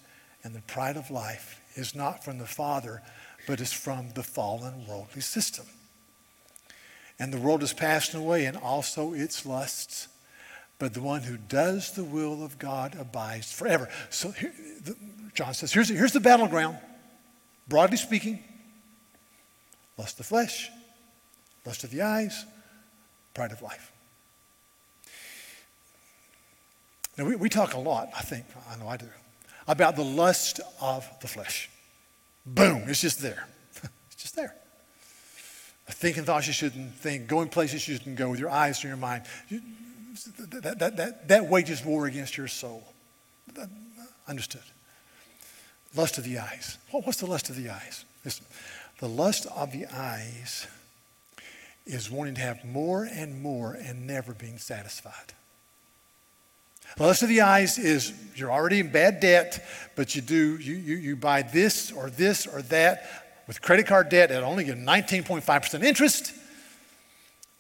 and 0.45 0.55
the 0.55 0.61
pride 0.61 0.99
of 0.99 1.11
life 1.11 1.63
is 1.75 1.95
not 1.95 2.23
from 2.23 2.37
the 2.37 2.47
Father, 2.47 3.01
but 3.47 3.59
is 3.59 3.73
from 3.73 4.11
the 4.11 4.23
fallen 4.23 4.87
worldly 4.87 5.23
system. 5.23 5.65
And 7.19 7.33
the 7.33 7.41
world 7.41 7.63
is 7.63 7.73
passing 7.73 8.21
away, 8.21 8.45
and 8.45 8.59
also 8.59 9.15
its 9.15 9.47
lusts. 9.47 10.09
But 10.79 10.93
the 10.93 11.01
one 11.01 11.23
who 11.23 11.39
does 11.39 11.93
the 11.93 12.05
will 12.05 12.45
of 12.45 12.59
God 12.59 12.95
abides 13.01 13.51
forever. 13.51 13.89
So 14.11 14.31
here, 14.31 14.53
the, 14.85 14.95
John 15.33 15.55
says, 15.55 15.73
here's, 15.73 15.89
here's 15.89 16.13
the 16.13 16.21
battleground. 16.21 16.77
Broadly 17.69 17.97
speaking, 17.97 18.43
lust 19.97 20.15
of 20.15 20.19
the 20.19 20.25
flesh, 20.25 20.71
lust 21.65 21.85
of 21.85 21.91
the 21.91 22.03
eyes, 22.03 22.45
pride 23.35 23.53
of 23.53 23.63
life. 23.63 23.93
Now, 27.17 27.27
we, 27.27 27.37
we 27.37 27.49
talk 27.49 27.75
a 27.75 27.79
lot, 27.79 28.11
I 28.17 28.23
think, 28.23 28.47
I 28.71 28.77
know 28.77 28.89
I 28.89 28.97
do, 28.97 29.09
about 29.69 29.97
the 29.97 30.05
lust 30.05 30.61
of 30.81 31.09
the 31.21 31.29
flesh. 31.29 31.71
Boom, 32.47 32.85
it's 32.87 33.01
just 33.01 33.21
there. 33.21 33.47
it's 34.11 34.23
just 34.23 34.35
there. 34.35 34.55
Thinking 35.89 36.25
thoughts 36.25 36.47
you 36.47 36.53
shouldn't 36.53 36.95
think, 36.95 37.29
going 37.29 37.49
places 37.49 37.87
you 37.87 37.97
shouldn't 37.97 38.17
go 38.17 38.31
with 38.31 38.41
your 38.41 38.51
eyes 38.51 38.83
or 38.85 38.89
your 38.89 38.97
mind. 38.97 39.25
You, 39.49 39.61
that, 40.51 40.79
that, 40.79 40.97
that, 40.97 41.29
that 41.29 41.49
wages 41.49 41.85
war 41.85 42.07
against 42.07 42.37
your 42.37 42.49
soul. 42.49 42.83
Understood. 44.27 44.63
Lust 45.95 46.19
of 46.19 46.25
the 46.25 46.39
eyes. 46.39 46.79
what's 46.91 47.19
the 47.19 47.27
lust 47.27 47.51
of 47.51 47.57
the 47.57 47.69
eyes? 47.69 48.05
Listen, 48.25 48.47
the 48.99 49.09
lust 49.09 49.47
of 49.55 49.73
the 49.73 49.87
eyes 49.87 50.67
is 51.87 52.11
wanting 52.11 52.35
to 52.37 52.41
have 52.41 52.65
more 52.65 53.05
and 53.05 53.43
more 53.43 53.75
and 53.75 54.07
never 54.07 54.33
being 54.33 54.59
satisfied. 54.59 55.35
The 56.97 57.05
lust 57.05 57.23
of 57.23 57.29
the 57.29 57.41
eyes 57.41 57.79
is 57.79 58.13
you're 58.37 58.53
already 58.53 58.81
in 58.81 58.91
bad 58.91 59.21
debt, 59.21 59.65
but 59.97 60.15
you 60.15 60.23
do 60.23 60.57
you, 60.59 60.75
you, 60.75 60.97
you 60.97 61.17
buy 61.17 61.43
this 61.43 61.91
or 61.91 62.11
this 62.11 62.47
or 62.47 62.63
that 62.63 63.23
with 63.47 63.61
credit 63.61 63.87
card 63.87 64.09
debt 64.09 64.31
at 64.31 64.43
only 64.43 64.65
19.5% 64.65 65.83
interest, 65.83 66.33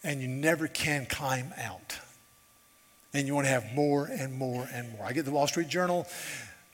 and 0.04 0.20
you 0.20 0.28
never 0.28 0.68
can 0.68 1.06
climb 1.06 1.52
out. 1.58 1.98
And 3.14 3.26
you 3.26 3.34
want 3.34 3.46
to 3.46 3.50
have 3.50 3.74
more 3.74 4.06
and 4.06 4.32
more 4.32 4.68
and 4.72 4.92
more. 4.92 5.06
I 5.06 5.12
get 5.12 5.24
the 5.24 5.32
Wall 5.32 5.46
Street 5.46 5.68
Journal 5.68 6.06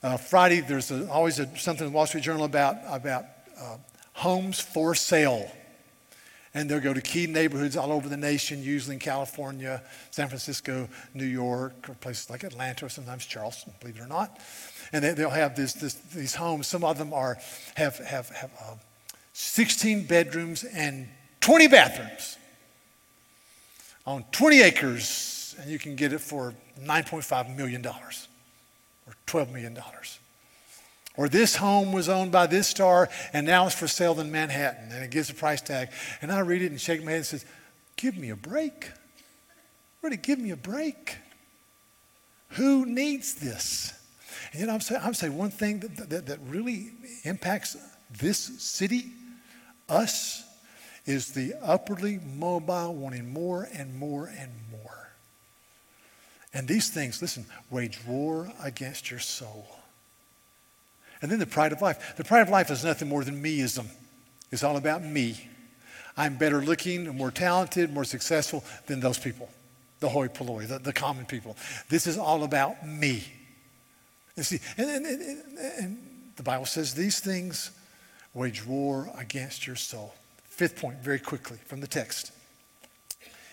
uh, 0.01 0.17
Friday, 0.17 0.61
there's 0.61 0.91
a, 0.91 1.09
always 1.09 1.39
a, 1.39 1.57
something 1.57 1.85
in 1.85 1.91
the 1.91 1.95
Wall 1.95 2.07
Street 2.07 2.23
Journal 2.23 2.45
about, 2.45 2.77
about 2.87 3.25
uh, 3.59 3.77
homes 4.13 4.59
for 4.59 4.95
sale. 4.95 5.51
And 6.53 6.69
they'll 6.69 6.79
go 6.79 6.93
to 6.93 7.01
key 7.01 7.27
neighborhoods 7.27 7.77
all 7.77 7.91
over 7.91 8.09
the 8.09 8.17
nation, 8.17 8.63
usually 8.63 8.95
in 8.95 8.99
California, 8.99 9.83
San 10.09 10.27
Francisco, 10.27 10.87
New 11.13 11.25
York, 11.25 11.89
or 11.89 11.93
places 11.95 12.29
like 12.29 12.43
Atlanta, 12.43 12.85
or 12.85 12.89
sometimes 12.89 13.25
Charleston, 13.25 13.73
believe 13.79 13.97
it 13.97 14.01
or 14.01 14.07
not. 14.07 14.39
And 14.91 15.03
they, 15.03 15.23
will 15.23 15.29
have 15.29 15.55
this, 15.55 15.73
this, 15.73 15.93
these 15.93 16.33
homes. 16.33 16.65
Some 16.65 16.83
of 16.83 16.97
them 16.97 17.13
are, 17.13 17.37
have, 17.75 17.97
have, 17.97 18.29
have 18.29 18.51
uh, 18.59 18.75
16 19.33 20.05
bedrooms 20.07 20.63
and 20.63 21.07
20 21.41 21.67
bathrooms 21.67 22.37
on 24.07 24.25
20 24.31 24.61
acres, 24.61 25.55
and 25.59 25.69
you 25.69 25.77
can 25.77 25.95
get 25.95 26.13
it 26.13 26.19
for 26.19 26.55
$9.5 26.83 27.55
million 27.55 27.85
or 29.09 29.15
$12 29.27 29.51
million. 29.51 29.77
Or 31.17 31.27
this 31.27 31.55
home 31.55 31.91
was 31.91 32.07
owned 32.07 32.31
by 32.31 32.47
this 32.47 32.67
star 32.67 33.09
and 33.33 33.45
now 33.45 33.65
it's 33.65 33.75
for 33.75 33.87
sale 33.87 34.19
in 34.19 34.31
Manhattan. 34.31 34.91
And 34.91 35.03
it 35.03 35.11
gives 35.11 35.29
a 35.29 35.33
price 35.33 35.61
tag. 35.61 35.89
And 36.21 36.31
I 36.31 36.39
read 36.39 36.61
it 36.61 36.71
and 36.71 36.79
shake 36.79 37.03
my 37.03 37.11
head 37.11 37.17
and 37.17 37.25
says, 37.25 37.45
Give 37.95 38.17
me 38.17 38.29
a 38.29 38.35
break. 38.35 38.89
Really, 40.01 40.15
give 40.15 40.39
me 40.39 40.51
a 40.51 40.55
break. 40.55 41.17
Who 42.51 42.85
needs 42.85 43.35
this? 43.35 43.93
And 44.53 44.61
you 44.61 44.67
know, 44.67 44.73
I'm 44.73 44.79
saying, 44.79 45.01
I'm 45.03 45.13
saying 45.13 45.37
one 45.37 45.51
thing 45.51 45.81
that, 45.81 46.09
that, 46.09 46.25
that 46.27 46.39
really 46.47 46.91
impacts 47.23 47.75
this 48.09 48.37
city, 48.37 49.11
us, 49.89 50.45
is 51.05 51.33
the 51.33 51.53
upwardly 51.61 52.19
mobile 52.37 52.95
wanting 52.95 53.33
more 53.33 53.67
and 53.73 53.93
more 53.93 54.27
and 54.27 54.51
more. 54.71 54.98
And 56.53 56.67
these 56.67 56.89
things, 56.89 57.21
listen, 57.21 57.45
wage 57.69 57.99
war 58.07 58.51
against 58.63 59.11
your 59.11 59.19
soul. 59.19 59.67
And 61.21 61.31
then 61.31 61.39
the 61.39 61.45
pride 61.45 61.71
of 61.71 61.81
life. 61.81 62.15
The 62.17 62.23
pride 62.23 62.41
of 62.41 62.49
life 62.49 62.71
is 62.71 62.83
nothing 62.83 63.09
more 63.09 63.23
than 63.23 63.43
meism. 63.43 63.85
It's 64.51 64.63
all 64.63 64.77
about 64.77 65.03
me. 65.03 65.47
I'm 66.17 66.37
better 66.37 66.61
looking, 66.61 67.15
more 67.15 67.31
talented, 67.31 67.93
more 67.93 68.03
successful 68.03 68.63
than 68.87 68.99
those 68.99 69.17
people, 69.17 69.49
the 69.99 70.09
hoi 70.09 70.27
polloi, 70.27 70.65
the, 70.65 70.79
the 70.79 70.93
common 70.93 71.25
people. 71.25 71.55
This 71.87 72.07
is 72.07 72.17
all 72.17 72.43
about 72.43 72.85
me. 72.85 73.23
And 74.35 74.45
see, 74.45 74.59
and, 74.77 74.89
and, 74.89 75.05
and, 75.05 75.57
and 75.77 76.03
the 76.35 76.43
Bible 76.43 76.65
says 76.65 76.93
these 76.93 77.19
things 77.19 77.71
wage 78.33 78.65
war 78.65 79.11
against 79.17 79.67
your 79.67 79.75
soul. 79.75 80.13
Fifth 80.45 80.77
point, 80.77 80.99
very 80.99 81.19
quickly 81.19 81.57
from 81.65 81.79
the 81.79 81.87
text. 81.87 82.31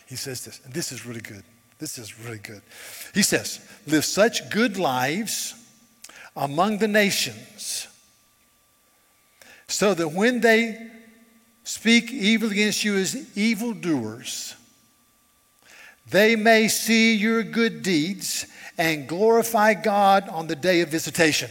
He 0.06 0.16
says 0.16 0.44
this, 0.44 0.60
and 0.64 0.72
this 0.72 0.92
is 0.92 1.04
really 1.04 1.20
good. 1.20 1.42
This 1.78 1.98
is 1.98 2.18
really 2.18 2.38
good. 2.38 2.62
He 3.14 3.22
says, 3.22 3.60
Live 3.86 4.04
such 4.04 4.50
good 4.50 4.78
lives 4.78 5.54
among 6.34 6.78
the 6.78 6.88
nations 6.88 7.88
so 9.68 9.94
that 9.94 10.08
when 10.08 10.40
they 10.40 10.90
speak 11.64 12.12
evil 12.12 12.50
against 12.50 12.84
you 12.84 12.96
as 12.96 13.36
evildoers, 13.36 14.54
they 16.08 16.36
may 16.36 16.68
see 16.68 17.14
your 17.14 17.42
good 17.42 17.82
deeds 17.82 18.46
and 18.78 19.08
glorify 19.08 19.74
God 19.74 20.28
on 20.28 20.46
the 20.46 20.54
day 20.54 20.80
of 20.80 20.88
visitation. 20.88 21.50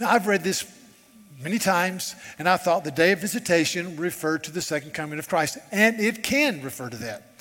Now, 0.00 0.10
I've 0.10 0.26
read 0.26 0.42
this 0.42 0.64
many 1.40 1.58
times, 1.58 2.16
and 2.38 2.48
I 2.48 2.56
thought 2.56 2.84
the 2.84 2.90
day 2.90 3.12
of 3.12 3.20
visitation 3.20 3.96
referred 3.96 4.42
to 4.44 4.50
the 4.50 4.62
second 4.62 4.94
coming 4.94 5.18
of 5.18 5.28
Christ, 5.28 5.58
and 5.70 6.00
it 6.00 6.22
can 6.22 6.60
refer 6.62 6.90
to 6.90 6.96
that. 6.96 7.35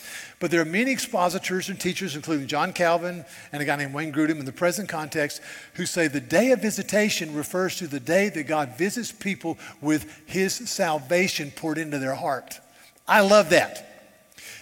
But 0.45 0.51
there 0.51 0.61
are 0.61 0.65
many 0.65 0.91
expositors 0.91 1.69
and 1.69 1.79
teachers, 1.79 2.15
including 2.15 2.45
John 2.45 2.71
Calvin 2.71 3.25
and 3.51 3.63
a 3.63 3.65
guy 3.65 3.77
named 3.77 3.95
Wayne 3.95 4.13
Grudem 4.13 4.39
in 4.39 4.45
the 4.45 4.51
present 4.51 4.87
context, 4.87 5.41
who 5.73 5.87
say 5.87 6.07
the 6.07 6.19
day 6.19 6.51
of 6.51 6.61
visitation 6.61 7.33
refers 7.33 7.77
to 7.77 7.87
the 7.87 7.99
day 7.99 8.29
that 8.29 8.43
God 8.43 8.77
visits 8.77 9.11
people 9.11 9.57
with 9.81 10.21
his 10.27 10.53
salvation 10.53 11.49
poured 11.49 11.79
into 11.79 11.97
their 11.97 12.13
heart. 12.13 12.59
I 13.07 13.21
love 13.21 13.49
that. 13.49 14.13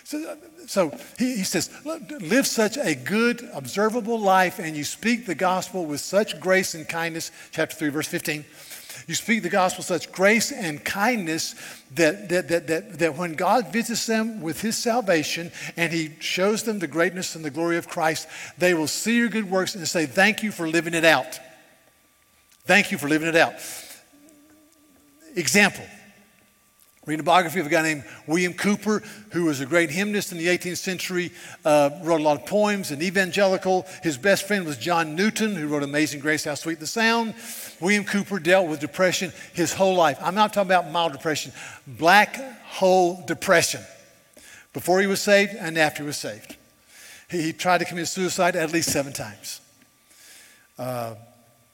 So, 0.06 0.38
so 0.68 0.98
he, 1.18 1.36
he 1.36 1.44
says, 1.44 1.70
live 1.84 2.48
such 2.48 2.78
a 2.78 2.96
good, 2.96 3.50
observable 3.54 4.18
life, 4.18 4.60
and 4.60 4.78
you 4.78 4.86
speak 4.86 5.26
the 5.26 5.36
gospel 5.36 5.86
with 5.86 6.00
such 6.00 6.40
grace 6.40 6.76
and 6.76 6.88
kindness, 6.88 7.30
chapter 7.52 7.76
3, 7.76 7.90
verse 7.90 8.08
15 8.08 8.46
you 9.08 9.16
speak 9.16 9.44
the 9.44 9.50
gospel 9.50 9.80
with 9.80 9.88
such 9.88 10.12
grace 10.12 10.52
and 10.52 10.84
kindness 10.84 11.56
that, 11.96 12.30
that, 12.30 12.48
that, 12.48 12.68
that, 12.68 13.00
that 13.00 13.18
when 13.18 13.34
God 13.34 13.72
visits 13.72 14.06
them 14.06 14.42
with 14.42 14.62
his 14.62 14.78
salvation 14.78 15.52
and 15.76 15.92
he 15.92 16.12
shows 16.20 16.64
them 16.64 16.80
the 16.80 16.88
greatness 16.88 17.36
and 17.36 17.44
the 17.44 17.50
glory 17.50 17.78
of 17.78 17.88
Christ, 17.88 18.28
they 18.58 18.74
will 18.74 18.88
see 18.88 19.18
your 19.18 19.30
good 19.30 19.50
works 19.50 19.76
and 19.76 19.88
say, 19.88 20.06
Thank 20.06 20.44
you 20.44 20.52
for 20.52 20.68
living 20.68 20.94
it 20.94 21.06
out. 21.06 21.40
Thank 22.66 22.92
you 22.92 22.98
for 22.98 23.10
living 23.10 23.28
it 23.28 23.36
out. 23.36 23.56
Example 25.36 25.86
Read 27.06 27.20
a 27.20 27.24
biography 27.24 27.60
of 27.60 27.66
a 27.66 27.70
guy 27.70 27.82
named 27.82 28.06
William 28.28 28.54
Cowper, 28.54 29.04
who 29.32 29.44
was 29.44 29.60
a 29.60 29.66
great 29.66 29.90
hymnist 29.90 30.32
in 30.32 30.38
the 30.38 30.48
18th 30.48 30.78
century, 30.78 31.32
uh, 31.66 31.90
wrote 32.02 32.22
a 32.22 32.24
lot 32.24 32.40
of 32.40 32.46
poems, 32.46 32.92
an 32.92 33.02
evangelical. 33.02 33.86
His 34.02 34.18
best 34.18 34.48
friend 34.48 34.66
was 34.66 34.78
John 34.78 35.14
Newton, 35.14 35.54
who 35.54 35.68
wrote 35.68 35.84
Amazing 35.84 36.22
Grace, 36.22 36.46
How 36.46 36.56
Sweet 36.56 36.80
the 36.80 36.88
Sound. 36.88 37.36
William 37.82 38.06
Cowper 38.06 38.42
dealt 38.42 38.70
with 38.70 38.80
depression 38.80 39.34
his 39.54 39.74
whole 39.74 39.96
life. 39.96 40.18
I'm 40.22 40.36
not 40.36 40.54
talking 40.54 40.70
about 40.70 40.92
mild 40.92 41.12
depression, 41.12 41.52
black 41.86 42.64
hole 42.64 43.22
depression. 43.28 43.82
Before 44.72 45.02
he 45.02 45.08
was 45.08 45.22
saved 45.22 45.56
and 45.56 45.78
after 45.78 46.04
he 46.04 46.08
was 46.08 46.18
saved. 46.18 46.56
He, 47.30 47.42
he 47.42 47.54
tried 47.54 47.80
to 47.80 47.86
commit 47.86 48.08
suicide 48.08 48.56
at 48.56 48.72
least 48.72 48.90
seven 48.90 49.12
times. 49.12 49.60
Uh, 50.80 51.16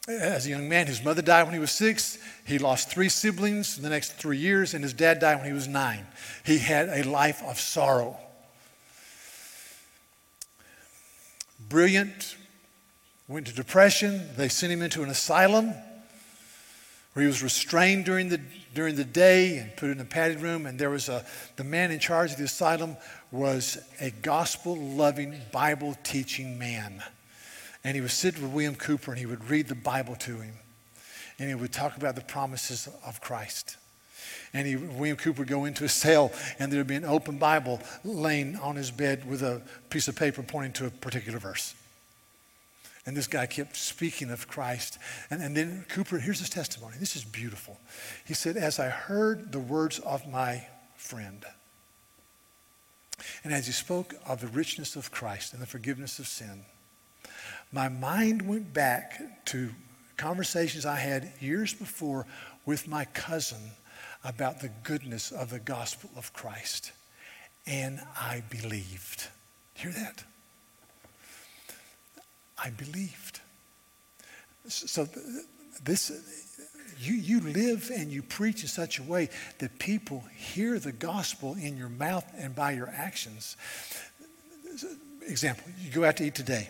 as 0.10 0.46
a 0.46 0.50
young 0.50 0.68
man, 0.68 0.88
his 0.88 1.04
mother 1.04 1.22
died 1.22 1.44
when 1.44 1.54
he 1.54 1.60
was 1.60 1.72
six. 1.72 2.18
He 2.46 2.58
lost 2.58 2.90
three 2.90 3.10
siblings 3.10 3.78
in 3.78 3.84
the 3.84 3.90
next 3.90 4.14
three 4.14 4.38
years, 4.38 4.74
and 4.74 4.84
his 4.84 4.94
dad 4.94 5.20
died 5.20 5.38
when 5.38 5.46
he 5.46 5.54
was 5.54 5.68
nine. 5.68 6.08
He 6.44 6.58
had 6.58 6.90
a 6.90 7.04
life 7.04 7.44
of 7.44 7.60
sorrow. 7.60 8.18
Brilliant, 11.70 12.36
went 13.28 13.48
to 13.48 13.54
depression. 13.54 14.28
They 14.36 14.50
sent 14.50 14.74
him 14.74 14.82
into 14.82 15.04
an 15.04 15.10
asylum 15.10 15.74
where 17.14 17.22
he 17.22 17.28
was 17.28 17.44
restrained 17.44 18.06
during 18.06 18.30
the, 18.30 18.40
during 18.74 18.96
the 18.96 19.04
day 19.04 19.58
and 19.58 19.76
put 19.76 19.90
in 19.90 20.00
a 20.00 20.06
padded 20.06 20.42
room. 20.42 20.66
And 20.66 20.80
there 20.80 20.90
was 20.90 21.10
a, 21.10 21.26
the 21.56 21.64
man 21.64 21.92
in 21.92 22.00
charge 22.00 22.32
of 22.32 22.38
the 22.38 22.46
asylum 22.46 22.98
was 23.32 23.78
a 24.00 24.10
gospel 24.10 24.76
loving, 24.76 25.40
Bible 25.52 25.96
teaching 26.04 26.58
man. 26.58 27.04
And 27.84 27.96
he 27.96 28.02
would 28.02 28.12
sit 28.12 28.40
with 28.40 28.52
William 28.52 28.76
Cowper 28.76 29.12
and 29.12 29.20
he 29.20 29.26
would 29.26 29.50
read 29.50 29.68
the 29.68 29.76
Bible 29.76 30.16
to 30.18 30.38
him. 30.40 30.54
And 31.38 31.48
he 31.48 31.56
would 31.56 31.72
talk 31.72 31.96
about 31.96 32.16
the 32.16 32.22
promises 32.22 32.90
of 33.06 33.22
Christ. 33.22 33.78
And 34.54 34.68
he, 34.68 34.76
William 34.76 35.16
Cowper 35.16 35.40
would 35.40 35.48
go 35.48 35.66
into 35.66 35.86
a 35.86 35.90
cell 35.90 36.32
and 36.58 36.72
there 36.72 36.80
would 36.80 36.88
be 36.88 36.96
an 36.96 37.06
open 37.06 37.38
Bible 37.38 37.80
laying 38.04 38.58
on 38.58 38.76
his 38.76 38.92
bed 38.92 39.30
with 39.30 39.42
a 39.42 39.62
piece 39.90 40.08
of 40.08 40.16
paper 40.16 40.44
pointing 40.44 40.74
to 40.74 40.88
a 40.88 40.90
particular 40.90 41.40
verse. 41.40 41.76
And 43.06 43.16
this 43.16 43.28
guy 43.28 43.46
kept 43.46 43.76
speaking 43.76 44.30
of 44.30 44.48
Christ. 44.48 45.00
And, 45.30 45.42
and 45.42 45.56
then 45.56 45.86
Cowper, 45.90 46.20
here's 46.20 46.40
his 46.40 46.50
testimony. 46.50 46.96
This 47.00 47.16
is 47.16 47.24
beautiful. 47.24 47.80
He 48.26 48.34
said, 48.34 48.58
As 48.58 48.80
I 48.80 48.90
heard 48.90 49.52
the 49.52 49.60
words 49.60 50.00
of 50.00 50.28
my 50.28 50.68
friend, 50.96 51.46
and 53.44 53.54
as 53.54 53.66
he 53.66 53.74
spoke 53.74 54.16
of 54.28 54.42
the 54.42 54.48
richness 54.48 54.96
of 54.96 55.12
Christ 55.12 55.54
and 55.54 55.62
the 55.62 55.68
forgiveness 55.68 56.20
of 56.20 56.28
sin, 56.28 56.66
my 57.72 57.90
mind 57.90 58.48
went 58.48 58.74
back 58.74 59.46
to 59.46 59.70
conversations 60.18 60.86
I 60.86 60.98
had 60.98 61.32
years 61.40 61.74
before 61.74 62.26
with 62.66 62.88
my 62.88 63.06
cousin 63.06 63.72
about 64.24 64.60
the 64.60 64.70
goodness 64.84 65.32
of 65.32 65.50
the 65.50 65.60
gospel 65.60 66.10
of 66.18 66.34
Christ. 66.34 66.92
And 67.66 68.02
I 68.20 68.44
believed. 68.50 69.28
Hear 69.76 69.92
that? 69.92 70.24
I 72.62 72.72
believed. 72.72 73.40
So 74.68 75.08
this 75.84 76.12
you, 77.00 77.14
you 77.14 77.40
live 77.40 77.92
and 77.96 78.12
you 78.12 78.22
preach 78.22 78.62
in 78.62 78.68
such 78.68 79.00
a 79.00 79.04
way 79.04 79.30
that 79.60 79.80
people 79.80 80.24
hear 80.36 80.80
the 80.80 80.92
gospel 80.92 81.56
in 81.56 81.78
your 81.78 81.88
mouth 81.88 82.26
and 82.38 82.54
by 82.54 82.72
your 82.72 82.90
actions. 82.90 83.56
Example, 85.26 85.64
you 85.80 85.92
go 85.92 86.04
out 86.04 86.18
to 86.18 86.26
eat 86.26 86.36
today 86.36 86.68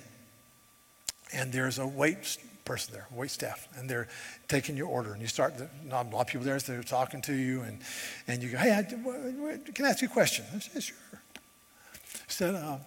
and 1.34 1.51
there's 1.51 1.80
a 1.80 1.88
wait 1.88 2.38
person 2.65 2.93
there, 2.93 3.07
wait 3.11 3.32
staff, 3.32 3.67
and 3.77 3.89
they're 3.89 4.07
taking 4.47 4.77
your 4.77 4.88
order. 4.88 5.13
And 5.13 5.21
you 5.21 5.27
start, 5.27 5.57
the, 5.57 5.67
a 5.89 6.03
lot 6.03 6.13
of 6.13 6.27
people 6.27 6.45
there, 6.45 6.59
so 6.59 6.73
they're 6.73 6.84
talking 6.84 7.21
to 7.23 7.34
you, 7.34 7.61
and, 7.61 7.80
and 8.27 8.43
you 8.43 8.49
go, 8.49 8.59
hey, 8.59 8.73
I, 8.75 8.84
can 8.84 9.86
I 9.86 9.89
ask 9.89 10.01
you 10.01 10.07
a 10.07 10.11
question? 10.11 10.45
I 10.55 10.59
said, 10.59 10.84
sure. 10.84 10.97
He 12.27 12.32
said, 12.32 12.53
uh, 12.53 12.77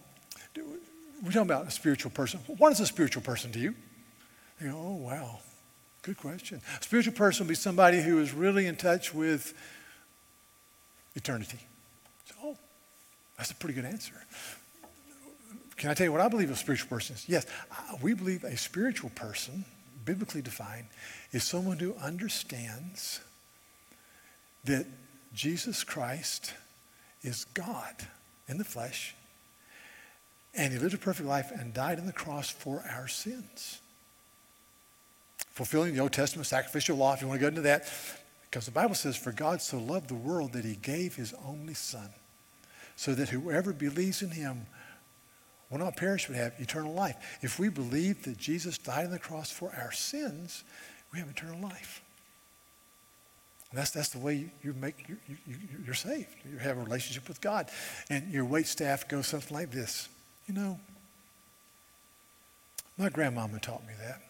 we're 0.56 1.32
talking 1.32 1.42
about 1.42 1.66
a 1.66 1.70
spiritual 1.70 2.12
person. 2.12 2.38
What 2.46 2.72
is 2.72 2.80
a 2.80 2.86
spiritual 2.86 3.22
person 3.22 3.50
to 3.52 3.58
you? 3.58 3.74
You 4.60 4.70
go, 4.70 4.78
oh, 4.78 4.94
wow, 4.94 5.40
good 6.02 6.16
question. 6.16 6.60
A 6.80 6.82
spiritual 6.82 7.14
person 7.14 7.44
would 7.44 7.50
be 7.50 7.56
somebody 7.56 8.00
who 8.00 8.20
is 8.20 8.32
really 8.32 8.66
in 8.66 8.76
touch 8.76 9.12
with 9.12 9.52
eternity. 11.16 11.58
So, 12.26 12.34
oh, 12.44 12.56
that's 13.36 13.50
a 13.50 13.56
pretty 13.56 13.74
good 13.74 13.84
answer. 13.84 14.14
Can 15.82 15.90
I 15.90 15.94
tell 15.94 16.04
you 16.04 16.12
what 16.12 16.20
I 16.20 16.28
believe 16.28 16.48
a 16.48 16.54
spiritual 16.54 16.88
person 16.90 17.16
is? 17.16 17.28
Yes, 17.28 17.44
we 18.00 18.14
believe 18.14 18.44
a 18.44 18.56
spiritual 18.56 19.10
person, 19.16 19.64
biblically 20.04 20.40
defined, 20.40 20.86
is 21.32 21.42
someone 21.42 21.76
who 21.80 21.96
understands 21.96 23.18
that 24.62 24.86
Jesus 25.34 25.82
Christ 25.82 26.54
is 27.22 27.46
God 27.46 27.96
in 28.46 28.58
the 28.58 28.64
flesh, 28.64 29.16
and 30.54 30.72
he 30.72 30.78
lived 30.78 30.94
a 30.94 30.98
perfect 30.98 31.28
life 31.28 31.50
and 31.50 31.74
died 31.74 31.98
on 31.98 32.06
the 32.06 32.12
cross 32.12 32.48
for 32.48 32.84
our 32.88 33.08
sins. 33.08 33.80
Fulfilling 35.50 35.94
the 35.94 36.00
Old 36.00 36.12
Testament 36.12 36.46
sacrificial 36.46 36.96
law, 36.96 37.14
if 37.14 37.22
you 37.22 37.26
want 37.26 37.40
to 37.40 37.42
go 37.42 37.48
into 37.48 37.62
that, 37.62 37.90
because 38.48 38.66
the 38.66 38.70
Bible 38.70 38.94
says, 38.94 39.16
For 39.16 39.32
God 39.32 39.60
so 39.60 39.78
loved 39.78 40.10
the 40.10 40.14
world 40.14 40.52
that 40.52 40.64
he 40.64 40.76
gave 40.76 41.16
his 41.16 41.34
only 41.44 41.74
Son, 41.74 42.10
so 42.94 43.16
that 43.16 43.30
whoever 43.30 43.72
believes 43.72 44.22
in 44.22 44.30
him 44.30 44.66
will 45.72 45.78
not 45.78 45.96
perish 45.96 46.26
but 46.26 46.36
have 46.36 46.52
eternal 46.58 46.92
life. 46.92 47.16
If 47.40 47.58
we 47.58 47.70
believe 47.70 48.22
that 48.24 48.36
Jesus 48.36 48.78
died 48.78 49.06
on 49.06 49.10
the 49.10 49.18
cross 49.18 49.50
for 49.50 49.74
our 49.76 49.90
sins, 49.90 50.62
we 51.12 51.18
have 51.18 51.28
eternal 51.28 51.60
life. 51.60 52.02
And 53.70 53.78
that's, 53.78 53.90
that's 53.90 54.10
the 54.10 54.18
way 54.18 54.34
you, 54.34 54.50
you 54.62 54.74
make, 54.74 55.08
you, 55.08 55.16
you, 55.26 55.56
you're 55.86 55.94
saved. 55.94 56.28
You 56.44 56.58
have 56.58 56.76
a 56.76 56.82
relationship 56.82 57.26
with 57.26 57.40
God. 57.40 57.70
And 58.10 58.30
your 58.30 58.44
wait 58.44 58.66
staff 58.66 59.08
goes 59.08 59.26
something 59.26 59.56
like 59.56 59.70
this. 59.70 60.10
You 60.46 60.54
know, 60.54 60.78
my 62.98 63.08
grandmama 63.08 63.58
taught 63.58 63.86
me 63.86 63.94
that. 63.98 64.20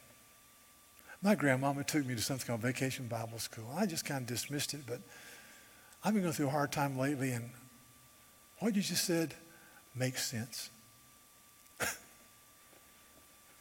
My 1.22 1.34
grandmama 1.34 1.82
took 1.82 2.06
me 2.06 2.14
to 2.14 2.20
something 2.20 2.46
called 2.46 2.60
Vacation 2.60 3.08
Bible 3.08 3.38
School. 3.38 3.66
I 3.76 3.86
just 3.86 4.04
kind 4.04 4.22
of 4.22 4.26
dismissed 4.28 4.74
it, 4.74 4.82
but 4.86 5.00
I've 6.04 6.14
been 6.14 6.22
going 6.22 6.34
through 6.34 6.48
a 6.48 6.50
hard 6.50 6.72
time 6.72 6.98
lately, 6.98 7.30
and 7.30 7.50
what 8.58 8.74
you 8.74 8.82
just 8.82 9.04
said 9.04 9.34
makes 9.94 10.28
sense. 10.28 10.70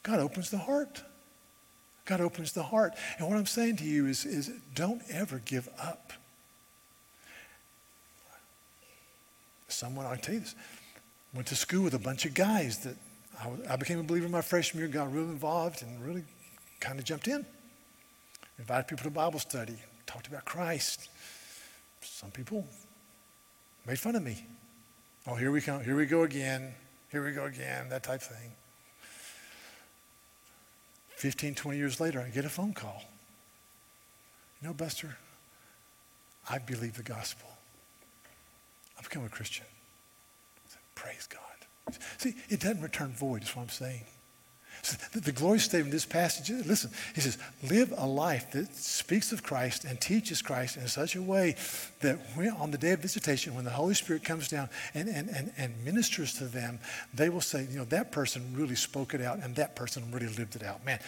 God 0.04 0.20
opens 0.20 0.50
the 0.50 0.58
heart. 0.58 1.04
God 2.06 2.22
opens 2.22 2.52
the 2.52 2.64
heart. 2.64 2.94
And 3.18 3.28
what 3.28 3.38
I'm 3.38 3.46
saying 3.46 3.78
to 3.78 3.84
you 3.84 4.08
is, 4.08 4.26
is 4.26 4.52
don't 4.74 5.02
ever 5.10 5.42
give 5.46 5.70
up. 5.80 6.14
Someone, 9.68 10.06
I'll 10.06 10.18
tell 10.18 10.34
you 10.34 10.42
this, 10.42 10.56
went 11.34 11.48
to 11.48 11.56
school 11.56 11.84
with 11.84 11.94
a 11.94 12.00
bunch 12.00 12.26
of 12.26 12.34
guys 12.34 12.80
that 12.80 12.96
I, 13.40 13.74
I 13.74 13.76
became 13.78 14.00
a 14.00 14.04
believer 14.04 14.26
in 14.26 14.32
my 14.32 14.42
freshman 14.42 14.82
year, 14.82 14.92
got 14.92 15.12
really 15.14 15.30
involved 15.30 15.82
and 15.82 16.06
really 16.06 16.24
kind 16.80 17.00
of 17.00 17.06
jumped 17.06 17.28
in. 17.28 17.46
Invited 18.60 18.88
people 18.88 19.04
to 19.06 19.10
Bible 19.10 19.40
study, 19.40 19.76
talked 20.06 20.28
about 20.28 20.46
Christ. 20.46 21.10
Some 22.02 22.32
people 22.32 22.68
made 23.88 23.98
fun 23.98 24.16
of 24.16 24.24
me. 24.24 24.46
Oh, 25.26 25.36
here 25.36 25.52
we 25.52 25.62
come, 25.62 25.84
here 25.84 25.96
we 25.96 26.06
go 26.06 26.24
again, 26.24 26.74
here 27.12 27.24
we 27.24 27.32
go 27.32 27.46
again, 27.46 27.90
that 27.90 28.04
type 28.04 28.22
thing. 28.22 28.52
15, 31.22 31.54
20 31.54 31.78
years 31.78 32.00
later, 32.00 32.20
I 32.20 32.30
get 32.30 32.46
a 32.46 32.50
phone 32.50 32.74
call. 32.74 33.04
You 34.60 34.68
know, 34.68 34.74
Buster, 34.74 35.18
I 36.50 36.58
believe 36.58 36.98
the 36.98 37.04
gospel. 37.04 37.48
I've 38.98 39.04
become 39.04 39.26
a 39.26 39.30
Christian. 39.30 39.68
Said, 40.68 40.80
Praise 40.96 41.28
God. 41.28 42.00
See, 42.18 42.34
it 42.50 42.60
doesn't 42.60 42.82
return 42.82 43.14
void, 43.14 43.44
is 43.44 43.56
what 43.56 43.62
I'm 43.62 43.70
saying. 43.70 44.02
The, 45.14 45.32
glorious 45.32 45.66
statement 45.66 45.88
in 45.88 45.92
this 45.92 46.06
passage, 46.06 46.50
is: 46.50 46.66
listen, 46.66 46.92
he 47.14 47.22
says, 47.22 47.38
live 47.70 47.94
a 47.96 48.08
life 48.08 48.52
that 48.52 48.76
speaks 48.76 49.32
of 49.32 49.44
Christ 49.44 49.86
and 49.86 50.00
teaches 50.02 50.42
Christ 50.42 50.78
in 50.78 50.88
such 50.88 51.16
a 51.16 51.22
way 51.22 51.56
that 52.00 52.18
when, 52.36 52.50
on 52.50 52.72
the 52.72 52.78
day 52.78 52.92
of 52.92 53.00
visitation, 53.00 53.54
when 53.54 53.66
the 53.66 53.72
Holy 53.72 53.94
Spirit 53.94 54.24
comes 54.24 54.48
down 54.48 54.70
and, 54.94 55.08
and, 55.08 55.30
and, 55.30 55.52
and 55.58 55.86
ministers 55.86 56.34
to 56.40 56.46
them, 56.46 56.80
they 57.14 57.30
will 57.30 57.42
say, 57.42 57.68
you 57.70 57.78
know, 57.78 57.86
that 57.86 58.12
person 58.12 58.54
really 58.56 58.76
spoke 58.76 59.14
it 59.14 59.22
out 59.22 59.40
and 59.44 59.56
that 59.56 59.76
person 59.76 60.12
really 60.12 60.34
lived 60.34 60.56
it 60.56 60.64
out. 60.64 60.84
Man, 60.84 61.00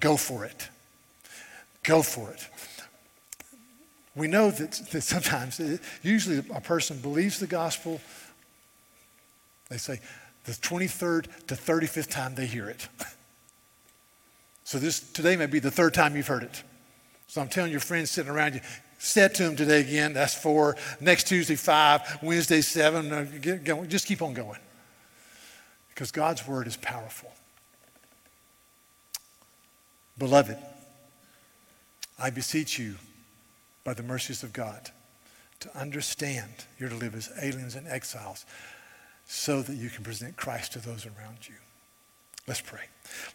go 0.00 0.16
for 0.16 0.44
it. 0.44 0.68
Go 1.84 2.02
for 2.02 2.30
it. 2.30 2.48
We 4.16 4.26
know 4.26 4.50
that, 4.50 4.72
that 4.90 5.02
sometimes, 5.02 5.60
uh, 5.60 5.76
usually 6.02 6.38
a 6.52 6.60
person 6.60 6.98
believes 6.98 7.38
the 7.38 7.46
gospel, 7.46 8.00
they 9.68 9.76
say, 9.76 10.00
the 10.44 10.52
23rd 10.52 11.46
to 11.46 11.54
35th 11.54 12.10
time 12.10 12.34
they 12.34 12.46
hear 12.46 12.68
it. 12.68 12.88
So 14.66 14.78
this 14.78 14.98
today 14.98 15.36
may 15.36 15.44
be 15.44 15.58
the 15.58 15.70
third 15.70 15.92
time 15.92 16.16
you've 16.16 16.26
heard 16.26 16.42
it. 16.42 16.62
So 17.26 17.42
I'm 17.42 17.48
telling 17.48 17.70
your 17.70 17.80
friends 17.80 18.10
sitting 18.10 18.32
around 18.32 18.54
you, 18.54 18.60
said 18.98 19.34
to 19.34 19.42
them 19.42 19.56
today 19.56 19.80
again, 19.80 20.14
that's 20.14 20.34
four. 20.34 20.76
Next 21.00 21.28
Tuesday, 21.28 21.54
five. 21.54 22.00
Wednesday, 22.22 22.62
seven. 22.62 23.40
Get 23.42 23.64
going. 23.64 23.90
Just 23.90 24.06
keep 24.06 24.22
on 24.22 24.32
going. 24.32 24.58
Because 25.90 26.10
God's 26.10 26.48
word 26.48 26.66
is 26.66 26.78
powerful. 26.78 27.30
Beloved, 30.16 30.56
I 32.18 32.30
beseech 32.30 32.78
you, 32.78 32.94
by 33.84 33.92
the 33.92 34.02
mercies 34.02 34.42
of 34.42 34.52
God, 34.52 34.90
to 35.60 35.76
understand 35.76 36.50
you're 36.78 36.88
to 36.88 36.94
live 36.94 37.14
as 37.14 37.30
aliens 37.40 37.74
and 37.74 37.86
exiles 37.86 38.46
so 39.26 39.62
that 39.62 39.76
you 39.76 39.90
can 39.90 40.04
present 40.04 40.36
Christ 40.36 40.72
to 40.72 40.78
those 40.78 41.06
around 41.06 41.48
you. 41.48 41.54
Let's 42.46 42.60
pray. 42.60 42.82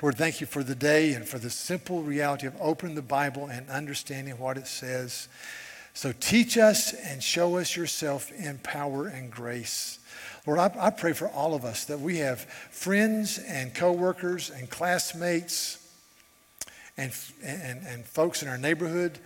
Lord, 0.02 0.18
thank 0.18 0.40
you 0.40 0.48
for 0.48 0.64
the 0.64 0.76
day 0.76 1.14
and 1.14 1.28
for 1.28 1.40
the 1.40 1.50
simple 1.50 2.04
reality 2.04 2.46
of 2.46 2.56
opening 2.60 2.96
the 2.96 3.02
Bible 3.02 3.48
and 3.48 3.70
understanding 3.70 4.38
what 4.38 4.58
it 4.58 4.68
says. 4.68 5.28
So 5.94 6.14
teach 6.20 6.58
us 6.58 6.94
and 6.94 7.22
show 7.22 7.58
us 7.58 7.76
yourself 7.76 8.32
in 8.32 8.60
power 8.60 9.08
and 9.08 9.32
grace. 9.32 10.00
Lord, 10.46 10.60
I, 10.60 10.72
I 10.80 10.90
pray 10.92 11.14
for 11.14 11.28
all 11.30 11.54
of 11.56 11.66
us 11.66 11.86
that 11.86 12.00
we 12.00 12.18
have 12.18 12.42
friends 12.42 13.40
and 13.40 13.74
coworkers 13.74 14.50
and 14.50 14.70
classmates 14.70 15.78
and, 16.98 17.12
and, 17.44 17.82
and 17.86 18.06
folks 18.06 18.44
in 18.44 18.50
our 18.50 18.58
neighborhood 18.58 19.20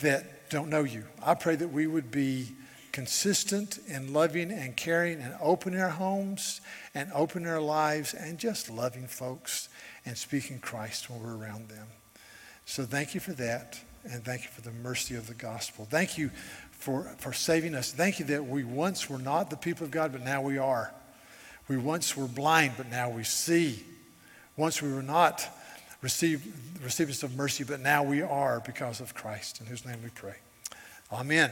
that 0.00 0.48
don't 0.50 0.68
know 0.68 0.84
you. 0.84 1.04
I 1.22 1.34
pray 1.34 1.56
that 1.56 1.68
we 1.68 1.86
would 1.86 2.10
be 2.10 2.48
consistent 2.96 3.78
in 3.88 4.14
loving 4.14 4.50
and 4.50 4.74
caring 4.74 5.20
and 5.20 5.34
opening 5.38 5.78
our 5.78 5.90
homes 5.90 6.62
and 6.94 7.12
opening 7.12 7.46
our 7.46 7.60
lives 7.60 8.14
and 8.14 8.38
just 8.38 8.70
loving 8.70 9.06
folks 9.06 9.68
and 10.06 10.16
speaking 10.16 10.58
Christ 10.58 11.10
when 11.10 11.22
we're 11.22 11.36
around 11.36 11.68
them. 11.68 11.88
So 12.64 12.84
thank 12.84 13.12
you 13.12 13.20
for 13.20 13.34
that 13.34 13.78
and 14.10 14.24
thank 14.24 14.44
you 14.44 14.48
for 14.48 14.62
the 14.62 14.70
mercy 14.70 15.14
of 15.14 15.26
the 15.26 15.34
gospel. 15.34 15.86
Thank 15.90 16.16
you 16.16 16.30
for, 16.70 17.02
for 17.18 17.34
saving 17.34 17.74
us. 17.74 17.92
Thank 17.92 18.18
you 18.18 18.24
that 18.24 18.46
we 18.46 18.64
once 18.64 19.10
were 19.10 19.18
not 19.18 19.50
the 19.50 19.58
people 19.58 19.84
of 19.84 19.90
God, 19.90 20.10
but 20.10 20.22
now 20.22 20.40
we 20.40 20.56
are. 20.56 20.90
We 21.68 21.76
once 21.76 22.16
were 22.16 22.28
blind, 22.28 22.72
but 22.78 22.90
now 22.90 23.10
we 23.10 23.24
see. 23.24 23.84
Once 24.56 24.80
we 24.80 24.90
were 24.90 25.02
not 25.02 25.46
receive, 26.00 26.50
recipients 26.82 27.22
of 27.22 27.36
mercy, 27.36 27.62
but 27.62 27.80
now 27.80 28.02
we 28.02 28.22
are 28.22 28.60
because 28.64 29.02
of 29.02 29.14
Christ, 29.14 29.60
in 29.60 29.66
whose 29.66 29.84
name 29.84 30.02
we 30.02 30.08
pray. 30.08 30.36
Amen. 31.12 31.50